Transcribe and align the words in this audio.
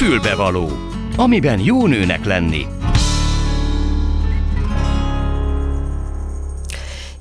Fülbevaló, 0.00 0.68
amiben 1.16 1.58
jó 1.58 1.86
nőnek 1.86 2.24
lenni. 2.24 2.66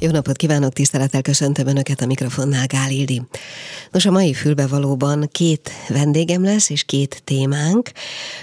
Jó 0.01 0.11
napot 0.11 0.35
kívánok, 0.35 0.73
tisztelettel 0.73 1.21
köszöntöm 1.21 1.67
Önöket 1.67 2.01
a 2.01 2.05
mikrofonnál, 2.05 2.65
Gál. 2.67 2.89
Nos, 3.91 4.05
a 4.05 4.11
mai 4.11 4.33
fülbevalóban 4.33 5.29
két 5.31 5.71
vendégem 5.87 6.43
lesz, 6.43 6.69
és 6.69 6.83
két 6.83 7.21
témánk. 7.23 7.91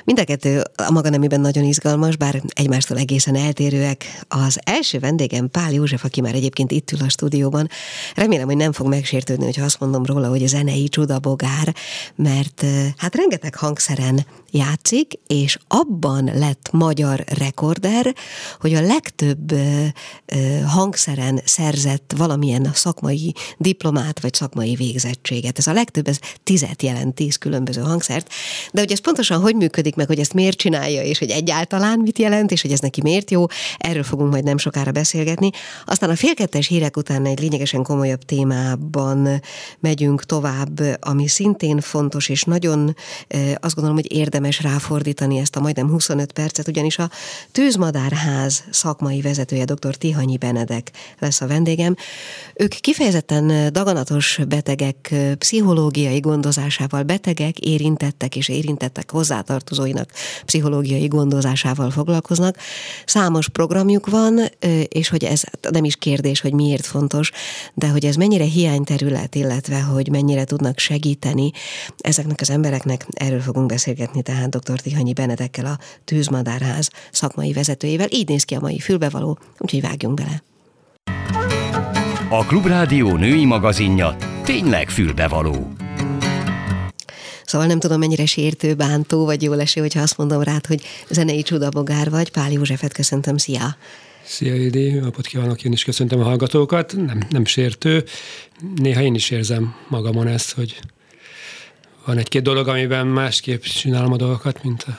Mind 0.04 0.18
a 0.18 0.24
kettő 0.24 0.62
a 0.76 0.90
maga 0.90 1.08
nemében 1.08 1.40
nagyon 1.40 1.64
izgalmas, 1.64 2.16
bár 2.16 2.42
egymástól 2.48 2.98
egészen 2.98 3.36
eltérőek. 3.36 4.24
Az 4.28 4.58
első 4.64 4.98
vendégem 4.98 5.50
Pál 5.50 5.72
József, 5.72 6.04
aki 6.04 6.20
már 6.20 6.34
egyébként 6.34 6.70
itt 6.70 6.92
ül 6.92 7.00
a 7.00 7.08
stúdióban. 7.08 7.68
Remélem, 8.14 8.46
hogy 8.46 8.56
nem 8.56 8.72
fog 8.72 8.88
megsértődni, 8.88 9.44
hogyha 9.44 9.64
azt 9.64 9.80
mondom 9.80 10.04
róla, 10.04 10.28
hogy 10.28 10.42
a 10.42 10.46
zenei 10.46 10.88
csudabogár, 10.88 11.74
mert 12.14 12.64
hát 12.96 13.14
rengeteg 13.14 13.54
hangszeren 13.54 14.26
játszik, 14.56 15.12
és 15.26 15.58
abban 15.68 16.30
lett 16.34 16.68
magyar 16.72 17.24
rekorder, 17.38 18.14
hogy 18.60 18.74
a 18.74 18.80
legtöbb 18.80 19.52
hangszeren 20.66 21.40
szerzett 21.44 22.14
valamilyen 22.16 22.70
szakmai 22.74 23.34
diplomát, 23.58 24.20
vagy 24.20 24.34
szakmai 24.34 24.74
végzettséget. 24.74 25.58
Ez 25.58 25.66
a 25.66 25.72
legtöbb, 25.72 26.08
ez 26.08 26.18
tizet 26.42 26.82
jelent, 26.82 27.14
tíz 27.14 27.36
különböző 27.36 27.80
hangszert. 27.80 28.32
De 28.72 28.80
hogy 28.80 28.92
ez 28.92 29.00
pontosan 29.00 29.40
hogy 29.40 29.54
működik 29.54 29.94
meg, 29.94 30.06
hogy 30.06 30.18
ezt 30.18 30.34
miért 30.34 30.56
csinálja, 30.56 31.02
és 31.02 31.18
hogy 31.18 31.30
egyáltalán 31.30 31.98
mit 31.98 32.18
jelent, 32.18 32.50
és 32.50 32.62
hogy 32.62 32.72
ez 32.72 32.80
neki 32.80 33.02
miért 33.02 33.30
jó, 33.30 33.46
erről 33.78 34.02
fogunk 34.02 34.30
majd 34.30 34.44
nem 34.44 34.58
sokára 34.58 34.90
beszélgetni. 34.90 35.50
Aztán 35.86 36.10
a 36.10 36.16
félkettes 36.16 36.66
hírek 36.66 36.96
után 36.96 37.26
egy 37.26 37.40
lényegesen 37.40 37.82
komolyabb 37.82 38.22
témában 38.22 39.40
megyünk 39.80 40.24
tovább, 40.24 40.80
ami 41.00 41.28
szintén 41.28 41.80
fontos, 41.80 42.28
és 42.28 42.42
nagyon 42.42 42.96
azt 43.54 43.74
gondolom, 43.74 44.00
hogy 44.00 44.12
érdemes 44.12 44.45
ráfordítani 44.50 45.38
ezt 45.38 45.56
a 45.56 45.60
majdnem 45.60 45.88
25 45.88 46.32
percet, 46.32 46.68
ugyanis 46.68 46.98
a 46.98 47.10
Tűzmadárház 47.52 48.64
szakmai 48.70 49.20
vezetője, 49.20 49.64
dr. 49.64 49.96
Tihanyi 49.96 50.36
Benedek 50.36 50.90
lesz 51.18 51.40
a 51.40 51.46
vendégem. 51.46 51.96
Ők 52.54 52.68
kifejezetten 52.68 53.72
daganatos 53.72 54.38
betegek 54.48 55.14
pszichológiai 55.38 56.20
gondozásával, 56.20 57.02
betegek, 57.02 57.58
érintettek 57.58 58.36
és 58.36 58.48
érintettek 58.48 59.10
hozzátartozóinak 59.10 60.10
pszichológiai 60.44 61.06
gondozásával 61.06 61.90
foglalkoznak. 61.90 62.56
Számos 63.04 63.48
programjuk 63.48 64.06
van, 64.06 64.40
és 64.88 65.08
hogy 65.08 65.24
ez 65.24 65.42
nem 65.70 65.84
is 65.84 65.96
kérdés, 65.96 66.40
hogy 66.40 66.52
miért 66.52 66.86
fontos, 66.86 67.30
de 67.74 67.88
hogy 67.88 68.04
ez 68.04 68.14
mennyire 68.14 68.44
hiányterület, 68.44 69.34
illetve 69.34 69.80
hogy 69.80 70.10
mennyire 70.10 70.44
tudnak 70.44 70.78
segíteni 70.78 71.50
ezeknek 71.98 72.40
az 72.40 72.50
embereknek, 72.50 73.06
erről 73.10 73.40
fogunk 73.40 73.66
beszélgetni 73.66 74.22
tehát 74.22 74.35
dr. 74.48 74.80
Tihanyi 74.80 75.12
Benedekkel, 75.12 75.66
a 75.66 75.78
Tűzmadárház 76.04 76.90
szakmai 77.12 77.52
vezetőjével. 77.52 78.08
Így 78.10 78.28
néz 78.28 78.44
ki 78.44 78.54
a 78.54 78.60
mai 78.60 78.78
fülbevaló, 78.78 79.38
úgyhogy 79.58 79.80
vágjunk 79.80 80.14
bele. 80.14 80.42
A 82.28 82.44
Klubrádió 82.44 83.16
női 83.16 83.44
magazinja 83.44 84.16
tényleg 84.44 84.88
fülbevaló. 84.90 85.72
Szóval 87.44 87.66
nem 87.66 87.78
tudom, 87.78 87.98
mennyire 87.98 88.26
sértő, 88.26 88.74
bántó, 88.74 89.24
vagy 89.24 89.42
jó 89.42 89.52
leső, 89.52 89.80
hogyha 89.80 90.00
azt 90.00 90.16
mondom 90.16 90.42
rád, 90.42 90.66
hogy 90.66 90.82
zenei 91.10 91.42
csudabogár 91.42 92.10
vagy. 92.10 92.30
Pál 92.30 92.52
Józsefet 92.52 92.92
köszöntöm, 92.92 93.36
szia! 93.36 93.76
Szia, 94.24 94.54
Idi, 94.54 94.90
napot 94.90 95.26
kívánok, 95.26 95.64
én 95.64 95.72
is 95.72 95.84
köszöntöm 95.84 96.20
a 96.20 96.24
hallgatókat. 96.24 96.96
Nem, 96.96 97.22
nem 97.28 97.44
sértő. 97.44 98.04
Néha 98.74 99.02
én 99.02 99.14
is 99.14 99.30
érzem 99.30 99.74
magamon 99.88 100.26
ezt, 100.26 100.52
hogy 100.52 100.80
van 102.06 102.18
egy-két 102.18 102.42
dolog, 102.42 102.68
amiben 102.68 103.06
másképp 103.06 103.62
csinálom 103.62 104.12
a 104.12 104.16
dolgokat, 104.16 104.62
mint 104.62 104.82
a 104.82 104.98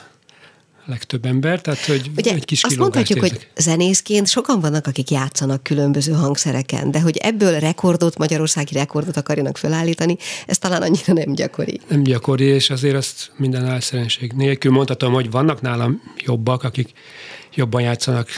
legtöbb 0.84 1.24
ember, 1.24 1.60
tehát 1.60 1.84
hogy 1.84 2.10
Ugye, 2.16 2.32
egy 2.32 2.44
kis 2.44 2.62
azt 2.62 2.76
mondhatjuk, 2.76 3.18
érzek. 3.18 3.38
hogy 3.38 3.48
zenészként 3.56 4.28
sokan 4.28 4.60
vannak, 4.60 4.86
akik 4.86 5.10
játszanak 5.10 5.62
különböző 5.62 6.12
hangszereken, 6.12 6.90
de 6.90 7.00
hogy 7.00 7.16
ebből 7.16 7.58
rekordot, 7.58 8.18
magyarországi 8.18 8.74
rekordot 8.74 9.16
akarjanak 9.16 9.56
felállítani, 9.56 10.16
ez 10.46 10.58
talán 10.58 10.82
annyira 10.82 11.12
nem 11.12 11.34
gyakori. 11.34 11.80
Nem 11.88 12.02
gyakori, 12.02 12.44
és 12.44 12.70
azért 12.70 12.96
azt 12.96 13.30
minden 13.36 13.66
álszerenség 13.66 14.32
nélkül 14.32 14.72
mondhatom, 14.72 15.12
hogy 15.12 15.30
vannak 15.30 15.60
nálam 15.60 16.02
jobbak, 16.18 16.62
akik 16.62 16.92
jobban 17.54 17.80
játszanak 17.82 18.28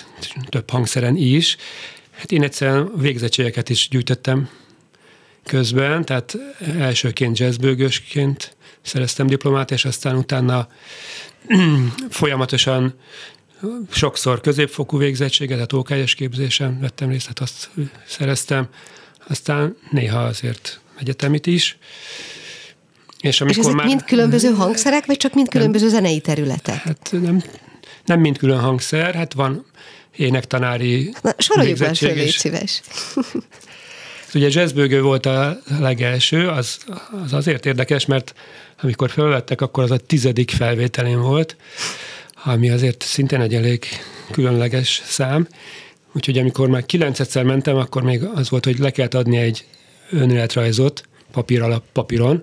több 0.49 0.71
hangszeren 0.71 1.17
is. 1.17 1.57
Hát 2.11 2.33
én 2.33 2.43
egyszerűen 2.43 2.93
végzettségeket 2.97 3.69
is 3.69 3.89
gyűjtöttem 3.91 4.49
közben, 5.45 6.05
tehát 6.05 6.37
elsőként 6.79 7.39
jazzbőgősként 7.39 8.57
szereztem 8.83 9.27
diplomát, 9.27 9.71
és 9.71 9.85
aztán 9.85 10.17
utána 10.17 10.69
folyamatosan 12.11 12.95
sokszor 13.91 14.41
középfokú 14.41 14.99
végzettséget, 14.99 15.69
tehát 15.69 15.73
OKS 16.03 16.15
képzésen 16.15 16.81
vettem 16.81 17.09
részt, 17.09 17.23
tehát 17.23 17.39
azt 17.41 17.71
szereztem, 18.07 18.69
aztán 19.29 19.77
néha 19.91 20.21
azért 20.21 20.81
egyetemit 20.99 21.47
is. 21.47 21.79
És, 23.21 23.41
amikor 23.41 23.59
és 23.59 23.65
ezek 23.65 23.77
már, 23.77 23.87
mind 23.87 24.05
különböző 24.05 24.51
hangszerek, 24.51 25.07
vagy 25.07 25.17
csak 25.17 25.35
mind 25.35 25.49
különböző 25.49 25.85
nem, 25.87 25.95
zenei 25.95 26.21
területek? 26.21 26.75
Hát 26.75 27.09
nem, 27.11 27.43
nem 28.05 28.21
mind 28.21 28.39
külön 28.39 28.61
hangszer, 28.61 29.15
hát 29.15 29.33
van 29.33 29.67
énektanári 30.17 31.15
Na, 31.23 31.33
soroljuk 31.39 31.79
már 31.79 31.97
föl, 31.97 32.15
légy 32.15 32.31
szíves. 32.31 32.81
Ugye 34.35 34.49
jazzbőgő 34.51 35.03
volt 35.03 35.27
a 35.27 35.59
legelső, 35.79 36.49
az, 36.49 36.79
az 37.25 37.33
azért 37.33 37.67
érdekes, 37.67 38.07
mert 38.07 38.35
amikor 38.83 39.11
felvettek, 39.11 39.61
akkor 39.61 39.83
az 39.83 39.91
a 39.91 39.97
tizedik 39.97 40.51
felvételén 40.51 41.21
volt, 41.21 41.57
ami 42.45 42.71
azért 42.71 43.03
szintén 43.03 43.41
egy 43.41 43.55
elég 43.55 43.85
különleges 44.31 45.03
szám. 45.05 45.49
Úgyhogy 46.13 46.39
amikor 46.39 46.69
már 46.69 46.87
kilencetszer 46.87 47.45
mentem, 47.45 47.77
akkor 47.77 48.03
még 48.03 48.23
az 48.35 48.51
volt, 48.51 48.65
hogy 48.65 48.79
le 48.79 48.91
kellett 48.91 49.15
adni 49.15 49.37
egy 49.37 49.65
önéletrajzot 50.11 51.09
papír 51.33 51.63
alap 51.63 51.83
papíron, 51.93 52.43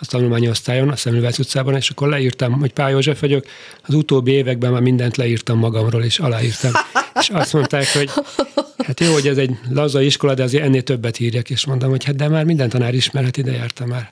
a 0.00 0.06
tanulmányosztályon, 0.06 0.88
a 0.88 0.96
Szemülvec 0.96 1.38
utcában, 1.38 1.76
és 1.76 1.90
akkor 1.90 2.08
leírtam, 2.08 2.52
hogy 2.52 2.72
Pál 2.72 2.90
József 2.90 3.20
vagyok. 3.20 3.46
Az 3.82 3.94
utóbbi 3.94 4.30
években 4.32 4.72
már 4.72 4.80
mindent 4.80 5.16
leírtam 5.16 5.58
magamról, 5.58 6.02
és 6.02 6.18
aláírtam. 6.18 6.72
és 7.20 7.28
azt 7.28 7.52
mondták, 7.52 7.92
hogy 7.92 8.10
hát 8.78 9.00
jó, 9.00 9.12
hogy 9.12 9.26
ez 9.28 9.36
egy 9.36 9.50
laza 9.68 10.00
iskola, 10.00 10.34
de 10.34 10.42
azért 10.42 10.64
ennél 10.64 10.82
többet 10.82 11.20
írjak, 11.20 11.50
és 11.50 11.66
mondtam, 11.66 11.90
hogy 11.90 12.04
hát 12.04 12.16
de 12.16 12.28
már 12.28 12.44
minden 12.44 12.68
tanár 12.68 12.94
ismerhet, 12.94 13.36
ide 13.36 13.52
jártam 13.52 13.88
már 13.88 14.10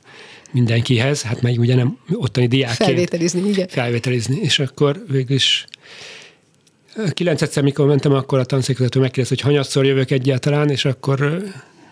mindenkihez, 0.52 1.22
hát 1.22 1.42
meg 1.42 1.58
ugye 1.58 1.74
nem 1.74 1.98
ottani 2.12 2.46
diákként. 2.46 2.90
Felvételizni, 2.90 3.48
igen. 3.48 3.68
Felvételizni, 3.68 4.36
és 4.40 4.58
akkor 4.58 5.04
végül 5.08 5.36
is 5.36 5.64
kilenc 7.12 7.42
egyszer, 7.42 7.62
mikor 7.62 7.86
mentem, 7.86 8.12
akkor 8.12 8.38
a 8.38 8.44
tanszékvezető 8.44 9.00
megkérdezte, 9.00 9.34
hogy 9.34 9.52
hanyatszor 9.52 9.84
jövök 9.84 10.10
egyáltalán, 10.10 10.70
és 10.70 10.84
akkor 10.84 11.42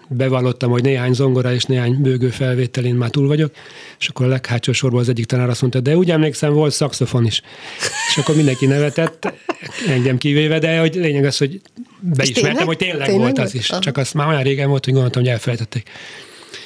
bevallottam, 0.08 0.70
hogy 0.70 0.82
néhány 0.82 1.12
zongora 1.12 1.52
és 1.52 1.64
néhány 1.64 2.02
bőgő 2.02 2.28
felvételén 2.28 2.94
már 2.94 3.10
túl 3.10 3.26
vagyok, 3.26 3.54
és 3.98 4.08
akkor 4.08 4.26
a 4.26 4.28
leghátsó 4.28 4.72
sorban 4.72 5.00
az 5.00 5.08
egyik 5.08 5.26
tanár 5.26 5.48
azt 5.48 5.60
mondta, 5.60 5.80
de 5.80 5.96
úgy 5.96 6.10
emlékszem, 6.10 6.52
volt 6.52 6.72
szakszofon 6.72 7.26
is. 7.26 7.42
És 8.08 8.16
akkor 8.16 8.36
mindenki 8.36 8.66
nevetett, 8.66 9.32
engem 9.88 10.18
kivéve, 10.18 10.58
de 10.58 10.78
hogy 10.78 10.94
lényeg 10.94 11.24
az, 11.24 11.36
hogy 11.36 11.60
beismertem, 12.00 12.66
hogy 12.66 12.76
tényleg, 12.76 13.06
tényleg 13.06 13.20
volt 13.20 13.38
az 13.38 13.54
is. 13.54 13.70
Aha. 13.70 13.80
Csak 13.80 13.96
azt 13.96 14.14
már 14.14 14.28
olyan 14.28 14.42
régen 14.42 14.68
volt, 14.68 14.84
hogy 14.84 14.92
gondoltam, 14.92 15.22
hogy 15.22 15.30
elfelejtették. 15.30 15.90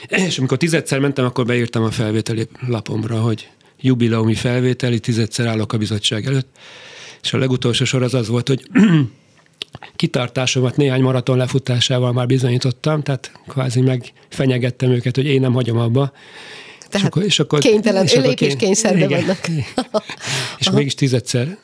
És 0.08 0.38
amikor 0.38 0.56
tizedszer 0.56 0.98
mentem, 0.98 1.24
akkor 1.24 1.46
beírtam 1.46 1.82
a 1.82 1.90
felvételi 1.90 2.48
lapomra, 2.66 3.20
hogy 3.20 3.48
jubileumi 3.80 4.34
felvételi, 4.34 5.00
tizedszer 5.00 5.46
állok 5.46 5.72
a 5.72 5.78
bizottság 5.78 6.26
előtt. 6.26 6.48
És 7.22 7.32
a 7.32 7.38
legutolsó 7.38 7.84
sor 7.84 8.02
az 8.02 8.14
az 8.14 8.28
volt, 8.28 8.48
hogy 8.48 8.62
kitartásomat 9.96 10.76
néhány 10.76 11.02
maraton 11.02 11.36
lefutásával 11.36 12.12
már 12.12 12.26
bizonyítottam, 12.26 13.02
tehát 13.02 13.32
kvázi 13.48 13.80
megfenyegettem 13.80 14.90
őket, 14.90 15.16
hogy 15.16 15.26
én 15.26 15.40
nem 15.40 15.52
hagyom 15.52 15.78
abba. 15.78 16.12
Tehát 16.88 16.94
és 16.94 17.02
akkor, 17.02 17.22
és 17.22 17.38
akkor, 17.38 17.58
kénytelen, 17.58 18.04
és 18.04 18.12
akkor 18.12 18.34
kény... 18.34 18.56
kényszerbe 18.56 19.04
igen, 19.04 19.20
vannak. 19.20 19.48
és 20.58 20.66
Aha. 20.66 20.76
mégis 20.76 20.94
tizedszer 20.94 21.58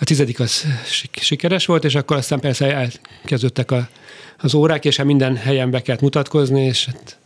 a 0.00 0.04
tizedik 0.04 0.40
az 0.40 0.66
sikeres 1.20 1.66
volt, 1.66 1.84
és 1.84 1.94
akkor 1.94 2.16
aztán 2.16 2.40
persze 2.40 2.90
elkezdődtek 3.22 3.70
a, 3.70 3.88
az 4.38 4.54
órák, 4.54 4.84
és 4.84 4.96
hát 4.96 5.06
minden 5.06 5.36
helyen 5.36 5.70
be 5.70 5.82
kellett 5.82 6.00
mutatkozni, 6.00 6.64
és 6.64 6.84
hát 6.84 7.18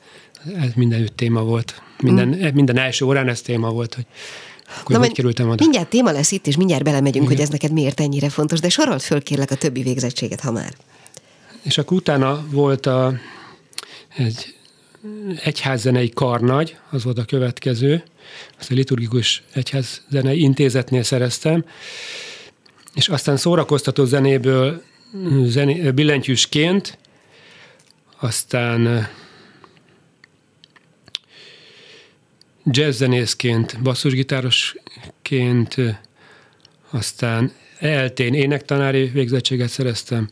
ez 0.60 0.70
mindenütt 0.74 1.16
téma 1.16 1.42
volt. 1.42 1.82
Minden, 2.02 2.28
mm. 2.28 2.54
minden 2.54 2.78
első 2.78 3.04
órán 3.04 3.28
ez 3.28 3.40
téma 3.40 3.70
volt, 3.70 3.94
hogy 3.94 4.06
akkor 4.80 4.96
Na, 4.96 5.02
hogy 5.02 5.12
kerültem 5.12 5.48
oda? 5.48 5.56
Mindjárt 5.58 5.88
téma 5.88 6.10
lesz 6.10 6.30
itt, 6.30 6.46
és 6.46 6.56
mindjárt 6.56 6.84
belemegyünk, 6.84 7.24
Igen. 7.24 7.36
hogy 7.36 7.40
ez 7.40 7.48
neked 7.48 7.72
miért 7.72 8.00
ennyire 8.00 8.28
fontos, 8.28 8.60
de 8.60 8.68
sorolt 8.68 9.02
föl 9.02 9.22
kérlek 9.22 9.50
a 9.50 9.54
többi 9.54 9.82
végzettséget, 9.82 10.40
ha 10.40 10.50
már. 10.50 10.72
És 11.62 11.78
akkor 11.78 11.96
utána 11.96 12.46
volt 12.50 12.86
a, 12.86 13.14
egy 14.16 14.54
egyházzenei 15.42 16.08
karnagy, 16.08 16.76
az 16.90 17.04
volt 17.04 17.18
a 17.18 17.24
következő, 17.24 18.02
azt 18.58 18.70
a 18.70 18.74
liturgikus 18.74 19.42
egyházzenei 19.52 20.40
intézetnél 20.40 21.02
szereztem, 21.02 21.64
és 22.94 23.08
aztán 23.08 23.36
szórakoztató 23.36 24.04
zenéből 24.04 24.82
zené, 25.44 25.90
billentyűsként, 25.90 26.98
aztán 28.20 29.08
jazzzenészként, 32.64 33.82
basszusgitárosként 33.82 35.76
aztán 36.90 37.52
eltén 37.78 38.34
énektanári 38.34 39.04
végzettséget 39.06 39.68
szereztem, 39.68 40.28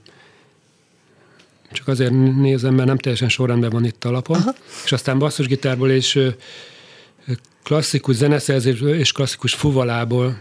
csak 1.72 1.88
azért 1.88 2.12
nézem, 2.36 2.74
mert 2.74 2.88
nem 2.88 2.96
teljesen 2.96 3.28
sorrendben 3.28 3.70
van 3.70 3.84
itt 3.84 4.04
a 4.04 4.10
lapon, 4.10 4.36
Aha. 4.36 4.54
és 4.84 4.92
aztán 4.92 5.18
basszusgitárból 5.18 5.90
és 5.90 6.18
klasszikus 7.62 8.14
zeneszerzésből 8.14 8.94
és 8.94 9.12
klasszikus 9.12 9.54
fuvalából 9.54 10.38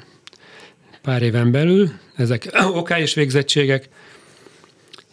pár 1.02 1.22
éven 1.22 1.52
belül, 1.52 1.92
ezek 2.16 2.50
okályos 2.82 3.14
végzettségek, 3.14 3.90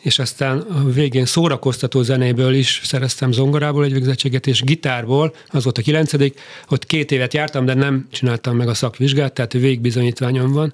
és 0.03 0.19
aztán 0.19 0.59
a 0.59 0.85
végén 0.85 1.27
szórakoztató 1.27 2.03
zenéből 2.03 2.55
is 2.55 2.81
szereztem 2.85 3.33
zongorából 3.33 3.85
egy 3.85 3.93
végzettséget, 3.93 4.47
és 4.47 4.63
gitárból, 4.63 5.35
az 5.49 5.65
volt 5.65 5.79
a 5.79 5.83
kilencedik, 5.83 6.41
ott 6.69 6.87
két 6.87 7.11
évet 7.11 7.35
jártam, 7.35 7.65
de 7.65 7.75
nem 7.75 8.07
csináltam 8.11 8.57
meg 8.57 8.69
a 8.69 8.75
szakvizsgát, 8.75 9.33
tehát 9.33 9.53
végbizonyítványom 9.53 10.53
van, 10.53 10.73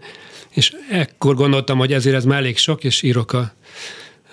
és 0.50 0.72
ekkor 0.90 1.34
gondoltam, 1.34 1.78
hogy 1.78 1.92
ezért 1.92 2.16
ez 2.16 2.24
már 2.24 2.38
elég 2.38 2.56
sok, 2.56 2.84
és 2.84 3.02
írok 3.02 3.32
a, 3.32 3.52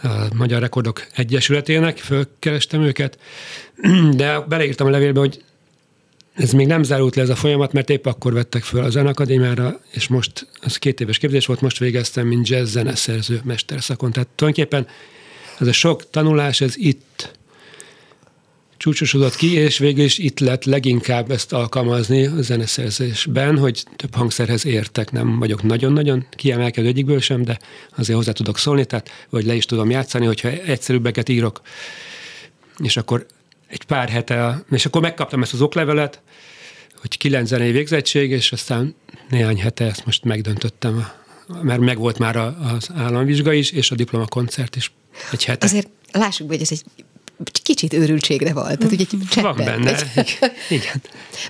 a 0.01 0.07
Magyar 0.35 0.61
Rekordok 0.61 1.07
Egyesületének, 1.15 1.97
fölkerestem 1.97 2.81
őket, 2.81 3.19
de 4.15 4.39
beleírtam 4.39 4.87
a 4.87 4.89
levélbe, 4.89 5.19
hogy 5.19 5.43
ez 6.39 6.51
még 6.51 6.67
nem 6.67 6.83
zárult 6.83 7.15
le 7.15 7.21
ez 7.21 7.29
a 7.29 7.35
folyamat, 7.35 7.73
mert 7.73 7.89
épp 7.89 8.05
akkor 8.05 8.33
vettek 8.33 8.63
föl 8.63 8.83
a 8.83 8.89
Zenakadémiára, 8.89 9.79
és 9.91 10.07
most, 10.07 10.47
az 10.61 10.77
két 10.77 10.99
éves 11.01 11.17
képzés 11.17 11.45
volt, 11.45 11.61
most 11.61 11.79
végeztem, 11.79 12.27
mint 12.27 12.47
jazz 12.47 12.71
zeneszerző 12.71 13.41
mesterszakon. 13.43 14.11
Tehát 14.11 14.29
tulajdonképpen 14.35 14.87
ez 15.59 15.67
a 15.67 15.71
sok 15.71 16.09
tanulás, 16.09 16.61
ez 16.61 16.73
itt 16.77 17.37
csúcsosodott 18.77 19.35
ki, 19.35 19.53
és 19.53 19.77
végül 19.77 20.03
is 20.03 20.17
itt 20.17 20.39
lett 20.39 20.63
leginkább 20.63 21.31
ezt 21.31 21.53
alkalmazni 21.53 22.25
a 22.25 22.41
zeneszerzésben, 22.41 23.57
hogy 23.57 23.83
több 23.95 24.15
hangszerhez 24.15 24.65
értek, 24.65 25.11
nem 25.11 25.39
vagyok 25.39 25.63
nagyon-nagyon 25.63 26.25
kiemelkedő 26.31 26.87
egyikből 26.87 27.19
sem, 27.19 27.43
de 27.43 27.59
azért 27.97 28.17
hozzá 28.17 28.31
tudok 28.31 28.57
szólni, 28.57 28.85
tehát 28.85 29.09
vagy 29.29 29.45
le 29.45 29.53
is 29.53 29.65
tudom 29.65 29.89
játszani, 29.89 30.25
hogyha 30.25 30.49
egyszerűbbeket 30.49 31.29
írok, 31.29 31.61
és 32.83 32.97
akkor 32.97 33.25
egy 33.69 33.83
pár 33.83 34.09
hete, 34.09 34.63
és 34.71 34.85
akkor 34.85 35.01
megkaptam 35.01 35.41
ezt 35.41 35.53
az 35.53 35.61
oklevelet, 35.61 36.21
hogy 37.01 37.17
kilenc 37.17 37.47
zenei 37.47 37.71
végzettség, 37.71 38.31
és 38.31 38.51
aztán 38.51 38.95
néhány 39.29 39.59
hete 39.59 39.85
ezt 39.85 40.05
most 40.05 40.23
megdöntöttem, 40.23 41.07
mert 41.61 41.79
megvolt 41.79 42.17
már 42.17 42.35
az 42.35 42.89
államvizsga 42.95 43.53
is, 43.53 43.71
és 43.71 43.91
a 43.91 43.95
diplomakoncert 43.95 44.75
is 44.75 44.91
egy 45.31 45.45
hete. 45.45 45.65
Azért 45.65 45.89
lássuk 46.11 46.47
be, 46.47 46.53
hogy 46.53 46.61
ez 46.61 46.71
egy 46.71 47.05
kicsit 47.63 47.93
őrültségre 47.93 48.53
volt. 48.53 48.77
Tehát 48.77 48.93
ugye 48.93 49.05
egy 49.11 49.17
cseppet, 49.29 49.55
Van 49.55 49.65
benne, 49.65 49.95
egy... 50.15 50.37
igen. 50.79 51.01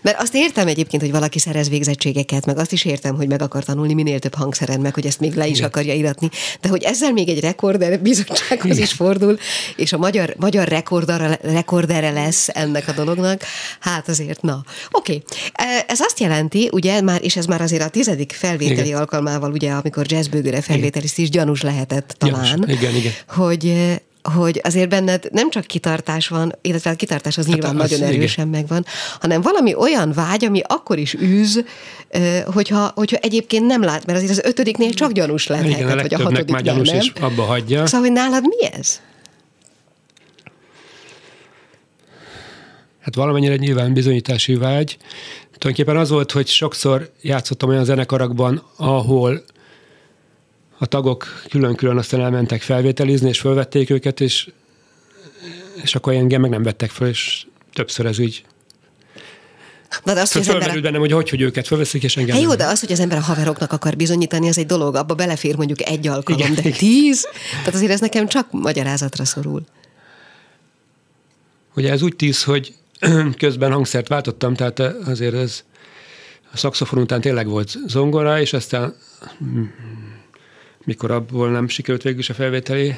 Mert 0.01 0.21
azt 0.21 0.35
értem 0.35 0.67
egyébként, 0.67 1.01
hogy 1.01 1.11
valaki 1.11 1.39
szerez 1.39 1.69
végzettségeket, 1.69 2.45
meg 2.45 2.57
azt 2.57 2.71
is 2.71 2.85
értem, 2.85 3.15
hogy 3.15 3.27
meg 3.27 3.41
akar 3.41 3.63
tanulni 3.63 3.93
minél 3.93 4.19
több 4.19 4.35
hangszeren, 4.35 4.79
meg 4.79 4.93
hogy 4.93 5.05
ezt 5.05 5.19
még 5.19 5.33
le 5.33 5.47
is 5.47 5.57
igen. 5.57 5.67
akarja 5.67 5.93
iratni, 5.93 6.29
de 6.61 6.69
hogy 6.69 6.83
ezzel 6.83 7.11
még 7.11 7.29
egy 7.29 7.39
rekorder 7.39 7.99
bizottsághoz 7.99 8.71
igen. 8.71 8.83
is 8.83 8.91
fordul, 8.91 9.37
és 9.75 9.93
a 9.93 9.97
magyar, 9.97 10.35
magyar 10.37 10.67
rekordere, 10.67 11.39
rekordere 11.41 12.11
lesz 12.11 12.47
ennek 12.47 12.87
a 12.87 12.91
dolognak, 12.91 13.43
hát 13.79 14.09
azért 14.09 14.41
na. 14.41 14.63
Oké, 14.91 15.11
okay. 15.11 15.23
E, 15.53 15.85
ez 15.87 15.99
azt 15.99 16.19
jelenti, 16.19 16.69
ugye, 16.71 17.01
már, 17.01 17.23
és 17.23 17.35
ez 17.35 17.45
már 17.45 17.61
azért 17.61 17.83
a 17.83 17.89
tizedik 17.89 18.31
felvételi 18.31 18.87
igen. 18.87 18.99
alkalmával, 18.99 19.51
ugye, 19.51 19.71
amikor 19.71 20.05
jazzbőgőre 20.07 20.61
felvételizt 20.61 21.17
is 21.17 21.29
gyanús 21.29 21.61
lehetett 21.61 22.15
talán. 22.17 22.63
Igen, 22.67 22.95
igen. 22.95 23.11
hogy 23.27 23.75
hogy 24.23 24.61
azért 24.63 24.89
benned 24.89 25.27
nem 25.31 25.49
csak 25.49 25.65
kitartás 25.65 26.27
van, 26.27 26.55
illetve 26.61 26.89
a 26.89 26.95
kitartás 26.95 27.37
az 27.37 27.45
hát 27.45 27.53
nyilván 27.53 27.79
az, 27.79 27.89
nagyon 27.89 28.07
erősen 28.07 28.47
igen. 28.47 28.59
megvan, 28.59 28.85
hanem 29.19 29.41
valami 29.41 29.75
olyan 29.75 30.11
vágy, 30.11 30.45
ami 30.45 30.61
akkor 30.67 30.97
is 30.97 31.13
űz, 31.13 31.63
hogyha, 32.45 32.91
hogyha 32.95 33.17
egyébként 33.17 33.65
nem 33.65 33.83
lát, 33.83 34.05
mert 34.05 34.17
azért 34.17 34.37
az 34.37 34.43
ötödiknél 34.45 34.93
csak 34.93 35.11
gyanús 35.11 35.47
lehet, 35.47 35.65
igen, 35.65 35.97
a 35.97 36.01
vagy 36.01 36.13
a 36.13 36.17
hatodiknél 36.17 36.53
már 36.53 36.63
gyanús 36.63 36.89
nem. 36.89 36.97
és 36.97 37.11
abba 37.19 37.43
hagyja. 37.43 37.85
Szóval, 37.85 38.07
hogy 38.07 38.11
nálad 38.15 38.43
mi 38.43 38.65
ez? 38.65 39.01
Hát 42.99 43.15
valamennyire 43.15 43.55
nyilván 43.55 43.93
bizonyítási 43.93 44.55
vágy. 44.55 44.97
Tulajdonképpen 45.57 46.01
az 46.01 46.09
volt, 46.09 46.31
hogy 46.31 46.47
sokszor 46.47 47.11
játszottam 47.21 47.69
olyan 47.69 47.83
zenekarakban, 47.83 48.63
ahol 48.77 49.43
a 50.79 50.85
tagok 50.85 51.43
külön-külön 51.49 51.97
aztán 51.97 52.21
elmentek 52.21 52.61
felvételizni, 52.61 53.29
és 53.29 53.39
fölvették 53.39 53.89
őket, 53.89 54.19
és, 54.19 54.49
és 55.83 55.95
akkor 55.95 56.13
engem 56.13 56.41
meg 56.41 56.49
nem 56.49 56.63
vettek 56.63 56.89
föl, 56.89 57.07
és 57.07 57.45
többször 57.73 58.05
ez 58.05 58.19
így 58.19 58.43
Na 60.03 60.13
de 60.13 60.21
azt, 60.21 60.33
hogy 60.33 60.41
az 60.41 60.49
ember... 60.49 60.81
bennem, 60.81 60.99
hogy 60.99 61.11
hogy, 61.11 61.29
hogy 61.29 61.41
őket 61.41 61.67
fölveszik, 61.67 62.03
és 62.03 62.17
engem 62.17 62.35
hát 62.35 62.43
jó, 62.43 62.55
de 62.55 62.65
az, 62.65 62.79
hogy 62.79 62.91
az 62.91 62.99
ember 62.99 63.17
a 63.17 63.21
haveroknak 63.21 63.71
akar 63.71 63.95
bizonyítani, 63.95 64.47
az 64.47 64.57
egy 64.57 64.65
dolog, 64.65 64.95
abba 64.95 65.15
belefér 65.15 65.55
mondjuk 65.55 65.81
egy 65.81 66.07
alkalom, 66.07 66.39
igen, 66.39 66.53
de 66.53 66.61
igen. 66.61 66.73
tíz, 66.73 67.27
tehát 67.49 67.73
azért 67.73 67.91
ez 67.91 67.99
nekem 67.99 68.27
csak 68.27 68.51
magyarázatra 68.51 69.25
szorul. 69.25 69.63
Ugye 71.75 71.91
ez 71.91 72.01
úgy 72.01 72.15
tíz, 72.15 72.43
hogy 72.43 72.73
közben 73.37 73.71
hangszert 73.71 74.07
váltottam, 74.07 74.53
tehát 74.53 74.79
azért 75.05 75.33
ez 75.33 75.63
a 76.51 76.57
szakszofon 76.57 76.99
után 76.99 77.21
tényleg 77.21 77.47
volt 77.47 77.77
zongora, 77.87 78.41
és 78.41 78.53
aztán 78.53 78.95
mikor 80.85 81.11
abból 81.11 81.49
nem 81.49 81.67
sikerült 81.67 82.03
végül 82.03 82.19
is 82.19 82.29
a 82.29 82.33
felvételi, 82.33 82.95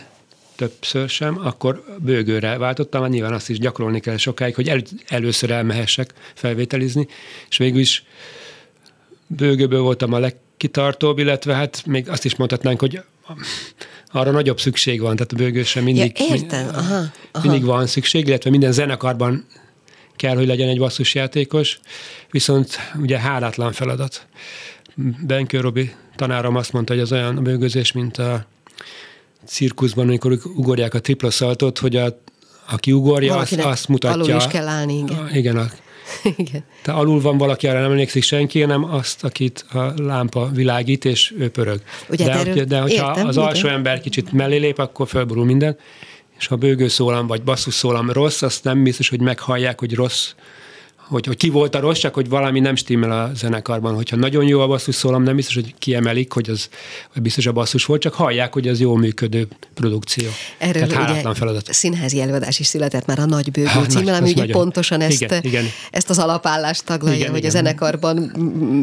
többször 0.55 1.09
sem, 1.09 1.39
akkor 1.45 1.83
bőgőre 1.99 2.57
váltottam, 2.57 3.01
mert 3.01 3.13
nyilván 3.13 3.33
azt 3.33 3.49
is 3.49 3.59
gyakorolni 3.59 3.99
kell 3.99 4.17
sokáig, 4.17 4.55
hogy 4.55 4.69
el, 4.69 4.81
először 5.07 5.51
elmehessek 5.51 6.13
felvételizni, 6.33 7.07
és 7.49 7.57
végül 7.57 7.79
is 7.79 8.03
bőgőből 9.27 9.81
voltam 9.81 10.13
a 10.13 10.19
legkitartóbb, 10.19 11.19
illetve 11.19 11.53
hát 11.53 11.85
még 11.85 12.09
azt 12.09 12.25
is 12.25 12.35
mondhatnánk, 12.35 12.79
hogy 12.79 13.01
arra 14.11 14.31
nagyobb 14.31 14.59
szükség 14.59 15.01
van, 15.01 15.15
tehát 15.15 15.31
a 15.31 15.35
bőgősre 15.35 15.81
mindig, 15.81 16.19
ja, 16.19 16.35
értem. 16.35 16.67
Aha, 16.67 16.95
aha. 17.31 17.47
mindig 17.47 17.63
van 17.63 17.87
szükség, 17.87 18.27
illetve 18.27 18.49
minden 18.49 18.71
zenekarban 18.71 19.45
kell, 20.15 20.35
hogy 20.35 20.47
legyen 20.47 20.69
egy 20.69 20.79
basszusjátékos, 20.79 21.79
viszont 22.31 22.77
ugye 22.95 23.19
hálátlan 23.19 23.71
feladat. 23.71 24.27
Benkő 25.25 25.59
Robi 25.59 25.91
tanárom 26.21 26.55
azt 26.55 26.73
mondta, 26.73 26.93
hogy 26.93 27.01
az 27.01 27.11
olyan 27.11 27.43
bőgözés, 27.43 27.91
mint 27.91 28.17
a 28.17 28.45
cirkuszban, 29.45 30.07
amikor 30.07 30.37
ugorják 30.55 30.93
a 30.93 30.99
triplaszaltot, 30.99 31.79
hogy 31.79 31.95
a, 31.95 32.21
aki 32.69 32.91
ugorja, 32.91 33.35
azt, 33.35 33.53
azt 33.53 33.87
mutatja. 33.87 34.23
Alul 34.23 34.35
is 34.35 34.47
kell 34.47 34.67
állni, 34.67 34.97
igen. 34.97 35.17
A, 35.17 35.35
igen, 35.35 35.57
a, 35.57 35.65
igen. 36.37 36.63
Tehát 36.81 36.99
alul 36.99 37.21
van 37.21 37.37
valaki, 37.37 37.67
arra 37.67 37.81
nem 37.81 37.91
emlékszik 37.91 38.23
senki, 38.23 38.61
hanem 38.61 38.83
azt, 38.83 39.23
akit 39.23 39.65
a 39.71 39.93
lámpa 39.95 40.49
világít, 40.53 41.05
és 41.05 41.33
ő 41.37 41.49
pörög. 41.49 41.81
Ugye, 42.09 42.25
de, 42.25 42.31
erről 42.31 42.63
de 42.63 42.79
hogyha 42.79 43.09
értem, 43.09 43.27
az 43.27 43.37
alsó 43.37 43.65
igen. 43.65 43.73
ember 43.77 44.01
kicsit 44.01 44.31
mellé 44.31 44.57
lép, 44.57 44.77
akkor 44.77 45.07
fölborul 45.07 45.45
minden, 45.45 45.77
és 46.37 46.47
ha 46.47 46.55
bőgőszólam 46.55 47.27
vagy 47.27 47.43
basszusszólam 47.43 48.11
rossz, 48.11 48.41
azt 48.41 48.63
nem 48.63 48.83
biztos, 48.83 49.09
hogy 49.09 49.21
meghallják, 49.21 49.79
hogy 49.79 49.95
rossz 49.95 50.33
hogy, 51.11 51.25
hogy 51.25 51.37
ki 51.37 51.49
volt 51.49 51.75
a 51.75 51.79
rossz, 51.79 51.99
csak 51.99 52.13
hogy 52.13 52.29
valami 52.29 52.59
nem 52.59 52.75
stimmel 52.75 53.11
a 53.11 53.31
zenekarban. 53.35 53.95
Hogyha 53.95 54.15
nagyon 54.15 54.47
jó 54.47 54.59
a 54.59 54.67
basszus 54.67 54.95
szólam, 54.95 55.23
nem 55.23 55.35
biztos, 55.35 55.55
hogy 55.55 55.73
kiemelik, 55.79 56.31
hogy 56.31 56.49
az 56.49 56.69
hogy 57.13 57.21
biztos 57.21 57.45
a 57.45 57.51
basszus 57.51 57.85
volt, 57.85 58.01
csak 58.01 58.13
hallják, 58.13 58.53
hogy 58.53 58.67
az 58.67 58.79
jó 58.79 58.95
működő 58.95 59.47
produkció. 59.73 60.27
Erről 60.57 60.87
Tehát 60.87 61.23
ugye 61.23 61.33
feladat. 61.33 61.73
színházi 61.73 62.21
előadás 62.21 62.59
is 62.59 62.67
született 62.67 63.05
már 63.05 63.19
a 63.19 63.25
Nagy 63.25 63.51
Bőgő 63.51 63.67
ha, 63.67 63.85
címmel, 63.85 64.13
ami 64.13 64.29
ugye 64.29 64.41
nagyon. 64.41 64.61
pontosan 64.61 65.01
ezt, 65.01 65.21
igen, 65.21 65.43
igen. 65.43 65.65
ezt 65.91 66.09
az 66.09 66.19
alapállást 66.19 66.85
taglalja, 66.85 67.17
igen, 67.17 67.29
hogy 67.29 67.37
igen. 67.37 67.49
a 67.49 67.53
zenekarban 67.53 68.17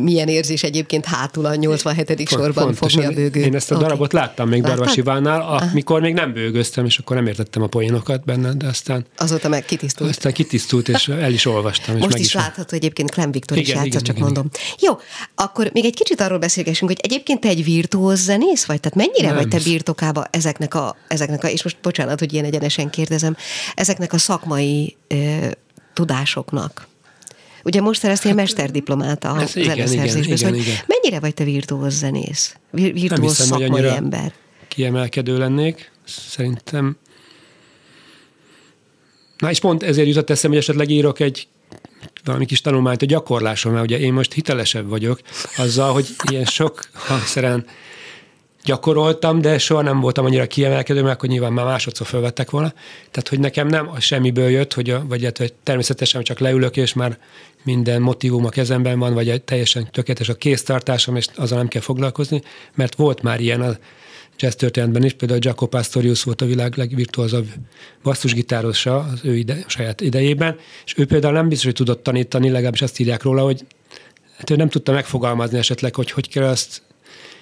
milyen 0.03 0.29
érzés 0.29 0.63
egyébként 0.63 1.05
hátul 1.05 1.45
a 1.45 1.55
87. 1.55 2.29
sorban 2.29 2.65
Pontosan. 2.65 3.03
fogni 3.03 3.05
a 3.05 3.23
bőgő. 3.23 3.41
Én 3.41 3.55
ezt 3.55 3.71
a 3.71 3.75
okay. 3.75 3.87
darabot 3.87 4.13
láttam 4.13 4.49
még 4.49 4.63
Darvas 4.63 4.97
Ivánál, 4.97 5.41
amikor 5.41 6.01
még 6.01 6.15
nem 6.15 6.33
bőgöztem, 6.33 6.85
és 6.85 6.99
akkor 6.99 7.17
nem 7.17 7.27
értettem 7.27 7.63
a 7.63 7.67
poénokat 7.67 8.25
benne, 8.25 8.53
de 8.53 8.67
aztán... 8.67 9.07
Azóta 9.17 9.49
meg 9.49 9.65
kitisztult. 9.65 10.11
Aztán 10.11 10.33
kitisztult, 10.33 10.89
és 10.89 11.09
el 11.09 11.33
is 11.33 11.47
olvastam. 11.47 11.97
És 11.97 12.03
Most 12.03 12.18
is, 12.19 12.27
is 12.27 12.33
látható 12.33 12.77
egyébként 12.77 13.11
Clem 13.11 13.31
Viktor 13.31 13.59
is 13.59 13.69
játszott, 13.69 13.87
igen, 13.87 14.03
csak 14.03 14.17
igen, 14.17 14.23
mondom. 14.23 14.51
Igen. 14.53 14.77
Jó, 14.79 14.99
akkor 15.35 15.71
még 15.73 15.85
egy 15.85 15.95
kicsit 15.95 16.21
arról 16.21 16.39
beszélgessünk, 16.39 16.91
hogy 16.91 17.01
egyébként 17.03 17.41
te 17.41 17.49
egy 17.49 17.65
virtuóz 17.65 18.21
zenész 18.21 18.65
vagy? 18.65 18.81
Tehát 18.81 18.97
mennyire 18.97 19.27
nem. 19.27 19.37
vagy 19.37 19.49
te 19.49 19.59
birtokába 19.71 20.27
ezeknek 20.31 20.75
a, 20.75 20.97
ezeknek 21.09 21.45
a, 21.45 21.49
és 21.49 21.63
most 21.63 21.77
bocsánat, 21.83 22.19
hogy 22.19 22.33
ilyen 22.33 22.45
egyenesen 22.45 22.91
kérdezem, 22.91 23.37
ezeknek 23.75 24.13
a 24.13 24.19
szakmai 24.19 24.97
ö, 25.09 25.47
tudásoknak? 25.95 26.87
Ugye 27.65 27.81
most 27.81 28.01
szereztél 28.01 28.31
hát, 28.31 28.41
mesterdiplomát 28.41 29.25
a 29.25 29.47
zeneszerzésből. 29.47 30.37
Szóval 30.37 30.61
mennyire 30.87 31.21
vagy 31.21 31.35
te 31.35 31.45
virtuóz 31.45 31.95
zenész? 31.95 32.57
Virtuóz 32.71 33.37
szakmai 33.37 33.87
ember? 33.87 34.33
Kiemelkedő 34.69 35.39
lennék. 35.39 35.91
Szerintem 36.05 36.97
Na 39.39 39.51
és 39.51 39.61
pont 39.61 39.83
ezért 39.83 40.09
jutott 40.09 40.31
eszem, 40.31 40.51
hogy 40.51 40.59
esetleg 40.59 40.91
írok 40.91 41.21
egy 41.21 41.49
valami 42.29 42.47
kis 42.47 42.61
tanulmányt 42.61 43.03
a 43.03 43.07
gyakorláson, 43.07 43.73
mert 43.73 43.85
ugye 43.85 43.99
én 43.99 44.13
most 44.13 44.33
hitelesebb 44.33 44.89
vagyok 44.89 45.21
azzal, 45.57 45.93
hogy 45.93 46.07
ilyen 46.31 46.45
sok 46.45 46.81
hangszeren 46.93 47.67
gyakoroltam, 48.65 49.41
de 49.41 49.59
soha 49.59 49.83
nem 49.83 50.01
voltam 50.01 50.25
annyira 50.25 50.47
kiemelkedő, 50.47 51.03
mert 51.03 51.15
akkor 51.15 51.29
nyilván 51.29 51.53
már 51.53 51.65
másodszor 51.65 52.07
felvettek 52.07 52.51
volna. 52.51 52.73
Tehát, 53.11 53.29
hogy 53.29 53.41
nekem 53.41 53.67
nem 53.67 53.89
a 53.89 54.01
semmiből 54.01 54.49
jött, 54.49 54.75
hogy 54.75 54.91
a, 54.91 55.05
vagy 55.09 55.25
hát, 55.25 55.39
hogy 55.39 55.53
természetesen 55.63 56.23
csak 56.23 56.39
leülök, 56.39 56.77
és 56.77 56.93
már 56.93 57.19
minden 57.65 58.03
motivum 58.03 58.45
a 58.45 58.49
kezemben 58.49 58.99
van, 58.99 59.15
vagy 59.15 59.43
teljesen 59.43 59.89
tökéletes 59.91 60.29
a 60.29 60.35
kéztartásom, 60.35 61.17
és 61.17 61.27
azzal 61.37 61.59
nem 61.59 61.69
kell 61.69 61.83
foglalkozni, 61.83 62.43
mert 62.75 62.95
volt 62.95 63.23
már 63.23 63.41
ilyen 63.41 63.61
a 63.61 63.77
jazz 64.39 64.55
történetben 64.55 65.05
is, 65.05 65.13
például 65.13 65.41
Jaco 65.43 65.67
Pastorius 65.67 66.23
volt 66.23 66.43
a 66.43 66.47
világ 66.47 66.77
legvirtuózabb 66.77 67.47
basszusgitárosa 68.03 68.99
az 68.99 69.21
ő 69.23 69.37
ide, 69.37 69.65
saját 69.67 70.01
idejében, 70.01 70.57
és 70.85 70.95
ő 70.97 71.07
például 71.07 71.33
nem 71.33 71.49
biztos, 71.49 71.65
hogy 71.65 71.75
tudott 71.75 72.03
tanítani, 72.03 72.51
legalábbis 72.51 72.83
azt 72.83 72.99
írják 72.99 73.23
róla, 73.23 73.43
hogy 73.43 73.65
hát 74.37 74.51
ő 74.51 74.57
nem 74.57 74.69
tudta 74.69 74.93
megfogalmazni 74.93 75.59
esetleg, 75.59 75.95
hogy 75.95 76.11
hogy 76.11 76.29
kell 76.29 76.45
azt 76.45 76.83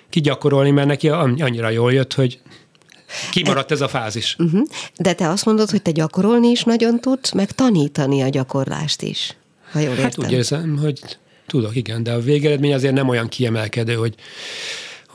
kigyakorolni, 0.08 0.70
mert 0.70 0.88
neki 0.88 1.08
annyira 1.08 1.70
jól 1.70 1.92
jött, 1.92 2.14
hogy 2.14 2.40
kimaradt 3.30 3.70
ez 3.70 3.80
a 3.80 3.88
fázis. 3.88 4.36
Uh-huh. 4.38 4.66
De 4.96 5.12
te 5.12 5.28
azt 5.28 5.44
mondod, 5.44 5.70
hogy 5.70 5.82
te 5.82 5.90
gyakorolni 5.90 6.48
is 6.48 6.62
nagyon 6.62 7.00
tudsz, 7.00 7.32
meg 7.32 7.50
tanítani 7.50 8.22
a 8.22 8.28
gyakorlást 8.28 9.02
is, 9.02 9.36
ha 9.72 9.78
jól 9.78 9.90
értem. 9.90 10.04
Hát 10.04 10.18
úgy 10.18 10.32
érzem, 10.32 10.76
hogy 10.76 11.00
tudok, 11.46 11.76
igen, 11.76 12.02
de 12.02 12.12
a 12.12 12.20
végeredmény 12.20 12.74
azért 12.74 12.94
nem 12.94 13.08
olyan 13.08 13.28
kiemelkedő, 13.28 13.94
hogy 13.94 14.14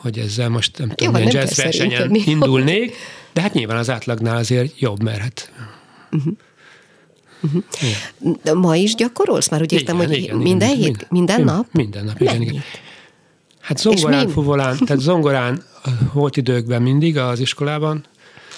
hogy 0.01 0.20
ezzel 0.20 0.50
most 0.50 0.77
nem 0.77 0.89
tudom, 0.89 1.13
milyen 1.13 1.31
jazz 1.31 1.58
versenyen 1.58 2.15
indulnék, 2.25 2.96
de 3.34 3.41
hát 3.41 3.53
nyilván 3.53 3.77
az 3.77 3.89
átlagnál 3.89 4.38
azért 4.38 4.79
jobb, 4.79 5.03
mert 5.03 5.20
hát... 5.20 5.51
Uh-huh. 6.12 6.34
Uh-huh. 7.41 8.36
De 8.43 8.53
ma 8.53 8.75
is 8.75 8.96
gyakorolsz? 8.96 9.50
Már 9.50 9.62
úgy 9.62 9.72
értem, 9.72 9.98
hogy 9.98 10.12
igen, 10.12 10.38
minden 10.38 10.70
igen, 10.70 10.81
hét, 10.81 10.86
minden, 10.86 11.08
minden 11.10 11.43
nap? 11.43 11.65
Minden 11.72 12.05
nap, 12.05 12.22
igen, 12.22 12.41
igen. 12.41 12.63
Hát 13.60 13.77
zongorán, 13.77 14.29
fuvolán, 14.29 14.77
tehát 14.86 15.01
zongorán 15.01 15.63
volt 16.13 16.38
időkben 16.38 16.81
mindig 16.81 17.17
az 17.17 17.39
iskolában, 17.39 18.05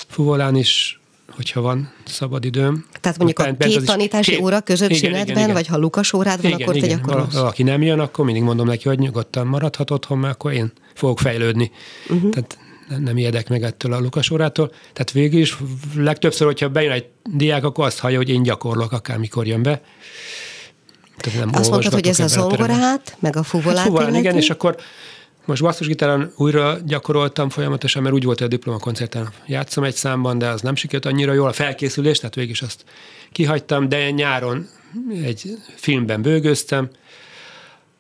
fuvolán 0.08 0.56
is, 0.56 1.00
hogyha 1.36 1.62
van 1.62 1.94
szabad 2.06 2.46
időm. 2.46 2.86
Tehát 3.02 3.18
mondjuk 3.18 3.40
a 3.40 3.56
két 3.58 3.86
tanítási 3.86 4.32
két, 4.32 4.42
óra 4.42 4.62
között 4.62 4.90
igen, 4.90 5.02
szünetben, 5.02 5.26
igen, 5.26 5.42
igen. 5.42 5.54
vagy 5.54 5.68
ha 5.68 5.78
Lukas 5.78 6.14
órád 6.14 6.42
van, 6.42 6.52
igen, 6.52 6.62
akkor 6.62 6.76
igen. 6.76 6.90
te 6.90 6.96
gyakorolsz? 6.96 7.34
Valaki 7.34 7.64
nem 7.64 7.82
jön, 7.82 8.00
akkor 8.00 8.26
mindig 8.26 8.44
mondom 8.44 8.68
neki, 8.68 8.88
hogy 8.88 9.00
nyugodtan 9.00 9.48
maradhat 9.48 9.92
otthon, 9.92 10.18
mert 10.18 10.34
akkor 10.34 10.54
én 10.54 10.72
fogok 10.94 11.20
fejlődni. 11.20 11.72
Uh-huh. 12.10 12.30
Tehát 12.30 12.58
nem 13.00 13.18
ijedek 13.18 13.50
meg 13.50 13.64
ettől 13.64 13.94
a 13.94 14.00
Lukas 14.00 14.30
órától. 14.30 14.70
Tehát 14.70 15.12
végül 15.12 15.40
is 15.40 15.58
legtöbbször, 15.96 16.48
hogyha 16.48 16.70
bejön 16.70 16.92
egy 16.92 17.06
diák, 17.24 17.64
akkor 17.64 17.86
azt 17.86 18.00
hallja, 18.00 18.18
hogy 18.18 18.30
én 18.30 18.44
gyakorlok, 18.44 18.92
akármikor 18.92 19.48
jön 19.48 19.64
be. 19.64 19.82
Tehát 21.18 21.40
nem 21.40 21.50
Azt 21.54 21.70
mondtad, 21.70 21.94
hogy 21.94 22.08
ez 22.08 22.20
a 22.20 22.28
zongorát, 22.28 23.18
meg 23.20 23.36
a 23.36 23.44
fuvolát 23.44 23.78
hát, 23.78 23.88
fuvolán, 23.88 24.16
igen, 24.16 24.36
és 24.36 24.50
akkor 24.50 24.76
most 25.46 25.62
basszusgitáron 25.62 26.32
újra 26.36 26.78
gyakoroltam 26.86 27.50
folyamatosan, 27.50 28.04
mert 28.04 28.16
úgy 28.16 28.24
volt, 28.24 28.38
hogy 28.38 28.48
a 28.48 28.50
diplomakoncerten 28.50 29.30
játszom 29.46 29.84
egy 29.84 29.96
számban, 29.96 30.38
de 30.38 30.48
az 30.48 30.62
nem 30.62 30.76
sikerült 30.76 31.06
annyira 31.06 31.34
jól 31.34 31.48
a 31.48 31.54
felkészülés, 31.54 32.18
tehát 32.18 32.36
végig 32.36 32.52
is 32.52 32.62
azt 32.62 32.84
kihagytam, 33.32 33.90
de 33.90 34.10
nyáron 34.10 34.70
egy 35.24 35.58
filmben 35.76 36.22
bőgöztem, 36.22 36.90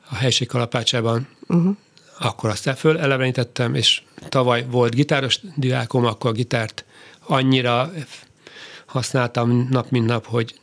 a 0.09 0.15
helység 0.15 0.47
kalapácsában, 0.47 1.27
uh-huh. 1.47 1.75
Akkor 2.19 2.49
azt 2.49 2.69
föl 2.77 2.99
elevenítettem, 2.99 3.75
és 3.75 4.01
tavaly 4.29 4.65
volt 4.69 4.95
gitáros 4.95 5.39
diákom, 5.55 6.05
akkor 6.05 6.29
a 6.29 6.33
gitárt 6.33 6.85
annyira 7.27 7.91
használtam 8.85 9.67
nap 9.71 9.89
mint 9.89 10.05
nap, 10.05 10.25
hogy 10.25 10.53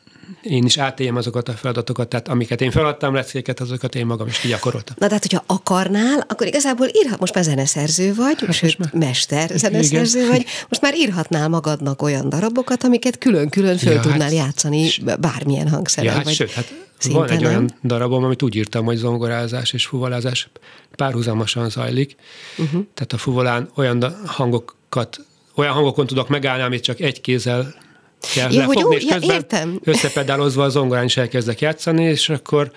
én 0.42 0.64
is 0.64 0.78
átéljem 0.78 1.16
azokat 1.16 1.48
a 1.48 1.52
feladatokat, 1.52 2.08
tehát 2.08 2.28
amiket 2.28 2.60
én 2.60 2.70
feladtam 2.70 3.14
leckéket, 3.14 3.60
azokat 3.60 3.94
én 3.94 4.06
magam 4.06 4.26
is 4.26 4.38
kigyakoroltam. 4.38 4.96
Na, 4.98 5.06
tehát, 5.06 5.22
hogyha 5.22 5.44
akarnál, 5.46 6.24
akkor 6.28 6.46
igazából 6.46 6.86
írhat, 6.92 7.20
most 7.20 7.34
már 7.34 7.44
zeneszerző 7.44 8.14
vagy, 8.14 8.40
hát 8.40 8.52
sőt, 8.52 8.78
már... 8.78 8.90
mester 8.92 9.50
zeneszerző 9.54 10.18
Igen. 10.18 10.30
vagy, 10.30 10.46
most 10.68 10.80
már 10.80 10.94
írhatnál 10.94 11.48
magadnak 11.48 12.02
olyan 12.02 12.28
darabokat, 12.28 12.84
amiket 12.84 13.18
külön-külön 13.18 13.76
föl 13.78 13.92
ja, 13.92 14.00
tudnál 14.00 14.20
hát, 14.20 14.32
játszani 14.32 14.90
bármilyen 15.20 15.68
hangszerrel. 15.68 16.10
Ja, 16.10 16.16
hát, 16.16 16.24
vagy 16.24 16.34
sőt, 16.34 16.50
hát 16.50 16.72
van 17.08 17.28
egy 17.28 17.40
nem? 17.40 17.50
olyan 17.50 17.70
darabom, 17.82 18.24
amit 18.24 18.42
úgy 18.42 18.54
írtam, 18.54 18.84
hogy 18.84 18.96
zongorázás 18.96 19.72
és 19.72 19.86
fuvolázás 19.86 20.50
párhuzamosan 20.96 21.70
zajlik. 21.70 22.16
Uh-huh. 22.58 22.84
Tehát 22.94 23.12
a 23.12 23.16
fuvolán 23.16 23.70
olyan 23.74 24.16
hangokat, 24.26 25.20
olyan 25.54 25.72
hangokon 25.72 26.06
tudok 26.06 26.28
megállni, 26.28 26.62
amit 26.62 26.82
csak 26.82 27.00
egy 27.00 27.20
kézzel 27.20 27.74
kell 28.34 28.52
ja, 28.52 28.58
lefogni, 28.58 28.96
és 28.96 29.04
közben 29.04 29.28
ja, 29.28 29.34
értem. 29.34 29.80
összepedálozva 29.84 30.64
a 30.64 30.68
zongorán 30.68 31.04
is 31.04 31.16
elkezdek 31.16 31.60
játszani, 31.60 32.04
és 32.04 32.28
akkor 32.28 32.70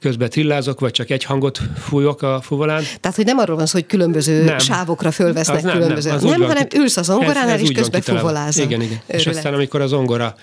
közben 0.00 0.30
trillázok, 0.30 0.80
vagy 0.80 0.90
csak 0.90 1.10
egy 1.10 1.24
hangot 1.24 1.60
fújok 1.78 2.22
a 2.22 2.40
fuvolán. 2.42 2.82
Tehát, 3.00 3.16
hogy 3.16 3.24
nem 3.24 3.38
arról 3.38 3.56
van 3.56 3.66
szó, 3.66 3.78
hogy 3.78 3.86
különböző 3.86 4.44
nem. 4.44 4.58
sávokra 4.58 5.10
fölvesznek 5.10 5.62
nem, 5.62 5.72
különböző. 5.72 6.10
Nem, 6.10 6.28
nem 6.28 6.42
hanem 6.42 6.66
ülsz 6.74 6.96
a 6.96 7.02
zongoránál, 7.02 7.58
és 7.58 7.70
közben 7.70 8.00
fuvolázol. 8.00 8.64
Igen, 8.64 8.80
igen. 8.80 9.00
Örülek. 9.06 9.26
És 9.26 9.36
aztán, 9.36 9.54
amikor 9.54 9.80
a 9.80 9.86
zongora 9.86 10.34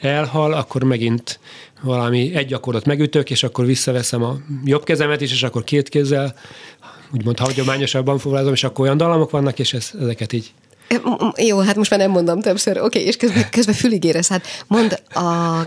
elhal, 0.00 0.52
akkor 0.52 0.82
megint 0.82 1.38
valami 1.82 2.34
egy 2.34 2.52
akkordot 2.52 2.84
megütök, 2.84 3.30
és 3.30 3.42
akkor 3.42 3.66
visszaveszem 3.66 4.22
a 4.22 4.36
jobb 4.64 4.84
kezemet 4.84 5.20
is, 5.20 5.32
és 5.32 5.42
akkor 5.42 5.64
két 5.64 5.88
kézzel 5.88 6.34
úgymond 7.12 7.38
hagyományosabban 7.38 8.18
fuvolázom, 8.18 8.52
és 8.52 8.64
akkor 8.64 8.84
olyan 8.84 8.96
dallamok 8.96 9.30
vannak, 9.30 9.58
és 9.58 9.72
ez, 9.72 9.90
ezeket 10.00 10.32
így 10.32 10.52
jó, 11.36 11.58
hát 11.58 11.76
most 11.76 11.90
már 11.90 12.00
nem 12.00 12.10
mondom 12.10 12.40
többször, 12.40 12.76
oké, 12.76 12.86
okay, 12.86 13.02
és 13.02 13.16
közben, 13.16 13.50
közben 13.56 13.74
fülig 13.74 14.04
érez. 14.04 14.28
Hát 14.28 14.46
mond 14.66 15.02
a, 15.12 15.20
a 15.20 15.66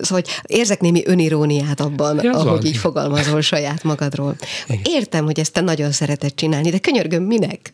Szóval 0.00 0.22
hogy 0.22 0.28
érzek 0.46 0.80
némi 0.80 1.02
öniróniát 1.06 1.80
abban, 1.80 2.20
ja, 2.22 2.32
ahogy 2.32 2.46
van. 2.46 2.64
így 2.64 2.76
fogalmazol 2.76 3.40
saját 3.40 3.82
magadról. 3.82 4.36
Igen. 4.68 4.80
Értem, 4.84 5.24
hogy 5.24 5.40
ezt 5.40 5.52
te 5.52 5.60
nagyon 5.60 5.92
szereted 5.92 6.34
csinálni, 6.34 6.70
de 6.70 6.78
könyörgöm, 6.78 7.22
minek? 7.22 7.72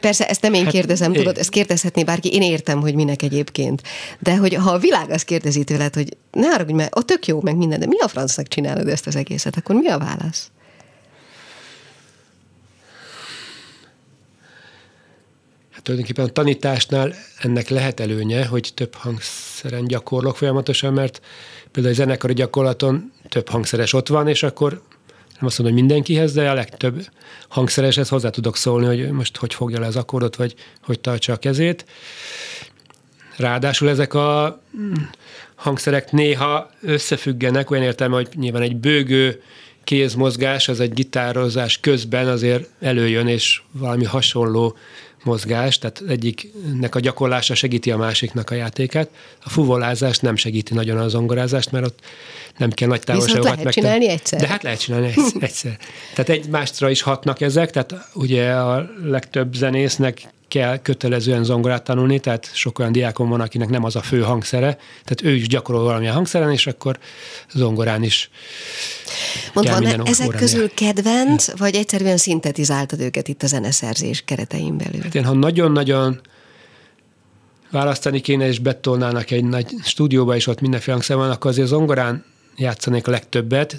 Persze 0.00 0.28
ezt 0.28 0.42
nem 0.42 0.54
én 0.54 0.62
hát, 0.62 0.72
kérdezem, 0.72 1.12
én. 1.12 1.18
tudod, 1.18 1.38
ezt 1.38 1.50
kérdezhetné 1.50 2.04
bárki, 2.04 2.32
én 2.32 2.42
értem, 2.42 2.80
hogy 2.80 2.94
minek 2.94 3.22
egyébként. 3.22 3.82
De 4.18 4.36
hogy 4.36 4.54
ha 4.54 4.70
a 4.70 4.78
világ 4.78 5.10
azt 5.10 5.24
kérdezi 5.24 5.64
tőled, 5.64 5.94
hogy 5.94 6.16
ne 6.30 6.48
arra, 6.48 6.64
hogy 6.64 6.74
mert 6.74 6.96
ott 6.96 7.06
tök 7.06 7.26
jó, 7.26 7.40
meg 7.42 7.56
minden, 7.56 7.80
de 7.80 7.86
mi 7.86 7.98
a 7.98 8.08
francnak 8.08 8.48
csinálod 8.48 8.88
ezt 8.88 9.06
az 9.06 9.16
egészet, 9.16 9.56
akkor 9.56 9.74
mi 9.74 9.88
a 9.88 9.98
válasz? 9.98 10.50
tulajdonképpen 15.86 16.24
a 16.24 16.32
tanításnál 16.32 17.14
ennek 17.38 17.68
lehet 17.68 18.00
előnye, 18.00 18.46
hogy 18.46 18.70
több 18.74 18.94
hangszeren 18.94 19.86
gyakorlok 19.86 20.36
folyamatosan, 20.36 20.92
mert 20.92 21.20
például 21.72 21.94
a 21.94 21.96
zenekari 21.96 22.32
gyakorlaton 22.32 23.12
több 23.28 23.48
hangszeres 23.48 23.92
ott 23.92 24.08
van, 24.08 24.28
és 24.28 24.42
akkor 24.42 24.82
nem 25.38 25.46
azt 25.46 25.58
mondom, 25.58 25.76
hogy 25.76 25.86
mindenkihez, 25.86 26.32
de 26.32 26.50
a 26.50 26.54
legtöbb 26.54 27.08
hangszereshez 27.48 28.08
hozzá 28.08 28.30
tudok 28.30 28.56
szólni, 28.56 28.86
hogy 28.86 29.10
most 29.10 29.36
hogy 29.36 29.54
fogja 29.54 29.80
le 29.80 29.86
az 29.86 29.96
akkordot, 29.96 30.36
vagy 30.36 30.54
hogy 30.82 31.00
tartsa 31.00 31.32
a 31.32 31.36
kezét. 31.36 31.84
Ráadásul 33.36 33.88
ezek 33.88 34.14
a 34.14 34.60
hangszerek 35.54 36.12
néha 36.12 36.70
összefüggenek, 36.80 37.70
olyan 37.70 37.84
értelme, 37.84 38.14
hogy 38.14 38.28
nyilván 38.34 38.62
egy 38.62 38.76
bőgő 38.76 39.42
kézmozgás, 39.84 40.68
az 40.68 40.80
egy 40.80 40.92
gitározás 40.92 41.80
közben 41.80 42.28
azért 42.28 42.68
előjön, 42.80 43.28
és 43.28 43.62
valami 43.72 44.04
hasonló 44.04 44.76
mozgás, 45.26 45.78
tehát 45.78 46.02
egyiknek 46.08 46.94
a 46.94 47.00
gyakorlása 47.00 47.54
segíti 47.54 47.90
a 47.90 47.96
másiknak 47.96 48.50
a 48.50 48.54
játékát. 48.54 49.08
A 49.44 49.48
fuvolázás 49.48 50.18
nem 50.18 50.36
segíti 50.36 50.74
nagyon 50.74 50.98
a 50.98 51.08
zongorázást, 51.08 51.72
mert 51.72 51.86
ott 51.86 51.98
nem 52.56 52.70
kell 52.70 52.88
nagy 52.88 53.00
távolságokat 53.00 53.42
Viszont 53.42 53.58
lehet 53.58 53.74
csinálni 53.74 54.08
egyszer. 54.08 54.40
De 54.40 54.46
hát 54.46 54.62
lehet 54.62 54.80
csinálni 54.80 55.14
egyszer. 55.40 55.78
tehát 56.14 56.28
egymásra 56.28 56.90
is 56.90 57.02
hatnak 57.02 57.40
ezek, 57.40 57.70
tehát 57.70 58.08
ugye 58.14 58.52
a 58.52 58.90
legtöbb 59.04 59.54
zenésznek 59.54 60.34
kell 60.56 60.78
kötelezően 60.78 61.44
zongorát 61.44 61.84
tanulni, 61.84 62.18
tehát 62.18 62.50
sok 62.52 62.78
olyan 62.78 62.92
diákon 62.92 63.28
van, 63.28 63.40
akinek 63.40 63.68
nem 63.68 63.84
az 63.84 63.96
a 63.96 64.00
fő 64.00 64.20
hangszere, 64.20 64.78
tehát 65.04 65.22
ő 65.22 65.34
is 65.34 65.48
gyakorol 65.48 65.82
valamilyen 65.82 66.14
hangszeren, 66.14 66.52
és 66.52 66.66
akkor 66.66 66.98
zongorán 67.52 68.02
is 68.02 68.30
Mond, 69.52 69.68
van 69.68 70.06
ezek 70.06 70.28
közül 70.28 70.70
kedvenc, 70.74 71.58
vagy 71.58 71.74
egyszerűen 71.74 72.16
szintetizáltad 72.16 73.00
őket 73.00 73.28
itt 73.28 73.42
a 73.42 73.46
zeneszerzés 73.46 74.22
keretein 74.24 74.76
belül? 74.76 75.02
Hát 75.02 75.14
én, 75.14 75.24
ha 75.24 75.32
nagyon-nagyon 75.32 76.20
választani 77.70 78.20
kéne, 78.20 78.46
és 78.46 78.58
betolnának 78.58 79.30
egy 79.30 79.44
nagy 79.44 79.66
stúdióba, 79.82 80.36
és 80.36 80.46
ott 80.46 80.60
mindenféle 80.60 80.92
hangszer 80.92 81.16
van, 81.16 81.30
akkor 81.30 81.50
azért 81.50 81.68
zongorán 81.68 82.24
játszanék 82.56 83.06
a 83.06 83.10
legtöbbet, 83.10 83.76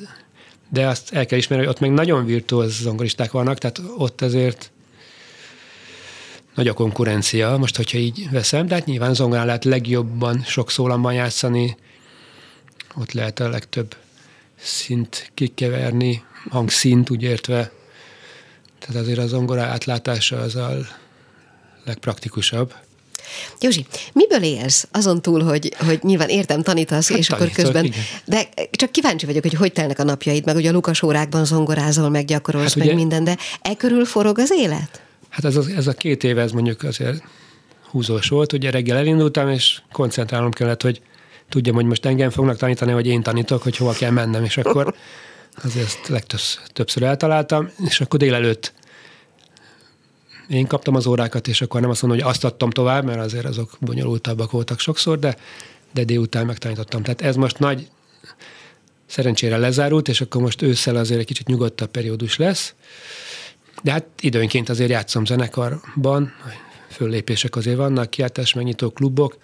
de 0.70 0.88
azt 0.88 1.14
el 1.14 1.26
kell 1.26 1.38
ismerni, 1.38 1.66
hogy 1.66 1.74
ott 1.74 1.82
még 1.82 1.92
nagyon 1.92 2.26
virtuóz 2.26 2.82
zongoristák 2.82 3.32
vannak, 3.32 3.58
tehát 3.58 3.82
ott 3.98 4.22
azért 4.22 4.72
nagy 6.58 6.68
a 6.68 6.74
konkurencia, 6.74 7.58
most 7.58 7.76
hogyha 7.76 7.98
így 7.98 8.30
veszem, 8.32 8.68
de 8.68 8.74
hát 8.76 8.86
nyilván 8.86 9.14
zongorán 9.14 9.46
lehet 9.46 9.66
legjobban 9.66 10.44
sok 10.48 10.72
szólamban 10.72 11.14
játszani, 11.14 11.78
ott 12.96 13.12
lehet 13.12 13.40
a 13.40 13.50
legtöbb 13.50 13.96
szint 14.62 15.32
kikeverni, 15.34 16.24
hangszint 16.50 17.10
úgy 17.10 17.24
értve. 17.24 17.72
Tehát 18.80 19.02
azért 19.02 19.20
a 19.20 19.28
zongora 19.28 19.62
átlátása 19.62 20.38
az 20.38 20.56
a 20.56 20.78
legpraktikusabb. 21.86 22.74
Józsi, 23.60 23.86
miből 24.14 24.44
élsz? 24.44 24.88
Azon 24.92 25.22
túl, 25.22 25.44
hogy, 25.44 25.74
hogy 25.86 26.00
nyilván 26.04 26.30
értem, 26.30 26.62
tanítasz, 26.62 27.10
hát 27.10 27.18
és 27.18 27.28
tanítok, 27.28 27.48
akkor 27.48 27.64
közben... 27.64 27.86
Igen. 27.86 28.00
De 28.26 28.50
csak 28.72 28.92
kíváncsi 28.92 29.26
vagyok, 29.26 29.42
hogy 29.42 29.54
hogy 29.54 29.74
telnek 29.74 30.00
a 30.00 30.04
napjaid, 30.04 30.46
meg 30.46 30.56
ugye 30.56 30.70
a 30.70 30.74
Lukas 30.74 31.02
órákban 31.02 31.46
zongorázol, 31.46 32.10
meg 32.10 32.26
gyakorolsz, 32.26 32.68
hát 32.68 32.76
meg 32.76 32.88
ugye, 32.88 32.96
minden, 32.96 33.24
de 33.24 33.38
e 33.62 33.76
körül 33.76 34.06
forog 34.06 34.40
az 34.40 34.52
élet? 34.52 35.02
Hát 35.38 35.46
ez 35.46 35.56
a, 35.56 35.64
ez 35.76 35.88
a 35.88 35.94
két 35.94 36.24
év, 36.24 36.38
ez 36.38 36.52
mondjuk 36.52 36.84
azért 36.84 37.24
húzós 37.90 38.30
volt. 38.30 38.54
Ugye 38.54 38.70
reggel 38.70 38.98
elindultam, 38.98 39.50
és 39.50 39.82
koncentrálnom 39.92 40.52
kellett, 40.52 40.82
hogy 40.82 41.02
tudjam, 41.50 41.76
hogy 41.76 41.86
most 41.86 42.06
engem 42.06 42.30
fognak 42.30 42.58
tanítani, 42.58 42.94
vagy 42.94 43.08
én 43.08 43.22
tanítok, 43.22 43.64
hogy 43.64 43.78
hova 43.78 43.92
kell 43.92 44.12
mennem, 44.12 44.44
és 44.44 44.58
akkor 44.58 44.96
azért 45.64 45.86
ezt 45.86 46.08
legtöbbször 46.08 47.04
eltaláltam, 47.04 47.70
és 47.86 48.02
akkor 48.02 48.20
délelőtt 48.20 48.74
én 50.50 50.68
kaptam 50.68 50.96
az 50.96 51.08
órákat, 51.08 51.48
és 51.48 51.62
akkor 51.62 51.82
nem 51.82 51.90
azt 51.90 52.02
mondom, 52.02 52.20
hogy 52.20 52.30
azt 52.30 52.44
adtam 52.44 52.70
tovább, 52.70 53.06
mert 53.06 53.20
azért 53.20 53.46
azok 53.46 53.78
bonyolultabbak 53.80 54.52
voltak 54.52 54.80
sokszor, 54.80 55.20
de, 55.20 55.36
de 55.94 56.04
délután 56.04 56.46
megtanítottam. 56.46 57.04
Tehát 57.04 57.22
ez 57.22 57.36
most 57.36 57.60
nagy 57.60 57.88
szerencsére 59.06 59.58
lezárult, 59.58 60.08
és 60.08 60.22
akkor 60.22 60.42
most 60.42 60.62
ősszel 60.62 60.96
azért 60.96 61.20
egy 61.20 61.26
kicsit 61.26 61.48
nyugodtabb 61.48 61.90
periódus 61.90 62.38
lesz. 62.38 62.74
De 63.84 63.92
hát 63.92 64.06
időnként 64.20 64.70
azért 64.70 64.90
játszom 64.90 65.26
zenekarban, 65.26 66.34
föllépések 66.90 67.56
azért 67.56 67.78
vannak, 67.78 68.10
kiáltás 68.10 68.54
megnyitó 68.54 68.90
klubok, 68.90 69.38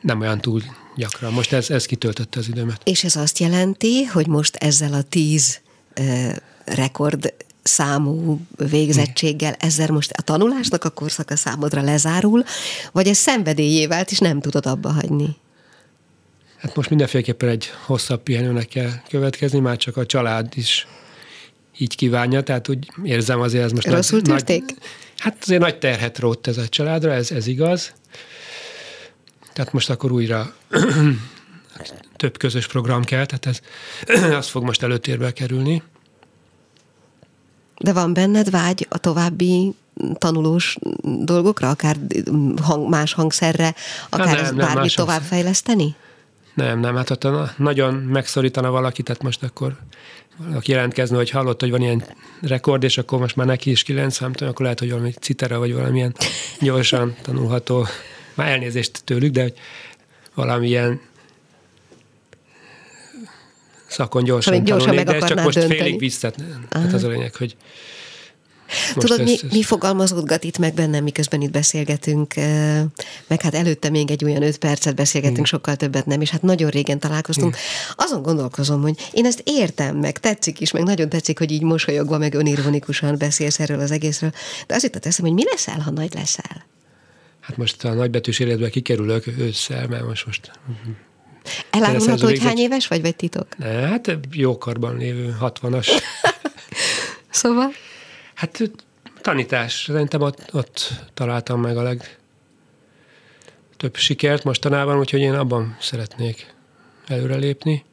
nem 0.00 0.20
olyan 0.20 0.40
túl 0.40 0.62
gyakran. 0.96 1.32
Most 1.32 1.52
ez, 1.52 1.70
ez 1.70 1.86
kitöltötte 1.86 2.38
az 2.38 2.48
időmet. 2.48 2.80
És 2.84 3.04
ez 3.04 3.16
azt 3.16 3.38
jelenti, 3.38 4.04
hogy 4.04 4.26
most 4.26 4.56
ezzel 4.56 4.92
a 4.92 5.02
tíz 5.02 5.60
uh, 6.00 6.36
rekord 6.64 7.34
számú 7.62 8.40
végzettséggel, 8.56 9.54
ezzel 9.58 9.88
most 9.88 10.10
a 10.10 10.22
tanulásnak 10.22 10.84
a 10.84 10.90
korszaka 10.90 11.36
számodra 11.36 11.82
lezárul, 11.82 12.44
vagy 12.92 13.06
ez 13.08 13.16
szenvedélyé 13.16 13.86
vált, 13.86 14.10
és 14.10 14.18
nem 14.18 14.40
tudod 14.40 14.66
abba 14.66 14.92
hagyni? 14.92 15.36
Hát 16.56 16.76
most 16.76 16.88
mindenféleképpen 16.88 17.48
egy 17.48 17.70
hosszabb 17.84 18.22
pihenőnek 18.22 18.68
kell 18.68 18.90
következni, 19.08 19.58
már 19.58 19.76
csak 19.76 19.96
a 19.96 20.06
család 20.06 20.52
is 20.54 20.86
így 21.78 21.96
kívánja, 21.96 22.42
tehát 22.42 22.68
úgy 22.68 22.90
érzem 23.02 23.40
azért 23.40 23.64
ez 23.64 23.72
most 23.72 23.86
Rosszul 23.86 24.20
nagy, 24.24 24.44
nagy, 24.46 24.64
Hát 25.16 25.36
azért 25.40 25.60
nagy 25.60 25.78
terhet 25.78 26.18
rótt 26.18 26.46
ez 26.46 26.58
a 26.58 26.68
családra, 26.68 27.12
ez, 27.12 27.30
ez 27.30 27.46
igaz. 27.46 27.92
Tehát 29.52 29.72
most 29.72 29.90
akkor 29.90 30.12
újra 30.12 30.54
több 32.16 32.38
közös 32.38 32.66
program 32.66 33.04
kell, 33.04 33.26
tehát 33.26 33.46
ez, 33.46 33.60
az 34.38 34.48
fog 34.48 34.62
most 34.62 34.82
előtérbe 34.82 35.32
kerülni. 35.32 35.82
De 37.78 37.92
van 37.92 38.12
benned 38.12 38.50
vágy 38.50 38.86
a 38.90 38.98
további 38.98 39.74
tanulós 40.14 40.76
dolgokra, 41.02 41.70
akár 41.70 41.96
hang, 42.62 42.88
más 42.88 43.12
hangszerre, 43.12 43.74
akár 44.08 44.26
hát 44.26 44.42
nem, 44.42 44.56
nem, 44.56 44.66
bármit 44.66 44.96
továbbfejleszteni? 44.96 45.94
Nem, 46.54 46.80
nem, 46.80 46.96
hát 46.96 47.22
ha 47.22 47.50
nagyon 47.56 47.94
megszorítana 47.94 48.70
valaki, 48.70 49.02
tehát 49.02 49.22
most 49.22 49.42
akkor 49.42 49.76
valaki 50.36 50.72
jelentkezne, 50.72 51.16
hogy 51.16 51.30
hallott, 51.30 51.60
hogy 51.60 51.70
van 51.70 51.82
ilyen 51.82 52.04
rekord, 52.40 52.82
és 52.82 52.98
akkor 52.98 53.18
most 53.18 53.36
már 53.36 53.46
neki 53.46 53.70
is 53.70 53.82
kilenc, 53.82 54.16
tudom, 54.16 54.48
akkor 54.48 54.60
lehet, 54.60 54.78
hogy 54.78 54.90
valami 54.90 55.12
citera, 55.20 55.58
vagy 55.58 55.74
valamilyen 55.74 56.14
gyorsan 56.60 57.16
tanulható, 57.22 57.86
már 58.34 58.48
elnézést 58.48 59.04
tőlük, 59.04 59.32
de 59.32 59.42
hogy 59.42 59.54
valamilyen 60.34 61.00
szakon 63.86 64.24
gyorsan, 64.24 64.64
gyorsan 64.64 64.96
tanulni, 64.96 65.20
de 65.20 65.26
csak 65.26 65.42
most 65.42 65.58
dönteni. 65.58 65.80
félig 65.80 65.98
vissza. 65.98 66.32
Hát 66.70 66.92
az 66.92 67.04
a 67.04 67.08
lényeg, 67.08 67.34
hogy 67.34 67.56
most 68.94 69.08
Tudod, 69.08 69.22
mi, 69.22 69.36
mi 69.50 69.62
fogalmazódgat 69.62 70.44
itt 70.44 70.58
meg 70.58 70.74
bennem, 70.74 71.02
miközben 71.02 71.40
itt 71.40 71.50
beszélgetünk, 71.50 72.34
meg 73.26 73.40
hát 73.42 73.54
előtte 73.54 73.90
még 73.90 74.10
egy 74.10 74.24
olyan 74.24 74.42
öt 74.42 74.58
percet 74.58 74.94
beszélgetünk, 74.94 75.40
mm. 75.40 75.44
sokkal 75.44 75.76
többet 75.76 76.06
nem, 76.06 76.20
és 76.20 76.30
hát 76.30 76.42
nagyon 76.42 76.70
régen 76.70 76.98
találkoztunk. 76.98 77.56
Mm. 77.56 77.92
Azon 77.94 78.22
gondolkozom, 78.22 78.82
hogy 78.82 79.08
én 79.12 79.26
ezt 79.26 79.42
értem, 79.44 79.96
meg 79.96 80.18
tetszik 80.18 80.60
is, 80.60 80.70
meg 80.70 80.82
nagyon 80.82 81.08
tetszik, 81.08 81.38
hogy 81.38 81.50
így 81.50 81.62
mosolyogva, 81.62 82.18
meg 82.18 82.34
önironikusan 82.34 83.18
beszélsz 83.18 83.60
erről 83.60 83.80
az 83.80 83.90
egészről, 83.90 84.32
de 84.66 84.74
az 84.74 84.82
jutott 84.82 85.06
eszem, 85.06 85.24
hogy 85.24 85.34
mi 85.34 85.44
leszel, 85.44 85.80
ha 85.80 85.90
nagy 85.90 86.14
leszel? 86.14 86.66
Hát 87.40 87.56
most 87.56 87.84
a 87.84 87.92
nagybetűs 87.92 88.38
életbe 88.38 88.68
kikerülök 88.68 89.26
ősszel, 89.38 89.86
mert 89.86 90.06
most 90.06 90.26
most 90.26 90.50
Elárulható, 91.70 92.24
hogy 92.24 92.42
hány 92.42 92.58
éves 92.58 92.86
vagy, 92.86 93.00
vagy 93.00 93.16
titok? 93.16 93.46
Hát 93.60 94.18
jókarban 94.32 94.96
lévő 94.96 95.36
60-as. 95.40 95.88
szóval? 97.30 97.70
Hát 98.36 98.62
tanítás. 99.20 99.84
Szerintem 99.84 100.20
ott, 100.20 100.54
ott 100.54 100.92
találtam 101.14 101.60
meg 101.60 101.76
a 101.76 101.82
leg 101.82 102.18
több 103.76 103.96
sikert 103.96 104.44
mostanában, 104.44 104.98
úgyhogy 104.98 105.20
én 105.20 105.34
abban 105.34 105.76
szeretnék 105.80 106.54
előrelépni. 107.06 107.84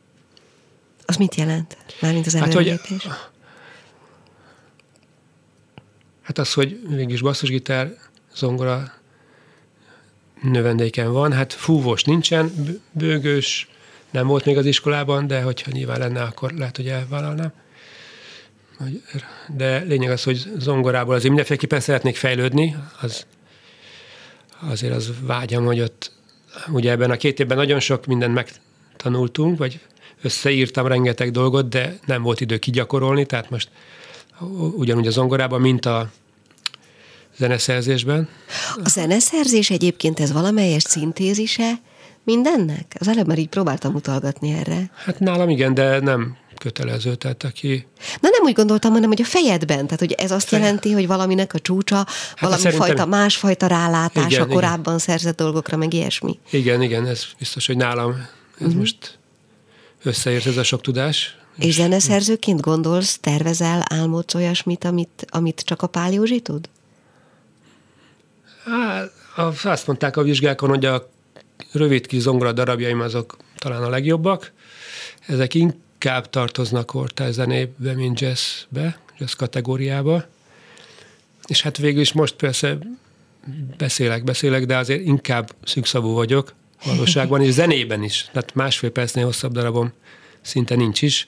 Az 1.06 1.16
mit 1.16 1.36
jelent? 1.36 1.78
Mármint 2.02 2.26
az 2.26 2.36
előrelépés? 2.36 2.90
Hát, 2.90 2.90
hogy, 2.90 3.32
hát 6.22 6.38
az, 6.38 6.54
hogy 6.54 6.80
végig 6.88 7.22
basszusgitár, 7.22 7.94
zongora 8.36 8.94
növendéken 10.42 11.12
van, 11.12 11.34
hát 11.34 11.54
fúvós 11.54 12.04
nincsen, 12.04 12.52
bőgős 12.92 13.68
nem 14.12 14.28
volt 14.28 14.46
még 14.46 14.58
az 14.58 14.66
iskolában, 14.66 15.28
de 15.28 15.42
hogyha 15.42 15.72
nyilván 15.72 16.00
lenne, 16.00 16.22
akkor 16.22 16.52
lehet, 16.52 16.76
hogy 16.76 16.88
elvállalnám. 16.88 17.54
De 19.48 19.78
lényeg 19.78 20.12
az, 20.12 20.24
hogy 20.24 20.46
zongorából 20.58 21.14
azért 21.14 21.28
mindenféleképpen 21.28 21.80
szeretnék 21.80 22.16
fejlődni, 22.16 22.76
az, 23.02 23.26
azért 24.60 24.94
az 24.94 25.12
vágyam, 25.22 25.66
hogy 25.66 25.80
ott 25.80 26.12
ugye 26.68 26.92
ebben 26.92 27.12
a 27.12 27.16
két 27.16 27.40
évben 27.40 27.58
nagyon 27.58 27.80
sok 27.80 28.06
mindent 28.06 28.34
megtanultunk, 28.34 29.58
vagy 29.58 29.80
összeírtam 30.22 30.88
rengeteg 30.88 31.32
dolgot, 31.32 31.70
de 31.70 32.00
nem 32.06 32.22
volt 32.22 32.42
idő 32.42 32.58
kigyakorolni, 32.58 33.26
tehát 33.26 33.50
most 33.50 33.70
ugyanúgy 34.76 35.08
a 35.08 35.12
zongorában, 35.12 35.62
mint 35.62 35.86
a 35.86 36.10
zeneszerzésben. 37.38 38.28
A 38.84 38.90
zeneszerzés 38.90 39.70
egyébként 39.70 40.20
ez 40.20 40.32
valamelyes 40.32 40.84
szintézise 40.84 41.74
mindennek? 42.24 42.96
Az 43.00 43.08
előbb 43.08 43.28
már 43.28 43.38
így 43.38 43.48
próbáltam 43.48 43.96
utalgatni 43.96 44.52
erre. 44.52 44.92
Hát 44.94 45.20
nálam 45.20 45.50
igen, 45.50 45.74
de 45.74 46.00
nem 46.00 46.38
kötelező, 46.64 47.16
tehát 47.16 47.44
aki... 47.44 47.88
Na 48.20 48.30
nem 48.30 48.44
úgy 48.44 48.54
gondoltam, 48.54 48.92
hanem 48.92 49.10
hogy 49.10 49.22
a 49.22 49.26
fejedben, 49.26 49.84
tehát 49.84 50.00
hogy 50.00 50.12
ez 50.12 50.32
azt 50.32 50.48
Fejed. 50.48 50.66
jelenti, 50.66 50.92
hogy 50.92 51.08
valaminek 51.08 51.54
a 51.54 51.60
csúcsa, 51.60 51.96
hát 51.96 52.40
valami 52.40 52.62
szerintem... 52.62 52.88
fajta, 52.88 53.06
másfajta 53.06 53.68
rálátása 53.68 54.28
igen, 54.28 54.48
korábban 54.48 54.84
igen. 54.84 54.98
szerzett 54.98 55.38
dolgokra, 55.38 55.78
meg 55.78 55.94
ilyesmi. 55.94 56.40
Igen, 56.50 56.82
igen, 56.82 57.06
ez 57.08 57.26
biztos, 57.40 57.68
hogy 57.68 57.78
nálam 57.78 58.12
ez 58.12 58.66
uh-huh. 58.66 58.76
most 58.76 59.18
összeért 60.04 60.46
ez 60.46 60.58
a 60.58 60.64
sok 60.64 60.82
tudás. 60.82 61.38
És, 61.58 61.66
és 61.66 61.74
zeneszerzőként 61.74 62.62
gondolsz, 62.62 63.18
tervezel, 63.18 63.84
álmodsz 63.90 64.34
olyasmit, 64.34 64.84
amit, 64.84 65.26
amit 65.30 65.62
csak 65.66 65.82
a 65.82 65.88
Pál 65.88 66.12
Józsi 66.12 66.40
tud? 66.40 66.70
Hát, 68.66 69.12
azt 69.64 69.88
mondták 69.88 70.18
a 70.18 70.24
vizsgákon, 70.24 70.70
hogy 70.70 70.86
a 70.86 71.10
rövid 71.72 72.06
kis 72.06 72.22
zongora 72.22 72.52
darabjaim 72.52 73.00
azok 73.00 73.38
talán 73.58 73.84
a 73.84 73.90
legjobbak. 73.90 74.52
Ezek 75.28 75.54
inkább 75.54 75.82
tartoznak 76.30 76.86
kortárs 76.86 77.34
zenébe, 77.34 77.94
mint 77.94 78.20
jazzbe, 78.20 78.98
jazz 79.18 79.34
kategóriába. 79.34 80.26
És 81.46 81.62
hát 81.62 81.78
végül 81.78 82.02
is 82.02 82.14
most 82.14 82.34
persze 82.34 82.78
beszélek, 83.78 84.24
beszélek, 84.24 84.66
de 84.66 84.78
azért 84.78 85.02
inkább 85.06 85.56
szűkszavú 85.64 86.14
vagyok 86.14 86.54
valóságban, 86.86 87.42
és 87.42 87.54
zenében 87.54 88.04
is. 88.04 88.30
Tehát 88.32 88.56
másfél 88.56 88.92
percnél 88.92 89.26
hosszabb 89.26 89.52
darabom 89.52 89.94
szinte 90.42 90.76
nincs 90.76 91.02
is. 91.02 91.26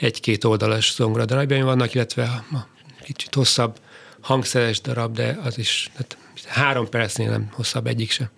Egy-két 0.00 0.44
oldalas 0.44 0.94
zongora 0.94 1.24
darabjaim 1.24 1.64
vannak, 1.64 1.94
illetve 1.94 2.22
a 2.22 2.66
kicsit 3.02 3.34
hosszabb 3.34 3.78
hangszeres 4.20 4.80
darab, 4.80 5.14
de 5.14 5.38
az 5.44 5.58
is, 5.58 5.90
tehát 5.92 6.16
három 6.46 6.88
percnél 6.88 7.30
nem 7.30 7.48
hosszabb 7.52 7.86
egyik 7.86 8.10
se. 8.10 8.30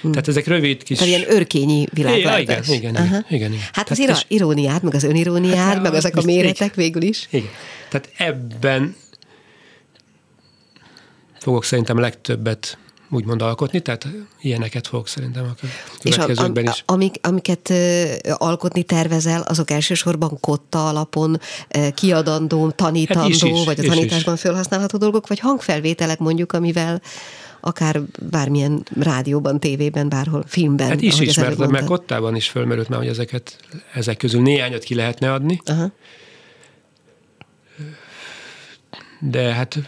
Hmm. 0.00 0.10
Tehát 0.10 0.28
ezek 0.28 0.46
rövid 0.46 0.82
kis... 0.82 0.98
Tehát 0.98 1.14
ilyen 1.14 1.30
örkényi 1.30 1.86
világ. 1.92 2.18
Ja, 2.18 2.38
igen, 2.38 2.62
igen, 2.62 2.74
igen, 2.74 2.94
igen, 2.94 3.24
igen, 3.28 3.52
igen. 3.52 3.64
Hát 3.72 3.90
az 3.90 3.98
ira- 3.98 4.24
iróniát, 4.28 4.82
meg 4.82 4.94
az 4.94 5.04
öniróniát, 5.04 5.56
hát, 5.56 5.82
meg 5.82 5.94
ezek 5.94 6.16
a 6.16 6.22
méretek 6.22 6.68
így, 6.70 6.76
végül 6.76 7.02
is. 7.02 7.26
Igen. 7.30 7.50
Tehát 7.88 8.10
ebben 8.16 8.96
fogok 11.38 11.64
szerintem 11.64 11.98
legtöbbet 11.98 12.78
úgymond 13.10 13.42
alkotni, 13.42 13.80
tehát 13.80 14.06
ilyeneket 14.40 14.86
fogok 14.86 15.08
szerintem 15.08 15.44
a 15.44 15.66
következőkben 16.02 16.64
is. 16.64 16.70
És 16.70 16.82
a, 16.86 16.92
amik, 16.92 17.14
amiket 17.20 17.72
alkotni 18.32 18.82
tervezel, 18.82 19.40
azok 19.40 19.70
elsősorban 19.70 20.40
kotta 20.40 20.88
alapon 20.88 21.40
kiadandó, 21.94 22.70
tanítandó, 22.70 23.20
hát 23.20 23.28
is, 23.28 23.42
is, 23.42 23.64
vagy 23.64 23.78
a 23.78 23.88
tanításban 23.88 24.34
is. 24.34 24.40
felhasználható 24.40 24.98
dolgok, 24.98 25.26
vagy 25.26 25.38
hangfelvételek 25.38 26.18
mondjuk, 26.18 26.52
amivel 26.52 27.02
akár 27.66 28.02
bármilyen 28.30 28.82
rádióban, 29.00 29.60
tévében, 29.60 30.08
bárhol, 30.08 30.44
filmben. 30.46 30.88
Hát 30.88 31.00
is 31.00 31.20
ismertem, 31.20 31.70
mert 31.70 31.86
kottában 31.86 32.36
is 32.36 32.48
fölmerült 32.48 32.88
már, 32.88 32.98
hogy 32.98 33.08
ezeket, 33.08 33.58
ezek 33.92 34.16
közül 34.16 34.42
néhányat 34.42 34.82
ki 34.82 34.94
lehetne 34.94 35.32
adni. 35.32 35.60
Aha. 35.64 35.92
De 39.20 39.54
hát 39.54 39.78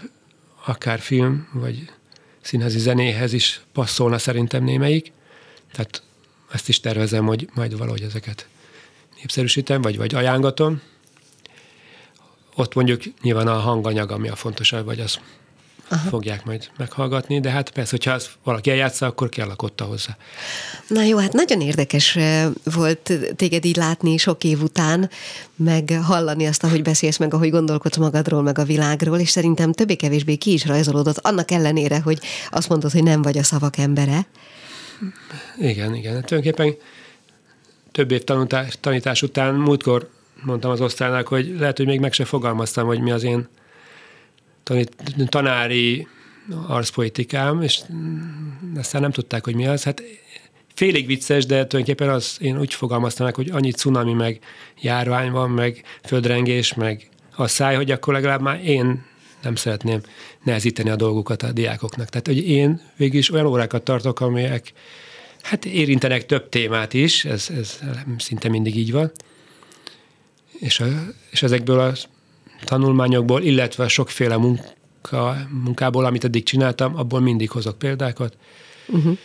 akár 0.65 0.99
film, 0.99 1.49
vagy 1.53 1.91
színházi 2.41 2.79
zenéhez 2.79 3.33
is 3.33 3.61
passzolna 3.73 4.19
szerintem 4.19 4.65
némelyik. 4.65 5.13
Tehát 5.73 6.03
ezt 6.53 6.69
is 6.69 6.81
tervezem, 6.81 7.27
hogy 7.27 7.49
majd 7.55 7.79
valahogy 7.79 8.03
ezeket 8.03 8.49
népszerűsítem, 9.17 9.83
vagy, 9.83 9.97
vagy 9.97 10.15
ajángatom. 10.15 10.81
Ott 12.55 12.75
mondjuk 12.75 13.03
nyilván 13.23 13.47
a 13.47 13.59
hanganyag, 13.59 14.11
ami 14.11 14.29
a 14.29 14.37
fontosabb, 14.37 14.85
vagy 14.85 15.01
az 15.01 15.19
Aha. 15.91 16.09
fogják 16.09 16.45
majd 16.45 16.71
meghallgatni, 16.77 17.41
de 17.41 17.51
hát 17.51 17.71
persze, 17.71 17.91
hogyha 17.91 18.13
az 18.13 18.29
valaki 18.45 18.71
eljátsza, 18.71 19.07
akkor 19.07 19.29
kell 19.29 19.57
kotta 19.57 19.85
hozzá. 19.85 20.17
Na 20.89 21.03
jó, 21.03 21.19
hát 21.19 21.33
nagyon 21.33 21.61
érdekes 21.61 22.17
eh, 22.17 22.47
volt 22.75 23.13
téged 23.37 23.65
így 23.65 23.77
látni 23.77 24.17
sok 24.17 24.45
év 24.45 24.63
után, 24.63 25.11
meg 25.57 26.01
hallani 26.03 26.47
azt, 26.47 26.65
ahogy 26.65 26.83
beszélsz, 26.83 27.17
meg 27.17 27.35
ahogy 27.35 27.51
gondolkodsz 27.51 27.97
magadról, 27.97 28.43
meg 28.43 28.59
a 28.59 28.65
világról, 28.65 29.19
és 29.19 29.31
szerintem 29.31 29.73
többé-kevésbé 29.73 30.37
ki 30.37 30.53
is 30.53 30.67
rajzolódott, 30.67 31.19
annak 31.19 31.51
ellenére, 31.51 32.01
hogy 32.01 32.19
azt 32.51 32.69
mondod, 32.69 32.93
hogy 32.93 33.03
nem 33.03 33.23
vagy 33.23 33.39
a 33.39 33.43
szavak 33.43 33.79
embere. 33.79 34.27
Igen, 35.59 35.95
igen. 35.95 36.15
Hát 36.15 36.25
tulajdonképpen 36.27 36.75
több 37.93 38.11
év 38.11 38.25
tanítás, 38.25 38.77
tanítás 38.81 39.23
után 39.23 39.55
múltkor 39.55 40.11
mondtam 40.43 40.71
az 40.71 40.81
osztálynak, 40.81 41.29
hogy 41.29 41.55
lehet, 41.59 41.77
hogy 41.77 41.87
még 41.87 42.01
meg 42.01 42.13
se 42.13 42.25
fogalmaztam, 42.25 42.87
hogy 42.87 43.01
mi 43.01 43.11
az 43.11 43.23
én 43.23 43.49
tanít, 44.69 44.95
tanári 45.27 46.07
arszpolitikám, 46.67 47.63
és 47.63 47.81
aztán 48.77 49.01
nem 49.01 49.11
tudták, 49.11 49.45
hogy 49.45 49.55
mi 49.55 49.67
az. 49.67 49.85
Hát 49.85 50.03
félig 50.75 51.07
vicces, 51.07 51.47
de 51.47 51.67
tulajdonképpen 51.67 52.09
az, 52.09 52.37
én 52.41 52.59
úgy 52.61 52.75
fogalmaztam 52.75 53.27
meg, 53.27 53.35
hogy 53.35 53.51
annyi 53.51 53.71
cunami, 53.71 54.13
meg 54.13 54.39
járvány 54.81 55.31
van, 55.31 55.51
meg 55.51 55.83
földrengés, 56.03 56.75
meg 56.75 57.09
a 57.37 57.47
száj, 57.47 57.77
hogy 57.77 57.91
akkor 57.91 58.15
legalább 58.15 58.41
már 58.41 58.65
én 58.65 59.05
nem 59.43 59.55
szeretném 59.55 60.01
nehezíteni 60.45 60.91
a 60.91 60.97
dolgukat 60.97 61.43
a 61.43 61.53
diákoknak. 61.53 62.09
Tehát, 62.09 62.27
hogy 62.27 62.49
én 62.49 62.81
végül 62.97 63.19
is 63.19 63.33
olyan 63.33 63.47
órákat 63.47 63.83
tartok, 63.83 64.21
amelyek 64.21 64.73
hát 65.43 65.65
érintenek 65.65 66.27
több 66.27 66.49
témát 66.49 66.95
is, 66.95 67.25
ez, 67.25 67.49
ez 67.59 67.79
szinte 68.19 68.49
mindig 68.49 68.77
így 68.77 68.93
van. 68.93 69.13
És, 70.59 70.81
a, 70.81 70.87
és 71.31 71.43
ezekből 71.43 71.81
a 71.81 71.93
tanulmányokból, 72.65 73.43
illetve 73.43 73.89
sokféle 73.89 74.37
munka, 74.37 75.37
munkából, 75.65 76.05
amit 76.05 76.25
eddig 76.25 76.43
csináltam, 76.43 76.97
abból 76.97 77.21
mindig 77.21 77.51
hozok 77.51 77.79
példákat. 77.79 78.37
Uh-huh. 78.87 79.19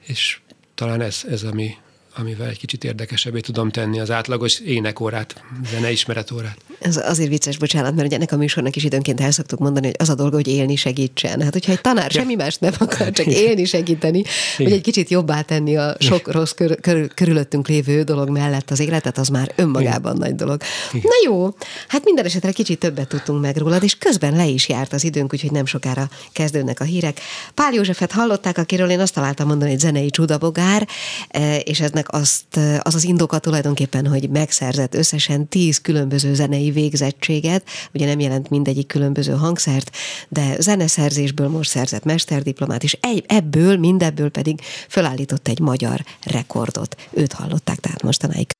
És 0.00 0.40
talán 0.74 1.00
ez, 1.00 1.22
ez 1.28 1.42
ami, 1.42 1.74
amivel 2.16 2.48
egy 2.48 2.58
kicsit 2.58 2.84
érdekesebbé 2.84 3.40
tudom 3.40 3.70
tenni 3.70 4.00
az 4.00 4.10
átlagos 4.10 4.58
énekórát, 4.58 5.42
zeneismeretórát. 5.70 6.56
Ez 6.80 6.96
azért 6.96 7.28
vicces, 7.28 7.58
bocsánat, 7.58 7.94
mert 7.94 8.06
ugye 8.06 8.16
ennek 8.16 8.32
a 8.32 8.36
műsornak 8.36 8.76
is 8.76 8.84
időnként 8.84 9.20
el 9.20 9.30
szoktuk 9.30 9.58
mondani, 9.58 9.86
hogy 9.86 9.96
az 9.98 10.08
a 10.08 10.14
dolga, 10.14 10.36
hogy 10.36 10.48
élni 10.48 10.76
segítsen. 10.76 11.42
Hát, 11.42 11.52
hogyha 11.52 11.72
egy 11.72 11.80
tanár 11.80 12.10
semmi 12.10 12.34
más 12.34 12.56
nem 12.56 12.72
akar, 12.78 13.10
csak 13.10 13.26
élni 13.26 13.64
segíteni, 13.64 14.18
Igen. 14.18 14.32
hogy 14.56 14.72
egy 14.72 14.80
kicsit 14.80 15.08
jobbá 15.08 15.40
tenni 15.40 15.76
a 15.76 15.96
sok 15.98 16.32
rossz 16.32 16.50
kör, 16.50 16.80
kör, 16.80 17.14
körülöttünk 17.14 17.68
lévő 17.68 18.02
dolog 18.02 18.28
mellett 18.28 18.70
az 18.70 18.80
életet, 18.80 19.18
az 19.18 19.28
már 19.28 19.52
önmagában 19.56 20.16
Igen. 20.16 20.28
nagy 20.28 20.34
dolog. 20.34 20.62
Igen. 20.92 21.02
Na 21.04 21.30
jó, 21.30 21.54
hát 21.88 22.04
minden 22.04 22.24
esetre 22.24 22.52
kicsit 22.52 22.78
többet 22.78 23.08
tudtunk 23.08 23.40
meg 23.40 23.56
rólad, 23.56 23.82
és 23.82 23.98
közben 23.98 24.36
le 24.36 24.46
is 24.46 24.68
járt 24.68 24.92
az 24.92 25.04
időnk, 25.04 25.32
úgyhogy 25.32 25.52
nem 25.52 25.66
sokára 25.66 26.08
kezdődnek 26.32 26.80
a 26.80 26.84
hírek. 26.84 27.20
Pál 27.54 27.72
Józsefet 27.72 28.12
hallották, 28.12 28.58
akiről 28.58 28.90
én 28.90 29.00
azt 29.00 29.14
találtam 29.14 29.46
mondani, 29.46 29.70
hogy 29.70 29.80
zenei 29.80 30.10
csudabogár, 30.10 30.88
eh, 31.28 31.58
és 31.64 31.80
eznek 32.00 32.20
azt, 32.20 32.80
az 32.82 32.94
az 32.94 33.04
indoka 33.04 33.38
tulajdonképpen, 33.38 34.06
hogy 34.06 34.30
megszerzett 34.30 34.94
összesen 34.94 35.48
tíz 35.48 35.80
különböző 35.80 36.34
zenei 36.34 36.70
végzettséget, 36.70 37.64
ugye 37.94 38.06
nem 38.06 38.20
jelent 38.20 38.50
mindegyik 38.50 38.86
különböző 38.86 39.32
hangszert, 39.32 39.90
de 40.28 40.60
zeneszerzésből 40.60 41.48
most 41.48 41.70
szerzett 41.70 42.04
mesterdiplomát, 42.04 42.82
és 42.82 42.98
ebből, 43.26 43.76
mindebből 43.76 44.30
pedig 44.30 44.60
fölállított 44.88 45.48
egy 45.48 45.60
magyar 45.60 46.04
rekordot. 46.24 46.96
Őt 47.10 47.32
hallották 47.32 47.78
tehát 47.78 48.02
mostanáig. 48.02 48.50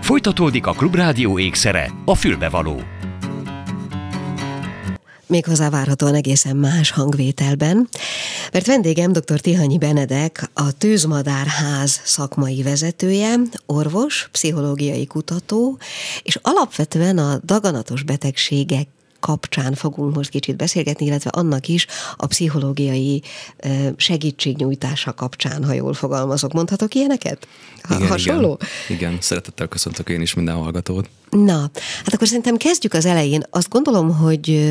Folytatódik 0.00 0.66
a 0.66 0.72
Klubrádió 0.72 1.38
ékszere, 1.38 1.92
a 2.04 2.14
fülbevaló 2.14 2.82
méghozzá 5.30 5.70
várhatóan 5.70 6.14
egészen 6.14 6.56
más 6.56 6.90
hangvételben, 6.90 7.88
mert 8.52 8.66
vendégem 8.66 9.12
dr. 9.12 9.40
Tihanyi 9.40 9.78
Benedek, 9.78 10.50
a 10.54 10.72
Tűzmadárház 10.72 12.00
szakmai 12.04 12.62
vezetője, 12.62 13.36
orvos, 13.66 14.28
pszichológiai 14.32 15.06
kutató, 15.06 15.78
és 16.22 16.38
alapvetően 16.42 17.18
a 17.18 17.40
daganatos 17.44 18.02
betegségek 18.02 18.88
kapcsán 19.20 19.74
fogunk 19.74 20.14
most 20.14 20.30
kicsit 20.30 20.56
beszélgetni, 20.56 21.06
illetve 21.06 21.30
annak 21.30 21.68
is 21.68 21.86
a 22.16 22.26
pszichológiai 22.26 23.22
segítségnyújtása 23.96 25.12
kapcsán, 25.12 25.64
ha 25.64 25.72
jól 25.72 25.94
fogalmazok. 25.94 26.52
Mondhatok 26.52 26.94
ilyeneket? 26.94 27.48
Ha, 27.82 27.94
igen, 27.94 28.08
hasonló? 28.08 28.58
Igen. 28.88 28.98
igen, 28.98 29.20
szeretettel 29.20 29.68
köszöntök 29.68 30.08
én 30.08 30.20
is 30.20 30.34
minden 30.34 30.54
hallgatót. 30.54 31.08
Na, 31.30 31.70
hát 32.04 32.14
akkor 32.14 32.26
szerintem 32.26 32.56
kezdjük 32.56 32.94
az 32.94 33.04
elején. 33.04 33.42
Azt 33.50 33.68
gondolom, 33.68 34.16
hogy, 34.16 34.70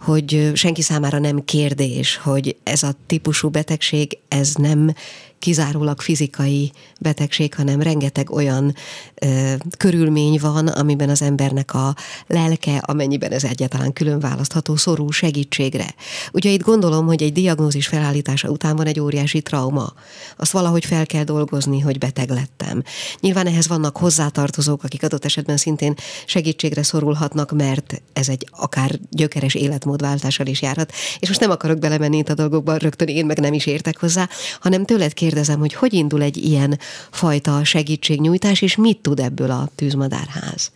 hogy 0.00 0.50
senki 0.54 0.82
számára 0.82 1.18
nem 1.18 1.44
kérdés, 1.44 2.16
hogy 2.16 2.56
ez 2.62 2.82
a 2.82 2.94
típusú 3.06 3.48
betegség, 3.48 4.18
ez 4.28 4.54
nem 4.54 4.92
kizárólag 5.40 6.00
fizikai 6.00 6.72
betegség, 7.00 7.54
hanem 7.54 7.82
rengeteg 7.82 8.30
olyan 8.30 8.74
ö, 9.14 9.52
körülmény 9.76 10.38
van, 10.40 10.66
amiben 10.66 11.08
az 11.08 11.22
embernek 11.22 11.74
a 11.74 11.94
lelke, 12.26 12.76
amennyiben 12.76 13.32
ez 13.32 13.44
egyáltalán 13.44 13.92
külön 13.92 14.20
választható, 14.20 14.76
szorul 14.76 15.12
segítségre. 15.12 15.94
Ugye 16.32 16.50
itt 16.50 16.62
gondolom, 16.62 17.06
hogy 17.06 17.22
egy 17.22 17.32
diagnózis 17.32 17.86
felállítása 17.86 18.48
után 18.48 18.76
van 18.76 18.86
egy 18.86 19.00
óriási 19.00 19.42
trauma. 19.42 19.92
Azt 20.36 20.52
valahogy 20.52 20.84
fel 20.84 21.06
kell 21.06 21.24
dolgozni, 21.24 21.80
hogy 21.80 21.98
beteg 21.98 22.30
lettem. 22.30 22.82
Nyilván 23.20 23.46
ehhez 23.46 23.68
vannak 23.68 23.96
hozzátartozók, 23.96 24.84
akik 24.84 25.02
adott 25.02 25.24
esetben 25.24 25.56
szintén 25.80 26.04
segítségre 26.26 26.82
szorulhatnak, 26.82 27.52
mert 27.52 28.02
ez 28.12 28.28
egy 28.28 28.46
akár 28.50 28.98
gyökeres 29.10 29.54
életmódváltással 29.54 30.46
is 30.46 30.62
járhat. 30.62 30.92
És 31.18 31.28
most 31.28 31.40
nem 31.40 31.50
akarok 31.50 31.78
belemenni 31.78 32.16
itt 32.16 32.28
a 32.28 32.34
dolgokba, 32.34 32.76
rögtön 32.76 33.08
én 33.08 33.26
meg 33.26 33.38
nem 33.38 33.52
is 33.52 33.66
értek 33.66 33.98
hozzá, 33.98 34.28
hanem 34.60 34.84
tőled 34.84 35.12
kér 35.12 35.28
kérdezem, 35.30 35.58
hogy 35.58 35.74
hogy 35.74 35.92
indul 35.92 36.22
egy 36.22 36.36
ilyen 36.36 36.78
fajta 37.10 37.64
segítségnyújtás, 37.64 38.62
és 38.62 38.76
mit 38.76 38.98
tud 38.98 39.20
ebből 39.20 39.50
a 39.50 39.68
tűzmadárház? 39.74 40.72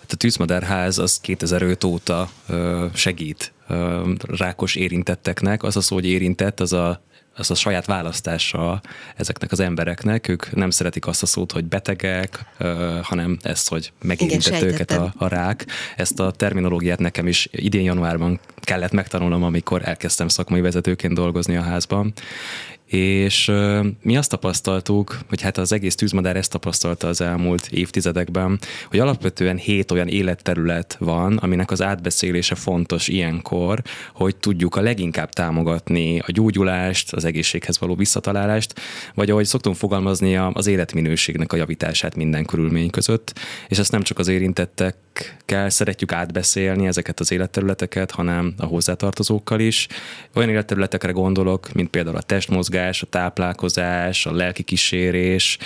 Hát 0.00 0.12
a 0.12 0.16
tűzmadárház 0.16 0.98
az 0.98 1.20
2005 1.20 1.84
óta 1.84 2.30
segít 2.94 3.52
rákos 4.18 4.74
érintetteknek. 4.74 5.62
Az 5.62 5.76
a 5.76 5.80
szó, 5.80 5.94
hogy 5.94 6.06
érintett, 6.06 6.60
az 6.60 6.72
a 6.72 7.02
az 7.36 7.50
a 7.50 7.54
saját 7.54 7.86
választása 7.86 8.80
ezeknek 9.16 9.52
az 9.52 9.60
embereknek. 9.60 10.28
Ők 10.28 10.54
nem 10.54 10.70
szeretik 10.70 11.06
azt 11.06 11.22
a 11.22 11.26
szót, 11.26 11.52
hogy 11.52 11.64
betegek, 11.64 12.44
hanem 13.02 13.38
ezt, 13.42 13.68
hogy 13.68 13.92
megérintett 14.02 14.62
őket 14.62 14.90
a, 14.90 15.12
a 15.16 15.28
rák. 15.28 15.66
Ezt 15.96 16.20
a 16.20 16.30
terminológiát 16.30 16.98
nekem 16.98 17.26
is 17.26 17.48
idén 17.50 17.84
januárban 17.84 18.40
kellett 18.60 18.92
megtanulnom, 18.92 19.42
amikor 19.42 19.88
elkezdtem 19.88 20.28
szakmai 20.28 20.60
vezetőként 20.60 21.14
dolgozni 21.14 21.56
a 21.56 21.62
házban 21.62 22.12
és 22.86 23.52
mi 24.02 24.16
azt 24.16 24.30
tapasztaltuk, 24.30 25.18
hogy 25.28 25.40
hát 25.40 25.58
az 25.58 25.72
egész 25.72 25.94
tűzmadár 25.94 26.36
ezt 26.36 26.50
tapasztalta 26.50 27.08
az 27.08 27.20
elmúlt 27.20 27.68
évtizedekben, 27.70 28.58
hogy 28.88 28.98
alapvetően 28.98 29.56
hét 29.56 29.90
olyan 29.90 30.08
életterület 30.08 30.96
van, 30.98 31.36
aminek 31.36 31.70
az 31.70 31.82
átbeszélése 31.82 32.54
fontos 32.54 33.08
ilyenkor, 33.08 33.82
hogy 34.14 34.36
tudjuk 34.36 34.76
a 34.76 34.80
leginkább 34.80 35.30
támogatni 35.30 36.18
a 36.18 36.32
gyógyulást, 36.32 37.12
az 37.12 37.24
egészséghez 37.24 37.78
való 37.78 37.94
visszatalálást, 37.94 38.80
vagy 39.14 39.30
ahogy 39.30 39.44
szoktunk 39.46 39.76
fogalmazni, 39.76 40.36
az 40.36 40.66
életminőségnek 40.66 41.52
a 41.52 41.56
javítását 41.56 42.16
minden 42.16 42.44
körülmény 42.44 42.90
között, 42.90 43.38
és 43.68 43.78
ezt 43.78 43.92
nem 43.92 44.02
csak 44.02 44.18
az 44.18 44.28
érintettekkel 44.28 45.70
szeretjük 45.70 46.12
átbeszélni 46.12 46.86
ezeket 46.86 47.20
az 47.20 47.32
életterületeket, 47.32 48.10
hanem 48.10 48.54
a 48.58 48.64
hozzátartozókkal 48.64 49.60
is. 49.60 49.86
Olyan 50.34 50.48
életterületekre 50.48 51.12
gondolok, 51.12 51.72
mint 51.72 51.90
például 51.90 52.16
a 52.16 52.22
testmozgás, 52.22 52.74
mozgás, 52.76 53.02
a 53.02 53.06
táplálkozás, 53.06 54.26
a 54.26 54.32
lelki 54.32 54.62
kísérés, 54.62 55.58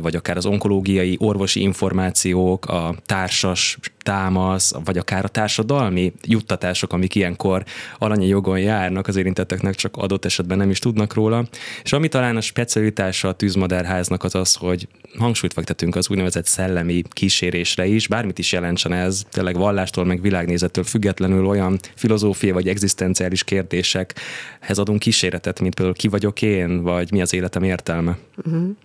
vagy 0.00 0.16
akár 0.16 0.36
az 0.36 0.46
onkológiai 0.46 1.16
orvosi 1.20 1.60
információk, 1.60 2.66
a 2.66 2.94
társas 3.06 3.78
támasz, 4.06 4.72
vagy 4.84 4.98
akár 4.98 5.24
a 5.24 5.28
társadalmi 5.28 6.12
juttatások, 6.22 6.92
amik 6.92 7.14
ilyenkor 7.14 7.64
alanyi 7.98 8.26
jogon 8.26 8.58
járnak, 8.58 9.06
az 9.06 9.16
érintetteknek 9.16 9.74
csak 9.74 9.96
adott 9.96 10.24
esetben 10.24 10.58
nem 10.58 10.70
is 10.70 10.78
tudnak 10.78 11.14
róla. 11.14 11.44
És 11.82 11.92
ami 11.92 12.08
talán 12.08 12.36
a 12.36 12.40
specialitása 12.40 13.28
a 13.28 13.32
tűzmadárháznak 13.32 14.24
az 14.24 14.34
az, 14.34 14.54
hogy 14.54 14.88
hangsúlyt 15.18 15.52
fektetünk 15.52 15.96
az 15.96 16.10
úgynevezett 16.10 16.46
szellemi 16.46 17.02
kísérésre 17.08 17.86
is, 17.86 18.08
bármit 18.08 18.38
is 18.38 18.52
jelentsen 18.52 18.92
ez, 18.92 19.22
tényleg 19.30 19.56
vallástól, 19.56 20.04
meg 20.04 20.20
világnézettől 20.20 20.84
függetlenül 20.84 21.46
olyan 21.46 21.78
filozófia 21.94 22.54
vagy 22.54 22.68
egzisztenciális 22.68 23.44
kérdésekhez 23.44 24.78
adunk 24.78 24.98
kíséretet, 24.98 25.60
mint 25.60 25.74
például 25.74 25.96
ki 25.96 26.08
vagyok 26.08 26.42
én, 26.42 26.82
vagy 26.82 27.12
mi 27.12 27.20
az 27.20 27.34
életem 27.34 27.62
értelme. 27.62 28.18
Uh-huh. 28.36 28.76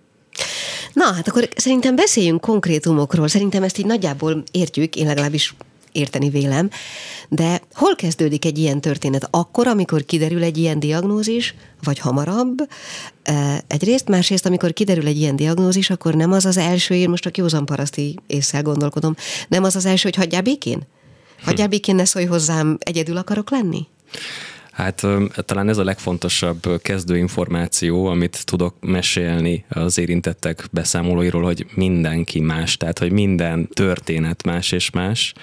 Na, 0.92 1.12
hát 1.12 1.28
akkor 1.28 1.48
szerintem 1.56 1.96
beszéljünk 1.96 2.40
konkrétumokról. 2.40 3.28
Szerintem 3.28 3.62
ezt 3.62 3.78
így 3.78 3.86
nagyjából 3.86 4.42
értjük, 4.50 4.96
én 4.96 5.06
legalábbis 5.06 5.54
érteni 5.92 6.30
vélem, 6.30 6.70
de 7.28 7.60
hol 7.72 7.94
kezdődik 7.94 8.44
egy 8.44 8.58
ilyen 8.58 8.80
történet? 8.80 9.28
Akkor, 9.30 9.66
amikor 9.66 10.04
kiderül 10.04 10.42
egy 10.42 10.58
ilyen 10.58 10.80
diagnózis, 10.80 11.54
vagy 11.82 11.98
hamarabb? 11.98 12.68
Egyrészt, 13.66 14.08
másrészt, 14.08 14.46
amikor 14.46 14.72
kiderül 14.72 15.06
egy 15.06 15.16
ilyen 15.16 15.36
diagnózis, 15.36 15.90
akkor 15.90 16.14
nem 16.14 16.32
az 16.32 16.44
az 16.44 16.56
első, 16.56 16.94
én 16.94 17.08
most 17.08 17.26
a 17.26 17.30
józan 17.34 17.66
paraszti 17.66 18.18
észszel 18.26 18.62
gondolkodom, 18.62 19.14
nem 19.48 19.64
az 19.64 19.76
az 19.76 19.84
első, 19.84 20.02
hogy 20.02 20.16
hagyjál 20.16 20.42
békén? 20.42 20.82
Hagyjál 21.44 21.68
békén, 21.68 21.94
ne 21.94 22.04
szólj 22.04 22.24
hozzám, 22.24 22.76
egyedül 22.80 23.16
akarok 23.16 23.50
lenni? 23.50 23.86
Hát 24.72 25.06
talán 25.34 25.68
ez 25.68 25.78
a 25.78 25.84
legfontosabb 25.84 26.80
kezdő 26.82 27.16
információ, 27.16 28.06
amit 28.06 28.44
tudok 28.44 28.74
mesélni 28.80 29.64
az 29.68 29.98
érintettek 29.98 30.68
beszámolóiról, 30.70 31.42
hogy 31.42 31.66
mindenki 31.74 32.40
más, 32.40 32.76
tehát 32.76 32.98
hogy 32.98 33.12
minden 33.12 33.68
történet 33.68 34.44
más 34.44 34.72
és 34.72 34.90
más. 34.90 35.34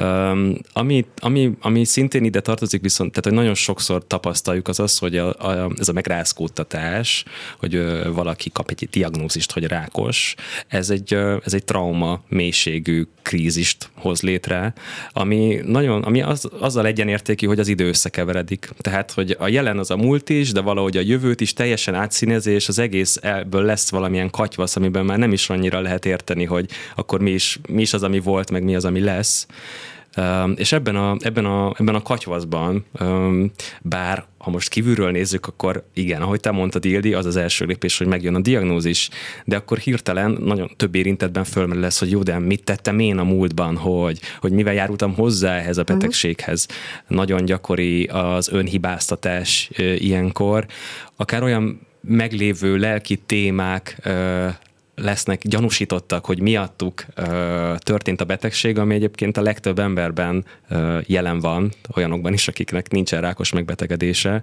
Um, 0.00 0.54
ami, 0.72 1.04
ami, 1.16 1.52
ami 1.60 1.84
szintén 1.84 2.24
ide 2.24 2.40
tartozik, 2.40 2.82
viszont 2.82 3.10
tehát, 3.10 3.24
hogy 3.24 3.34
nagyon 3.34 3.54
sokszor 3.54 4.06
tapasztaljuk 4.06 4.68
az 4.68 4.80
az, 4.80 4.98
hogy 4.98 5.16
a, 5.16 5.28
a, 5.28 5.70
ez 5.78 5.88
a 5.88 5.92
megrázkódtatás, 5.92 7.24
hogy 7.58 7.74
ö, 7.74 8.12
valaki 8.12 8.50
kap 8.50 8.70
egy 8.70 8.88
diagnózist, 8.90 9.52
hogy 9.52 9.64
rákos, 9.64 10.34
ez 10.68 10.90
egy, 10.90 11.14
ö, 11.14 11.36
ez 11.44 11.54
egy 11.54 11.64
trauma 11.64 12.20
mélységű 12.28 13.06
krízist 13.22 13.90
hoz 13.94 14.22
létre, 14.22 14.72
ami 15.12 15.60
nagyon, 15.64 16.02
ami 16.02 16.22
az, 16.22 16.48
azzal 16.58 16.86
egyenértékű, 16.86 17.46
hogy 17.46 17.58
az 17.58 17.68
idő 17.68 17.88
összekeveredik. 17.88 18.70
Tehát, 18.78 19.10
hogy 19.12 19.36
a 19.38 19.48
jelen 19.48 19.78
az 19.78 19.90
a 19.90 19.96
múlt 19.96 20.28
is, 20.28 20.52
de 20.52 20.60
valahogy 20.60 20.96
a 20.96 21.00
jövőt 21.00 21.40
is 21.40 21.52
teljesen 21.52 21.94
átszínezi, 21.94 22.50
és 22.50 22.68
az 22.68 22.78
egész 22.78 23.18
ebből 23.22 23.62
lesz 23.62 23.90
valamilyen 23.90 24.30
katyvasz, 24.30 24.76
amiben 24.76 25.04
már 25.04 25.18
nem 25.18 25.32
is 25.32 25.50
annyira 25.50 25.80
lehet 25.80 26.06
érteni, 26.06 26.44
hogy 26.44 26.68
akkor 26.94 27.20
mi 27.20 27.30
is, 27.30 27.58
mi 27.68 27.80
is 27.80 27.92
az, 27.92 28.02
ami 28.02 28.20
volt, 28.20 28.50
meg 28.50 28.62
mi 28.62 28.74
az, 28.74 28.84
ami 28.84 29.00
lesz. 29.00 29.46
És 30.54 30.72
ebben 30.72 30.96
a, 30.96 31.16
ebben 31.20 31.44
a, 31.44 31.74
ebben 31.78 31.94
a 31.94 32.02
katyvaszban, 32.02 32.84
bár 33.82 34.24
ha 34.38 34.50
most 34.50 34.68
kívülről 34.68 35.10
nézzük, 35.10 35.46
akkor 35.46 35.84
igen, 35.94 36.22
ahogy 36.22 36.40
te 36.40 36.50
mondtad, 36.50 36.84
Ildi, 36.84 37.14
az 37.14 37.26
az 37.26 37.36
első 37.36 37.64
lépés, 37.64 37.98
hogy 37.98 38.06
megjön 38.06 38.34
a 38.34 38.40
diagnózis, 38.40 39.08
de 39.44 39.56
akkor 39.56 39.78
hirtelen 39.78 40.30
nagyon 40.30 40.70
több 40.76 40.94
érintetben 40.94 41.44
fölmerül 41.44 41.82
lesz, 41.82 41.98
hogy 41.98 42.10
jó, 42.10 42.22
de 42.22 42.38
mit 42.38 42.64
tettem 42.64 42.98
én 42.98 43.18
a 43.18 43.24
múltban, 43.24 43.76
hogy, 43.76 44.20
hogy 44.40 44.52
mivel 44.52 44.74
járultam 44.74 45.14
hozzá 45.14 45.56
ehhez 45.56 45.78
a 45.78 45.82
betegséghez. 45.82 46.66
Uh-huh. 46.68 47.16
Nagyon 47.16 47.44
gyakori 47.44 48.04
az 48.04 48.48
önhibáztatás 48.48 49.70
ilyenkor, 49.76 50.66
akár 51.16 51.42
olyan 51.42 51.80
meglévő 52.00 52.76
lelki 52.76 53.16
témák 53.16 54.08
lesznek 55.02 55.40
gyanúsítottak, 55.42 56.24
hogy 56.24 56.40
miattuk 56.40 57.04
ö, 57.14 57.74
történt 57.78 58.20
a 58.20 58.24
betegség, 58.24 58.78
ami 58.78 58.94
egyébként 58.94 59.36
a 59.36 59.42
legtöbb 59.42 59.78
emberben 59.78 60.44
ö, 60.68 60.98
jelen 61.06 61.40
van, 61.40 61.72
olyanokban 61.96 62.32
is, 62.32 62.48
akiknek 62.48 62.90
nincsen 62.90 63.20
rákos 63.20 63.52
megbetegedése. 63.52 64.42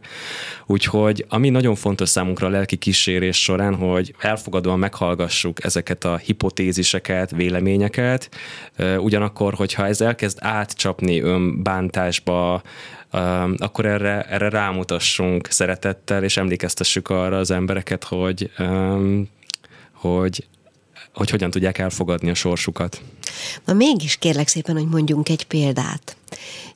Úgyhogy 0.66 1.26
ami 1.30 1.50
nagyon 1.50 1.76
fontos 1.76 2.10
számunkra 2.10 2.48
a 2.48 2.50
lelki 2.50 2.76
kísérés 2.76 3.44
során, 3.44 3.76
hogy 3.76 4.16
elfogadóan 4.20 4.80
meghallgassuk 4.80 5.64
ezeket 5.64 6.04
a 6.04 6.18
hipotéziseket, 6.18 7.32
véleményeket, 7.32 8.30
ö, 8.76 8.96
ugyanakkor, 8.96 9.54
hogyha 9.54 9.88
ez 9.88 10.02
elkezd 10.02 10.38
átcsapni 10.42 11.22
önbántásba, 11.22 12.62
akkor 13.58 13.86
erre, 13.86 14.22
erre 14.24 14.50
rámutassunk 14.50 15.48
szeretettel, 15.50 16.24
és 16.24 16.38
emlékeztessük 16.38 17.10
arra 17.10 17.38
az 17.38 17.52
embereket, 17.52 18.04
hogy 18.04 18.52
hogy 20.00 20.48
hogy 21.14 21.30
hogyan 21.30 21.52
tudják 21.52 21.78
elfogadni 21.78 22.30
a 22.30 22.34
sorsukat. 22.34 23.02
Na 23.66 23.74
mégis 23.74 24.18
kérlek 24.18 24.48
szépen, 24.48 24.76
hogy 24.76 24.88
mondjunk 24.88 25.30
egy 25.30 25.46
példát. 25.46 26.18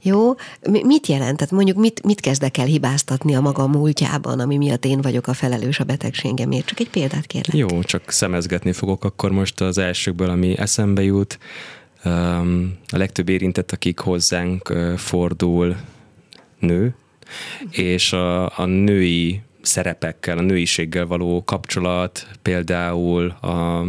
Jó, 0.02 0.34
mit 0.62 1.08
jelent? 1.08 1.38
Tehát 1.38 1.52
mondjuk 1.52 1.78
mit, 1.78 2.04
mit 2.04 2.20
kezdek 2.20 2.58
el 2.58 2.66
hibáztatni 2.66 3.36
a 3.36 3.42
maga 3.42 3.68
múltjában, 3.68 4.40
ami 4.40 4.58
miatt 4.58 4.86
én 4.86 5.02
vagyok 5.02 5.28
a 5.28 5.34
felelős 5.34 5.80
a 5.80 5.84
betegségemért? 5.84 6.66
Csak 6.66 6.80
egy 6.80 6.90
példát 6.90 7.26
kérlek. 7.26 7.56
Jó, 7.56 7.84
csak 7.84 8.12
szemezgetni 8.12 8.72
fogok 8.72 9.04
akkor 9.04 9.32
most 9.32 9.62
az 9.62 9.78
elsőkből, 9.78 10.30
ami 10.30 10.58
eszembe 10.58 11.04
jut. 11.04 11.40
A 12.88 12.98
legtöbb 12.98 13.30
érintett, 13.30 13.72
akik 13.72 14.00
hozzánk 14.00 14.74
fordul, 14.98 15.78
nő, 16.60 16.96
és 17.70 18.14
a, 18.14 18.60
a 18.60 18.66
női 18.66 19.42
szerepekkel, 19.62 20.38
a 20.38 20.42
nőiséggel 20.42 21.06
való 21.06 21.44
kapcsolat, 21.44 22.28
például 22.42 23.30
a, 23.30 23.86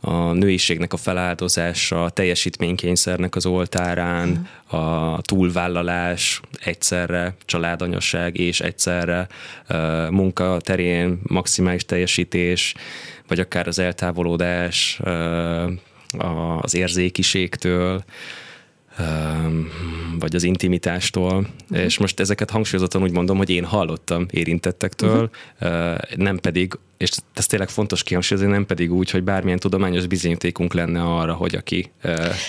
a 0.00 0.32
nőiségnek 0.32 0.92
a 0.92 0.96
feláldozása, 0.96 2.04
a 2.04 2.10
teljesítménykényszernek 2.10 3.36
az 3.36 3.46
oltárán, 3.46 4.48
a 4.66 5.20
túlvállalás 5.22 6.40
egyszerre, 6.64 7.34
családanyaság 7.44 8.38
és 8.38 8.60
egyszerre 8.60 9.28
munka 10.10 10.56
terén 10.60 11.20
maximális 11.22 11.84
teljesítés, 11.84 12.74
vagy 13.28 13.40
akár 13.40 13.66
az 13.66 13.78
eltávolodás 13.78 15.00
az 16.60 16.74
érzékiségtől, 16.74 18.04
vagy 20.18 20.34
az 20.34 20.42
intimitástól, 20.42 21.46
uh-huh. 21.70 21.84
és 21.84 21.98
most 21.98 22.20
ezeket 22.20 22.50
hangsúlyozottan 22.50 23.02
úgy 23.02 23.10
mondom, 23.10 23.36
hogy 23.36 23.50
én 23.50 23.64
hallottam 23.64 24.26
érintettektől, 24.30 25.30
uh-huh. 25.60 25.96
nem 26.16 26.38
pedig, 26.38 26.78
és 26.96 27.10
ez 27.34 27.46
tényleg 27.46 27.68
fontos 27.68 28.02
kihangsúlyozni, 28.02 28.50
nem 28.50 28.66
pedig 28.66 28.92
úgy, 28.92 29.10
hogy 29.10 29.22
bármilyen 29.22 29.58
tudományos 29.58 30.06
bizonyítékunk 30.06 30.74
lenne 30.74 31.02
arra, 31.02 31.34
hogy 31.34 31.54
aki 31.54 31.90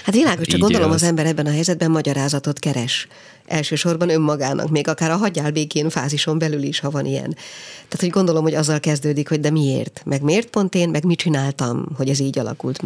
Hát 0.04 0.14
világos, 0.14 0.48
csak 0.48 0.60
gondolom 0.60 0.92
az 0.92 1.04
ember 1.04 1.26
ebben 1.26 1.46
a 1.46 1.52
helyzetben 1.52 1.92
magyarázatot 1.92 2.60
keres. 2.60 3.08
Elsősorban 3.46 4.10
önmagának, 4.10 4.70
még 4.70 4.88
akár 4.88 5.12
a 5.12 5.16
hagyjál 5.16 5.52
békén 5.52 5.90
fázison 5.90 6.38
belül 6.38 6.64
is, 6.64 6.80
ha 6.80 6.90
van 6.90 7.06
ilyen. 7.06 7.36
Tehát, 7.74 8.00
hogy 8.00 8.10
gondolom, 8.10 8.44
hogy 8.44 8.54
azzal 8.54 8.80
kezdődik, 8.80 9.30
hogy 9.30 9.40
de 9.40 9.50
miért? 9.50 10.02
Meg 10.06 10.22
miért 10.22 10.50
pont 10.50 10.76
én? 10.76 10.90
Meg 10.90 11.04
mit 11.04 11.18
csináltam, 11.18 11.86
hogy 11.96 12.10
ez 12.10 12.20
így 12.20 12.40
alakult? 12.40 12.84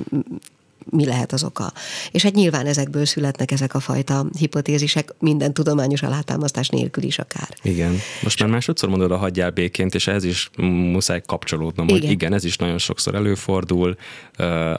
Mi 0.90 1.06
lehet 1.06 1.32
az 1.32 1.44
oka. 1.44 1.74
És 2.12 2.24
hát 2.24 2.34
nyilván 2.34 2.66
ezekből 2.66 3.06
születnek 3.06 3.52
ezek 3.52 3.74
a 3.74 3.80
fajta 3.80 4.26
hipotézisek, 4.38 5.14
minden 5.20 5.54
tudományos 5.54 6.02
alátámasztás 6.04 6.70
nélkül 6.70 7.04
is 7.04 7.20
akár. 7.20 7.50
Igen. 7.62 7.98
Most 8.24 8.40
már 8.40 8.50
másodszor 8.50 8.90
mondod 8.90 9.12
a 9.12 9.18
hagyjál 9.18 9.50
béként, 9.50 9.96
és 9.96 10.08
ehhez 10.08 10.24
is 10.24 10.50
muszáj 10.58 11.22
kapcsolódnom, 11.26 11.88
igen. 11.88 12.00
hogy 12.00 12.12
igen, 12.12 12.34
ez 12.34 12.44
is 12.44 12.58
nagyon 12.58 12.78
sokszor 12.78 13.16
előfordul, 13.16 13.96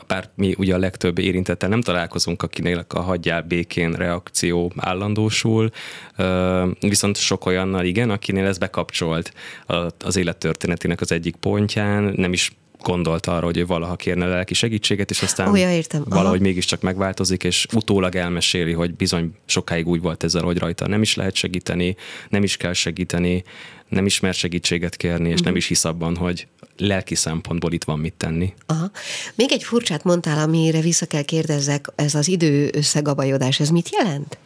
bár 0.06 0.30
mi 0.34 0.54
ugye 0.58 0.74
a 0.74 0.78
legtöbb 0.78 1.18
érintettel 1.18 1.68
nem 1.68 1.80
találkozunk, 1.80 2.42
akinek 2.42 2.92
a 2.92 3.00
hagyjál 3.00 3.42
békén 3.42 3.92
reakció 3.92 4.72
állandósul, 4.76 5.70
viszont 6.80 7.16
sok 7.16 7.46
olyannal 7.46 7.84
igen, 7.84 8.10
akinél 8.10 8.46
ez 8.46 8.58
bekapcsolt 8.58 9.32
az 9.98 10.16
élettörténetének 10.16 11.00
az 11.00 11.12
egyik 11.12 11.36
pontján, 11.36 12.12
nem 12.16 12.32
is 12.32 12.52
gondolt 12.82 13.26
arra, 13.26 13.44
hogy 13.44 13.56
ő 13.56 13.66
valaha 13.66 13.96
kérne 13.96 14.26
lelki 14.26 14.54
segítséget, 14.54 15.10
és 15.10 15.22
aztán 15.22 15.48
oh, 15.48 15.58
ja, 15.58 15.72
értem. 15.72 16.04
valahogy 16.08 16.40
mégiscsak 16.40 16.80
megváltozik, 16.80 17.44
és 17.44 17.66
utólag 17.74 18.14
elmeséli, 18.14 18.72
hogy 18.72 18.94
bizony 18.94 19.34
sokáig 19.46 19.88
úgy 19.88 20.00
volt 20.00 20.24
ezzel, 20.24 20.42
hogy 20.42 20.58
rajta 20.58 20.88
nem 20.88 21.02
is 21.02 21.14
lehet 21.14 21.34
segíteni, 21.34 21.96
nem 22.28 22.42
is 22.42 22.56
kell 22.56 22.72
segíteni, 22.72 23.44
nem 23.88 24.06
ismer 24.06 24.34
segítséget 24.34 24.96
kérni, 24.96 25.24
és 25.24 25.30
uh-huh. 25.30 25.40
nem 25.44 25.52
mhm. 25.52 25.60
is 25.60 25.66
hisz 25.66 25.84
abban, 25.84 26.16
hogy 26.16 26.46
lelki 26.76 27.14
szempontból 27.14 27.72
itt 27.72 27.84
van 27.84 27.98
mit 27.98 28.14
tenni. 28.14 28.54
Aha. 28.66 28.90
Még 29.34 29.52
egy 29.52 29.64
furcsát 29.64 30.04
mondtál, 30.04 30.38
amire 30.38 30.80
vissza 30.80 31.06
kell 31.06 31.22
kérdezzek, 31.22 31.86
ez 31.94 32.14
az 32.14 32.28
idő 32.28 32.70
összegabajodás, 32.74 33.60
ez 33.60 33.68
mit 33.68 33.88
jelent? 33.98 34.38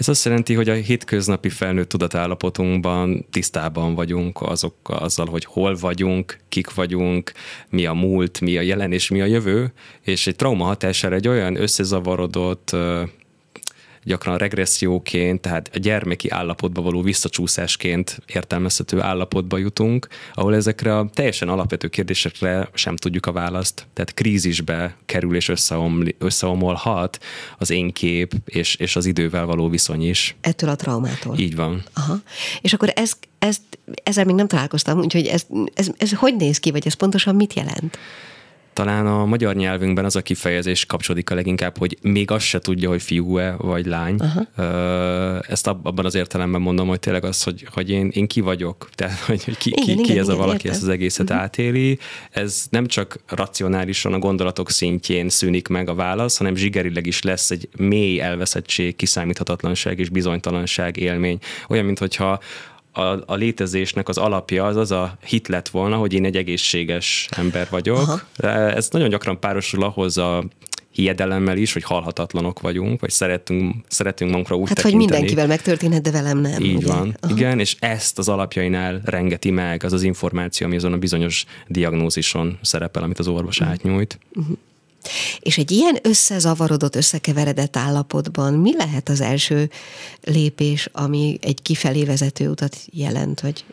Ez 0.00 0.08
azt 0.08 0.24
jelenti, 0.24 0.54
hogy 0.54 0.68
a 0.68 0.74
hétköznapi 0.74 1.48
felnőtt 1.48 1.88
tudatállapotunkban 1.88 3.26
tisztában 3.30 3.94
vagyunk 3.94 4.42
azok, 4.42 4.74
azzal, 4.82 5.26
hogy 5.26 5.44
hol 5.44 5.74
vagyunk, 5.74 6.38
kik 6.48 6.74
vagyunk, 6.74 7.32
mi 7.68 7.86
a 7.86 7.92
múlt, 7.92 8.40
mi 8.40 8.56
a 8.56 8.60
jelen 8.60 8.92
és 8.92 9.10
mi 9.10 9.20
a 9.20 9.24
jövő, 9.24 9.72
és 10.02 10.26
egy 10.26 10.36
trauma 10.36 10.64
hatására 10.64 11.14
egy 11.14 11.28
olyan 11.28 11.56
összezavarodott 11.56 12.76
gyakran 14.04 14.38
regresszióként, 14.38 15.40
tehát 15.40 15.70
a 15.74 15.78
gyermeki 15.78 16.28
állapotba 16.30 16.82
való 16.82 17.02
visszacsúszásként 17.02 18.22
értelmezhető 18.26 19.00
állapotba 19.00 19.58
jutunk, 19.58 20.08
ahol 20.32 20.54
ezekre 20.54 20.96
a 20.96 21.10
teljesen 21.14 21.48
alapvető 21.48 21.88
kérdésekre 21.88 22.68
sem 22.74 22.96
tudjuk 22.96 23.26
a 23.26 23.32
választ. 23.32 23.86
Tehát 23.92 24.14
krízisbe 24.14 24.96
kerül 25.06 25.34
és 25.34 25.48
összeomli, 25.48 26.16
összeomolhat 26.18 27.18
az 27.58 27.70
én 27.70 27.92
kép 27.92 28.34
és, 28.44 28.74
és 28.74 28.96
az 28.96 29.06
idővel 29.06 29.46
való 29.46 29.68
viszony 29.68 30.08
is. 30.08 30.36
Ettől 30.40 30.70
a 30.70 30.76
traumától. 30.76 31.38
Így 31.38 31.56
van. 31.56 31.82
Aha. 31.92 32.16
És 32.60 32.72
akkor 32.72 32.92
ez, 32.94 33.12
ezt, 33.38 33.60
ezzel 34.02 34.24
még 34.24 34.34
nem 34.34 34.46
találkoztam, 34.46 34.98
úgyhogy 34.98 35.26
ez, 35.26 35.46
ez, 35.74 35.90
ez 35.98 36.12
hogy 36.12 36.36
néz 36.36 36.58
ki, 36.58 36.70
vagy 36.70 36.86
ez 36.86 36.94
pontosan 36.94 37.34
mit 37.34 37.54
jelent? 37.54 37.98
Talán 38.72 39.06
a 39.06 39.24
magyar 39.24 39.54
nyelvünkben 39.54 40.04
az 40.04 40.16
a 40.16 40.22
kifejezés 40.22 40.86
kapcsolódik 40.86 41.30
a 41.30 41.34
leginkább, 41.34 41.78
hogy 41.78 41.98
még 42.02 42.30
azt 42.30 42.44
se 42.44 42.58
tudja, 42.58 42.88
hogy 42.88 43.02
fiú-e 43.02 43.54
vagy 43.58 43.86
lány. 43.86 44.16
Aha. 44.18 45.40
Ezt 45.48 45.66
abban 45.66 46.04
az 46.04 46.14
értelemben 46.14 46.60
mondom, 46.60 46.88
hogy 46.88 47.00
tényleg 47.00 47.24
az, 47.24 47.42
hogy, 47.42 47.66
hogy 47.72 47.90
én, 47.90 48.10
én 48.12 48.26
ki 48.26 48.40
vagyok, 48.40 48.88
tehát 48.94 49.18
hogy, 49.18 49.56
ki, 49.56 49.70
igen, 49.70 49.84
ki, 49.84 49.90
igen, 49.90 50.04
ki 50.04 50.18
ez 50.18 50.24
igen, 50.24 50.36
a 50.36 50.38
valaki, 50.38 50.56
értem. 50.56 50.70
ezt 50.70 50.82
az 50.82 50.88
egészet 50.88 51.30
uh-huh. 51.30 51.42
átéli. 51.42 51.98
Ez 52.30 52.66
nem 52.70 52.86
csak 52.86 53.20
racionálisan 53.26 54.12
a 54.12 54.18
gondolatok 54.18 54.70
szintjén 54.70 55.28
szűnik 55.28 55.68
meg 55.68 55.88
a 55.88 55.94
válasz, 55.94 56.36
hanem 56.36 56.54
zsigerileg 56.54 57.06
is 57.06 57.22
lesz 57.22 57.50
egy 57.50 57.68
mély 57.76 58.20
elveszettség, 58.20 58.96
kiszámíthatatlanság 58.96 59.98
és 59.98 60.08
bizonytalanság 60.08 60.96
élmény. 60.96 61.38
Olyan, 61.68 61.84
mintha 61.84 62.40
a, 62.92 63.02
a 63.02 63.34
létezésnek 63.34 64.08
az 64.08 64.18
alapja 64.18 64.64
az 64.66 64.76
az 64.76 64.90
a 64.90 65.16
hit 65.24 65.48
lett 65.48 65.68
volna, 65.68 65.96
hogy 65.96 66.12
én 66.12 66.24
egy 66.24 66.36
egészséges 66.36 67.28
ember 67.36 67.66
vagyok. 67.70 67.98
Aha. 67.98 68.48
Ez 68.48 68.88
nagyon 68.90 69.08
gyakran 69.08 69.40
párosul 69.40 69.82
ahhoz 69.82 70.18
a 70.18 70.44
hiedelemmel 70.90 71.56
is, 71.56 71.72
hogy 71.72 71.82
halhatatlanok 71.82 72.60
vagyunk, 72.60 73.00
vagy 73.00 73.10
szeretünk, 73.10 73.74
szeretünk 73.88 74.30
magunkra 74.30 74.56
úgy 74.56 74.68
Hát, 74.68 74.76
tekinteni. 74.76 75.02
hogy 75.02 75.12
mindenkivel 75.12 75.46
megtörténhet, 75.46 76.02
de 76.02 76.10
velem 76.10 76.38
nem. 76.38 76.62
Így 76.62 76.76
ugye? 76.76 76.86
van. 76.86 77.16
Aha. 77.20 77.34
Igen, 77.34 77.58
és 77.58 77.76
ezt 77.78 78.18
az 78.18 78.28
alapjainál 78.28 79.00
rengeti 79.04 79.50
meg 79.50 79.84
az 79.84 79.92
az 79.92 80.02
információ, 80.02 80.66
ami 80.66 80.76
azon 80.76 80.92
a 80.92 80.96
bizonyos 80.96 81.44
diagnózison 81.66 82.58
szerepel, 82.62 83.02
amit 83.02 83.18
az 83.18 83.28
orvos 83.28 83.58
uh-huh. 83.58 83.72
átnyújt. 83.72 84.18
Uh-huh. 84.34 84.56
És 85.40 85.58
egy 85.58 85.70
ilyen 85.70 85.98
összezavarodott, 86.02 86.96
összekeveredett 86.96 87.76
állapotban 87.76 88.54
mi 88.54 88.76
lehet 88.76 89.08
az 89.08 89.20
első 89.20 89.70
lépés, 90.24 90.88
ami 90.92 91.38
egy 91.42 91.62
kifelé 91.62 92.04
vezető 92.04 92.48
utat 92.48 92.76
jelent, 92.92 93.40
hogy 93.40 93.64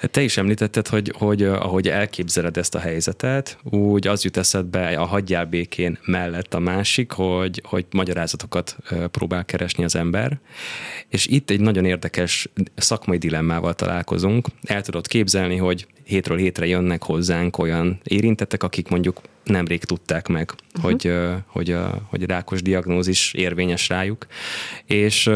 Hát 0.00 0.10
te 0.10 0.22
is 0.22 0.36
említetted, 0.36 0.88
hogy, 0.88 1.12
hogy 1.18 1.42
ahogy 1.42 1.88
elképzeled 1.88 2.56
ezt 2.56 2.74
a 2.74 2.78
helyzetet, 2.78 3.58
úgy 3.70 4.06
az 4.06 4.24
jut 4.24 4.36
eszedbe 4.36 4.98
a 4.98 5.04
hagyjál 5.04 5.44
békén 5.44 5.98
mellett 6.04 6.54
a 6.54 6.58
másik, 6.58 7.12
hogy, 7.12 7.62
hogy 7.64 7.86
magyarázatokat 7.90 8.76
próbál 9.10 9.44
keresni 9.44 9.84
az 9.84 9.96
ember. 9.96 10.38
És 11.08 11.26
itt 11.26 11.50
egy 11.50 11.60
nagyon 11.60 11.84
érdekes 11.84 12.48
szakmai 12.76 13.18
dilemmával 13.18 13.74
találkozunk. 13.74 14.46
El 14.62 14.82
tudod 14.82 15.06
képzelni, 15.06 15.56
hogy 15.56 15.86
hétről 16.10 16.38
hétre 16.38 16.66
jönnek 16.66 17.02
hozzánk 17.02 17.58
olyan 17.58 18.00
érintettek, 18.04 18.62
akik 18.62 18.88
mondjuk 18.88 19.20
nemrég 19.44 19.84
tudták 19.84 20.28
meg, 20.28 20.52
uh-huh. 20.74 20.90
hogy, 20.90 21.12
hogy, 21.46 21.76
hogy 22.08 22.24
rákos 22.24 22.62
diagnózis 22.62 23.32
érvényes 23.34 23.88
rájuk, 23.88 24.26
és 24.84 25.30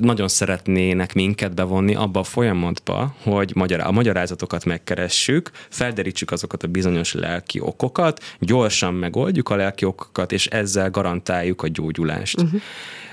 nagyon 0.00 0.28
szeretnének 0.28 1.14
minket 1.14 1.54
bevonni 1.54 1.94
abba 1.94 2.20
a 2.20 2.24
folyamatba, 2.24 3.14
hogy 3.22 3.72
a 3.72 3.90
magyarázatokat 3.90 4.64
megkeressük, 4.64 5.50
felderítsük 5.68 6.30
azokat 6.30 6.62
a 6.62 6.68
bizonyos 6.68 7.12
lelki 7.14 7.60
okokat, 7.60 8.22
gyorsan 8.38 8.94
megoldjuk 8.94 9.48
a 9.48 9.56
lelki 9.56 9.84
okokat, 9.84 10.32
és 10.32 10.46
ezzel 10.46 10.90
garantáljuk 10.90 11.62
a 11.62 11.68
gyógyulást. 11.68 12.40
Uh-huh. 12.40 12.60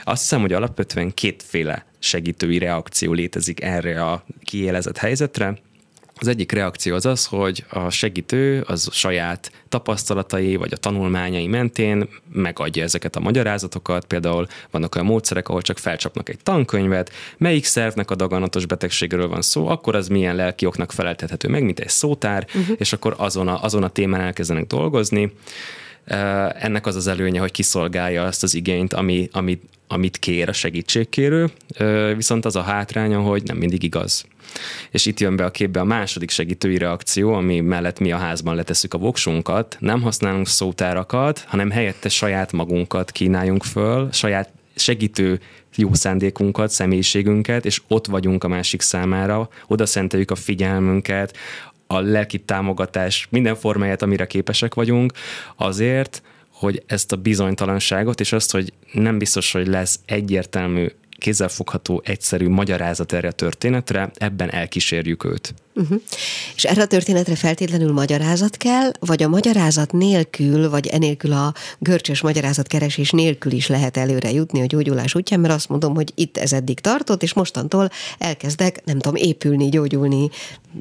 Azt 0.04 0.22
hiszem, 0.22 0.42
hogy 0.42 0.54
alapvetően 0.54 1.14
kétféle 1.14 1.86
segítői 2.00 2.58
reakció 2.58 3.14
létezik 3.14 3.62
erre 3.62 4.04
a 4.04 4.24
kiélezett 4.44 4.98
helyzetre. 4.98 5.58
Az 6.20 6.28
egyik 6.28 6.52
reakció 6.52 6.96
az 6.96 7.06
az, 7.06 7.26
hogy 7.26 7.64
a 7.70 7.90
segítő 7.90 8.64
az 8.68 8.90
saját 8.92 9.52
tapasztalatai 9.70 10.56
vagy 10.56 10.74
a 10.74 10.78
tanulmányai 10.78 11.48
mentén 11.48 12.10
megadja 12.32 12.84
ezeket 12.84 13.16
a 13.16 13.20
magyarázatokat. 13.20 14.06
Például 14.06 14.48
vannak 14.72 14.96
olyan 14.96 15.08
módszerek, 15.08 15.50
ahol 15.50 15.62
csak 15.62 15.78
felcsapnak 15.78 16.30
egy 16.30 16.40
tankönyvet, 16.44 17.12
melyik 17.38 17.66
szervnek 17.66 18.12
a 18.12 18.16
daganatos 18.16 18.66
betegségről 18.66 19.28
van 19.28 19.42
szó, 19.42 19.68
akkor 19.68 19.96
az 19.96 20.08
milyen 20.08 20.36
lelki 20.36 20.66
oknak 20.66 20.92
feleltethető 20.92 21.48
meg, 21.48 21.64
mint 21.64 21.80
egy 21.80 21.90
szótár, 21.90 22.48
uh-huh. 22.48 22.76
és 22.80 22.94
akkor 22.94 23.16
azon 23.18 23.48
a, 23.48 23.64
azon 23.64 23.84
a 23.84 23.90
témán 23.90 24.22
elkezdenek 24.22 24.68
dolgozni. 24.68 25.32
Ennek 26.54 26.86
az 26.86 26.96
az 26.96 27.08
előnye, 27.08 27.40
hogy 27.40 27.52
kiszolgálja 27.52 28.24
azt 28.24 28.44
az 28.44 28.54
igényt, 28.54 28.94
ami, 28.94 29.30
ami, 29.32 29.60
amit 29.88 30.18
kér 30.18 30.50
a 30.50 30.54
segítségkérő, 30.54 31.50
viszont 32.16 32.46
az 32.46 32.56
a 32.56 32.62
hátránya, 32.62 33.20
hogy 33.20 33.44
nem 33.44 33.58
mindig 33.58 33.84
igaz. 33.84 34.26
És 34.92 35.06
itt 35.06 35.20
jön 35.20 35.36
be 35.36 35.46
a 35.46 35.52
képbe 35.52 35.80
a 35.80 35.84
második 35.84 36.30
segítői 36.30 36.78
reakció, 36.78 37.34
ami 37.34 37.60
mellett 37.60 38.00
mi 38.00 38.12
a 38.12 38.18
házban 38.18 38.56
letesszük 38.56 38.94
a 38.94 38.98
voksunkat, 38.98 39.78
nem 39.80 40.02
használunk 40.02 40.48
szótárakat, 40.48 41.44
hanem 41.48 41.72
helyette 41.72 42.10
saját 42.10 42.52
magunkat 42.52 43.12
kínáljunk 43.12 43.64
föl, 43.64 44.10
saját 44.12 44.50
segítő 44.76 45.40
jó 45.76 45.94
szándékunkat, 45.94 46.70
személyiségünket, 46.70 47.66
és 47.66 47.82
ott 47.88 48.08
vagyunk 48.08 48.44
a 48.44 48.48
másik 48.48 48.82
számára, 48.82 49.50
oda 49.68 49.86
szenteljük 49.86 50.32
a 50.32 50.36
figyelmünket, 50.36 51.38
a 51.88 52.00
lelki 52.00 52.40
támogatás 52.40 53.28
minden 53.30 53.56
formáját, 53.56 54.02
amire 54.02 54.28
képesek 54.28 54.74
vagyunk, 54.74 55.14
azért, 55.56 56.22
hogy 56.60 56.84
ezt 56.88 57.12
a 57.12 57.16
bizonytalanságot, 57.16 58.20
és 58.20 58.32
azt, 58.32 58.52
hogy 58.52 58.74
nem 58.92 59.18
biztos, 59.18 59.52
hogy 59.52 59.68
lesz 59.68 60.00
egyértelmű 60.06 60.88
kézzelfogható, 61.18 62.02
egyszerű 62.06 62.50
magyarázat 62.50 63.14
erre 63.14 63.28
a 63.28 63.32
történetre, 63.32 64.12
ebben 64.16 64.52
elkísérjük 64.52 65.24
őt. 65.24 65.54
Uh-huh. 65.78 66.02
És 66.56 66.64
erre 66.64 66.82
a 66.82 66.88
történetre 66.88 67.36
feltétlenül 67.36 67.92
magyarázat 67.92 68.58
kell, 68.58 68.92
vagy 69.00 69.24
a 69.24 69.28
magyarázat 69.28 69.92
nélkül, 69.92 70.70
vagy 70.70 70.88
enélkül 70.88 71.32
a 71.32 71.54
görcsös 71.80 72.22
magyarázat 72.22 72.68
keresés 72.68 73.12
nélkül 73.12 73.52
is 73.52 73.68
lehet 73.68 73.98
előre 73.98 74.32
jutni 74.32 74.62
a 74.62 74.66
gyógyulás 74.66 75.16
útján, 75.16 75.40
mert 75.40 75.54
azt 75.54 75.70
mondom, 75.70 75.96
hogy 75.96 76.12
itt 76.16 76.38
ez 76.38 76.54
eddig 76.54 76.80
tartott, 76.80 77.24
és 77.24 77.34
mostantól 77.34 77.90
elkezdek, 78.18 78.86
nem 78.86 79.00
tudom, 79.00 79.16
épülni, 79.16 79.70
gyógyulni, 79.70 80.30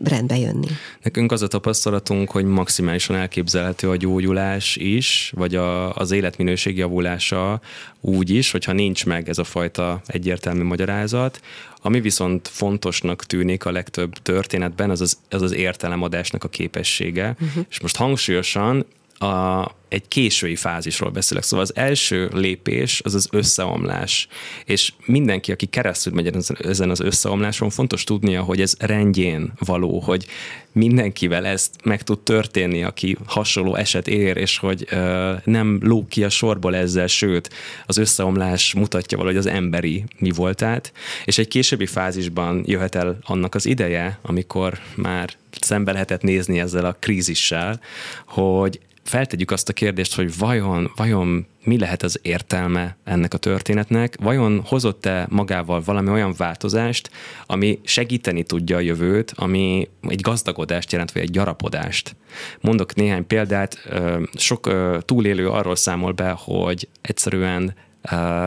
rendbe 0.04 0.38
jönni. 0.38 0.66
Nekünk 1.02 1.32
az 1.32 1.42
a 1.42 1.46
tapasztalatunk, 1.46 2.30
hogy 2.30 2.44
maximálisan 2.44 3.16
elképzelhető 3.16 3.90
a 3.90 3.96
gyógyulás 3.96 4.76
is, 4.76 5.32
vagy 5.36 5.54
a, 5.54 5.94
az 5.94 6.10
életminőség 6.10 6.76
javulása 6.76 7.60
úgy 8.00 8.30
is, 8.30 8.50
hogyha 8.50 8.72
nincs 8.72 9.06
meg 9.06 9.28
ez 9.28 9.38
a 9.38 9.44
fajta 9.44 10.00
egyértelmű 10.06 10.62
magyarázat, 10.62 11.40
ami 11.86 12.00
viszont 12.00 12.48
fontosnak 12.48 13.24
tűnik 13.24 13.64
a 13.64 13.70
legtöbb 13.70 14.12
történetben, 14.12 14.90
az 14.90 15.00
az, 15.00 15.18
az, 15.30 15.42
az 15.42 15.54
értelemadásnak 15.54 16.44
a 16.44 16.48
képessége. 16.48 17.36
Uh-huh. 17.40 17.64
És 17.68 17.80
most 17.80 17.96
hangsúlyosan 17.96 18.86
a, 19.18 19.64
egy 19.88 20.08
késői 20.08 20.56
fázisról 20.56 21.10
beszélek. 21.10 21.42
Szóval 21.42 21.64
az 21.64 21.76
első 21.76 22.30
lépés 22.32 23.00
az 23.04 23.14
az 23.14 23.28
összeomlás. 23.30 24.28
És 24.64 24.92
mindenki, 25.04 25.52
aki 25.52 25.66
keresztül 25.66 26.12
megy 26.12 26.36
ezen 26.58 26.90
az 26.90 27.00
összeomláson, 27.00 27.70
fontos 27.70 28.04
tudnia, 28.04 28.42
hogy 28.42 28.60
ez 28.60 28.74
rendjén 28.78 29.52
való, 29.58 30.00
hogy 30.00 30.26
mindenkivel 30.72 31.46
ezt 31.46 31.74
meg 31.84 32.02
tud 32.02 32.18
történni, 32.18 32.82
aki 32.82 33.16
hasonló 33.26 33.74
eset 33.74 34.08
ér, 34.08 34.36
és 34.36 34.58
hogy 34.58 34.86
ö, 34.90 35.32
nem 35.44 35.78
lók 35.82 36.08
ki 36.08 36.24
a 36.24 36.28
sorból 36.28 36.76
ezzel, 36.76 37.06
sőt, 37.06 37.50
az 37.86 37.96
összeomlás 37.96 38.74
mutatja 38.74 39.18
valahogy 39.18 39.38
az 39.38 39.46
emberi 39.46 40.04
mi 40.18 40.30
voltát, 40.30 40.92
és 41.24 41.38
egy 41.38 41.48
későbbi 41.48 41.86
fázisban 41.86 42.62
jöhet 42.66 42.94
el 42.94 43.18
annak 43.22 43.54
az 43.54 43.66
ideje, 43.66 44.18
amikor 44.22 44.78
már 44.94 45.30
szembe 45.60 45.92
lehetett 45.92 46.22
nézni 46.22 46.60
ezzel 46.60 46.84
a 46.84 46.96
krízissel, 47.00 47.80
hogy 48.26 48.80
feltegyük 49.06 49.50
azt 49.50 49.68
a 49.68 49.72
kérdést, 49.72 50.14
hogy 50.14 50.38
vajon, 50.38 50.92
vajon 50.96 51.46
mi 51.64 51.78
lehet 51.78 52.02
az 52.02 52.18
értelme 52.22 52.96
ennek 53.04 53.34
a 53.34 53.38
történetnek, 53.38 54.16
vajon 54.20 54.62
hozott-e 54.66 55.26
magával 55.30 55.82
valami 55.84 56.10
olyan 56.10 56.34
változást, 56.36 57.10
ami 57.46 57.80
segíteni 57.84 58.42
tudja 58.42 58.76
a 58.76 58.80
jövőt, 58.80 59.32
ami 59.36 59.88
egy 60.02 60.20
gazdagodást 60.20 60.92
jelent, 60.92 61.12
vagy 61.12 61.22
egy 61.22 61.30
gyarapodást. 61.30 62.16
Mondok 62.60 62.94
néhány 62.94 63.26
példát, 63.26 63.88
sok 64.34 64.70
túlélő 65.04 65.48
arról 65.48 65.76
számol 65.76 66.12
be, 66.12 66.34
hogy 66.38 66.88
egyszerűen 67.00 67.74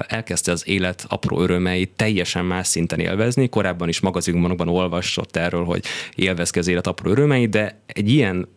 elkezdte 0.07 0.51
az 0.51 0.67
élet 0.67 1.05
apró 1.07 1.41
örömeit 1.41 1.89
teljesen 1.95 2.45
más 2.45 2.67
szinten 2.67 2.99
élvezni. 2.99 3.49
Korábban 3.49 3.89
is 3.89 3.99
magazinban 3.99 4.67
olvasott 4.67 5.35
erről, 5.35 5.63
hogy 5.63 5.83
élvezke 6.15 6.59
az 6.59 6.67
élet 6.67 6.87
apró 6.87 7.11
örömeit, 7.11 7.49
de 7.49 7.81
egy 7.85 8.09
ilyen 8.09 8.47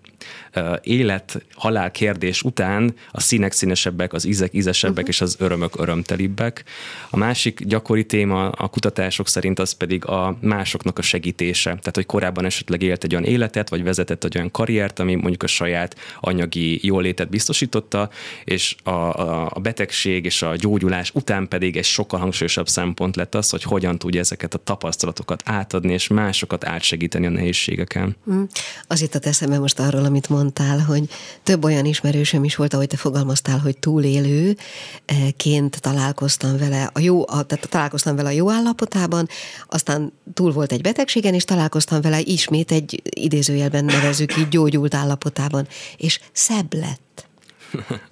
élet-halál 0.82 1.90
kérdés 1.90 2.42
után 2.42 2.94
a 3.10 3.20
színek 3.20 3.52
színesebbek, 3.52 4.12
az 4.12 4.24
ízek 4.24 4.54
ízesebbek 4.54 4.96
uh-huh. 4.96 5.08
és 5.08 5.20
az 5.20 5.36
örömök 5.38 5.78
örömtelibbek. 5.78 6.64
A 7.10 7.16
másik 7.16 7.64
gyakori 7.64 8.06
téma 8.06 8.48
a 8.48 8.68
kutatások 8.68 9.28
szerint 9.28 9.58
az 9.58 9.72
pedig 9.72 10.04
a 10.06 10.36
másoknak 10.40 10.98
a 10.98 11.02
segítése. 11.02 11.70
Tehát, 11.70 11.94
hogy 11.94 12.06
korábban 12.06 12.44
esetleg 12.44 12.82
élt 12.82 13.04
egy 13.04 13.14
olyan 13.14 13.26
életet, 13.26 13.68
vagy 13.68 13.82
vezetett 13.82 14.24
egy 14.24 14.36
olyan 14.36 14.50
karriert, 14.50 14.98
ami 14.98 15.14
mondjuk 15.14 15.42
a 15.42 15.46
saját 15.46 15.96
anyagi 16.20 16.86
jólétet 16.86 17.28
biztosította, 17.28 18.10
és 18.44 18.76
a, 18.82 18.90
a, 18.90 19.50
a 19.54 19.60
betegség 19.60 20.24
és 20.24 20.42
a 20.42 20.56
gyógyulás 20.56 21.10
után 21.14 21.48
pedig 21.48 21.76
egy 21.76 21.84
sokkal 21.84 22.20
hangsúlyosabb 22.20 22.68
szempont 22.68 23.16
lett 23.16 23.34
az, 23.34 23.50
hogy 23.50 23.62
hogyan 23.62 23.98
tudja 23.98 24.20
ezeket 24.20 24.54
a 24.54 24.58
tapasztalatokat 24.58 25.42
átadni, 25.44 25.92
és 25.92 26.08
másokat 26.08 26.64
átsegíteni 26.64 27.26
a 27.26 27.30
nehézségeken. 27.30 28.16
Mm. 28.30 28.42
Az 28.86 29.08
a 29.12 29.18
eszembe 29.22 29.58
most 29.58 29.78
arról, 29.78 30.04
amit 30.12 30.28
mondtál, 30.28 30.78
hogy 30.78 31.08
több 31.42 31.64
olyan 31.64 31.84
ismerősöm 31.84 32.44
is 32.44 32.56
volt, 32.56 32.74
ahogy 32.74 32.86
te 32.86 32.96
fogalmaztál, 32.96 33.58
hogy 33.58 33.78
túlélőként 33.78 35.80
találkoztam 35.80 36.58
vele 36.58 36.90
a 36.92 37.00
jó, 37.00 37.24
tehát 37.24 37.68
találkoztam 37.68 38.16
vele 38.16 38.28
a 38.28 38.32
jó 38.32 38.50
állapotában, 38.50 39.28
aztán 39.68 40.12
túl 40.34 40.52
volt 40.52 40.72
egy 40.72 40.80
betegségen, 40.80 41.34
és 41.34 41.44
találkoztam 41.44 42.00
vele 42.00 42.20
ismét 42.20 42.72
egy 42.72 43.02
idézőjelben 43.10 43.84
nevezük 43.84 44.36
így 44.36 44.48
gyógyult 44.48 44.94
állapotában, 44.94 45.68
és 45.96 46.20
szebb 46.32 46.74
lett. 46.74 47.26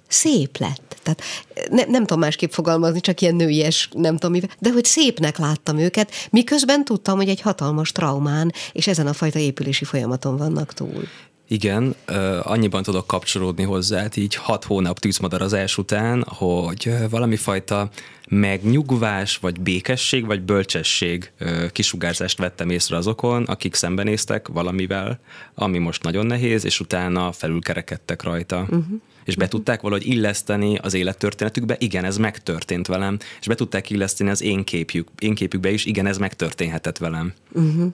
Szép 0.07 0.57
lett. 0.57 0.97
Tehát 1.03 1.21
ne, 1.69 1.83
nem 1.83 2.05
tudom 2.05 2.19
másképp 2.19 2.51
fogalmazni, 2.51 2.99
csak 2.99 3.21
ilyen 3.21 3.35
nőies, 3.35 3.89
nem 3.93 4.13
tudom 4.13 4.31
mivel, 4.31 4.49
de 4.59 4.71
hogy 4.71 4.85
szépnek 4.85 5.37
láttam 5.37 5.77
őket, 5.77 6.11
miközben 6.29 6.85
tudtam, 6.85 7.17
hogy 7.17 7.29
egy 7.29 7.41
hatalmas 7.41 7.91
traumán, 7.91 8.53
és 8.71 8.87
ezen 8.87 9.07
a 9.07 9.13
fajta 9.13 9.39
épülési 9.39 9.85
folyamaton 9.85 10.37
vannak 10.37 10.73
túl. 10.73 11.07
Igen, 11.51 11.95
annyiban 12.41 12.83
tudok 12.83 13.07
kapcsolódni 13.07 13.63
hozzá, 13.63 14.07
így 14.15 14.35
hat 14.35 14.63
hónap 14.63 14.99
tűzmadarazás 14.99 15.77
után, 15.77 16.23
hogy 16.27 16.93
valami 17.09 17.35
fajta 17.35 17.89
megnyugvás, 18.29 19.37
vagy 19.37 19.61
békesség, 19.61 20.25
vagy 20.25 20.41
bölcsesség 20.41 21.31
kisugárzást 21.71 22.37
vettem 22.37 22.69
észre 22.69 22.97
azokon, 22.97 23.43
akik 23.43 23.75
szembenéztek 23.75 24.47
valamivel, 24.47 25.19
ami 25.55 25.77
most 25.77 26.03
nagyon 26.03 26.25
nehéz, 26.25 26.65
és 26.65 26.79
utána 26.79 27.31
felülkerekedtek 27.31 28.23
rajta. 28.23 28.59
Uh-huh 28.59 29.01
és 29.25 29.35
be 29.35 29.47
tudták 29.47 29.81
valahogy 29.81 30.07
illeszteni 30.07 30.77
az 30.77 30.93
élettörténetükbe, 30.93 31.75
igen, 31.79 32.05
ez 32.05 32.17
megtörtént 32.17 32.87
velem, 32.87 33.17
és 33.39 33.47
be 33.47 33.55
tudták 33.55 33.89
illeszteni 33.89 34.29
az 34.29 34.41
én, 34.41 34.63
képjük, 34.63 35.07
én 35.19 35.35
képükbe 35.35 35.71
is, 35.71 35.85
igen, 35.85 36.05
ez 36.05 36.17
megtörténhetett 36.17 36.97
velem. 36.97 37.33
Uh-huh. 37.51 37.93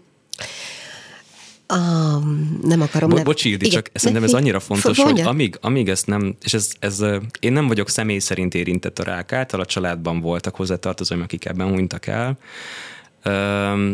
Um, 1.74 2.59
nem 2.63 2.82
akarom. 2.82 3.09
Bo- 3.09 3.24
bocs, 3.24 3.45
Ildi, 3.45 3.68
csak 3.68 3.89
ne, 3.93 3.99
szerintem 3.99 4.26
ez 4.26 4.34
annyira 4.34 4.59
fontos, 4.59 4.99
hogy 4.99 5.20
amíg, 5.20 5.57
amíg 5.61 5.89
ezt 5.89 6.07
nem, 6.07 6.36
és 6.43 6.53
ez, 6.53 6.72
ez, 6.80 7.03
én 7.39 7.53
nem 7.53 7.68
vagyok 7.68 7.89
személy 7.89 8.20
szerint 8.20 8.53
érintett 8.53 8.99
a 8.99 9.03
rák 9.03 9.34
által, 9.34 9.59
a 9.59 9.65
családban 9.65 10.22
voltak 10.22 10.55
hozzátartozóim, 10.55 11.22
akik 11.22 11.45
ebben 11.45 11.70
hunytak 11.70 12.07
el, 12.07 12.38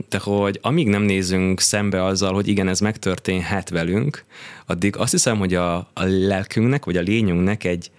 de 0.09 0.17
hogy 0.19 0.59
amíg 0.61 0.88
nem 0.88 1.01
nézünk 1.01 1.59
szembe 1.59 2.03
azzal, 2.03 2.34
hogy 2.34 2.47
igen, 2.47 2.67
ez 2.67 2.80
megtörténhet 2.80 3.69
velünk, 3.69 4.26
addig 4.65 4.97
azt 4.97 5.11
hiszem, 5.11 5.38
hogy 5.38 5.53
a, 5.53 5.76
a 5.76 6.03
lelkünknek, 6.03 6.86
vagy 6.86 6.97
a 6.97 7.01
lényünknek 7.01 7.63
egy, 7.63 7.91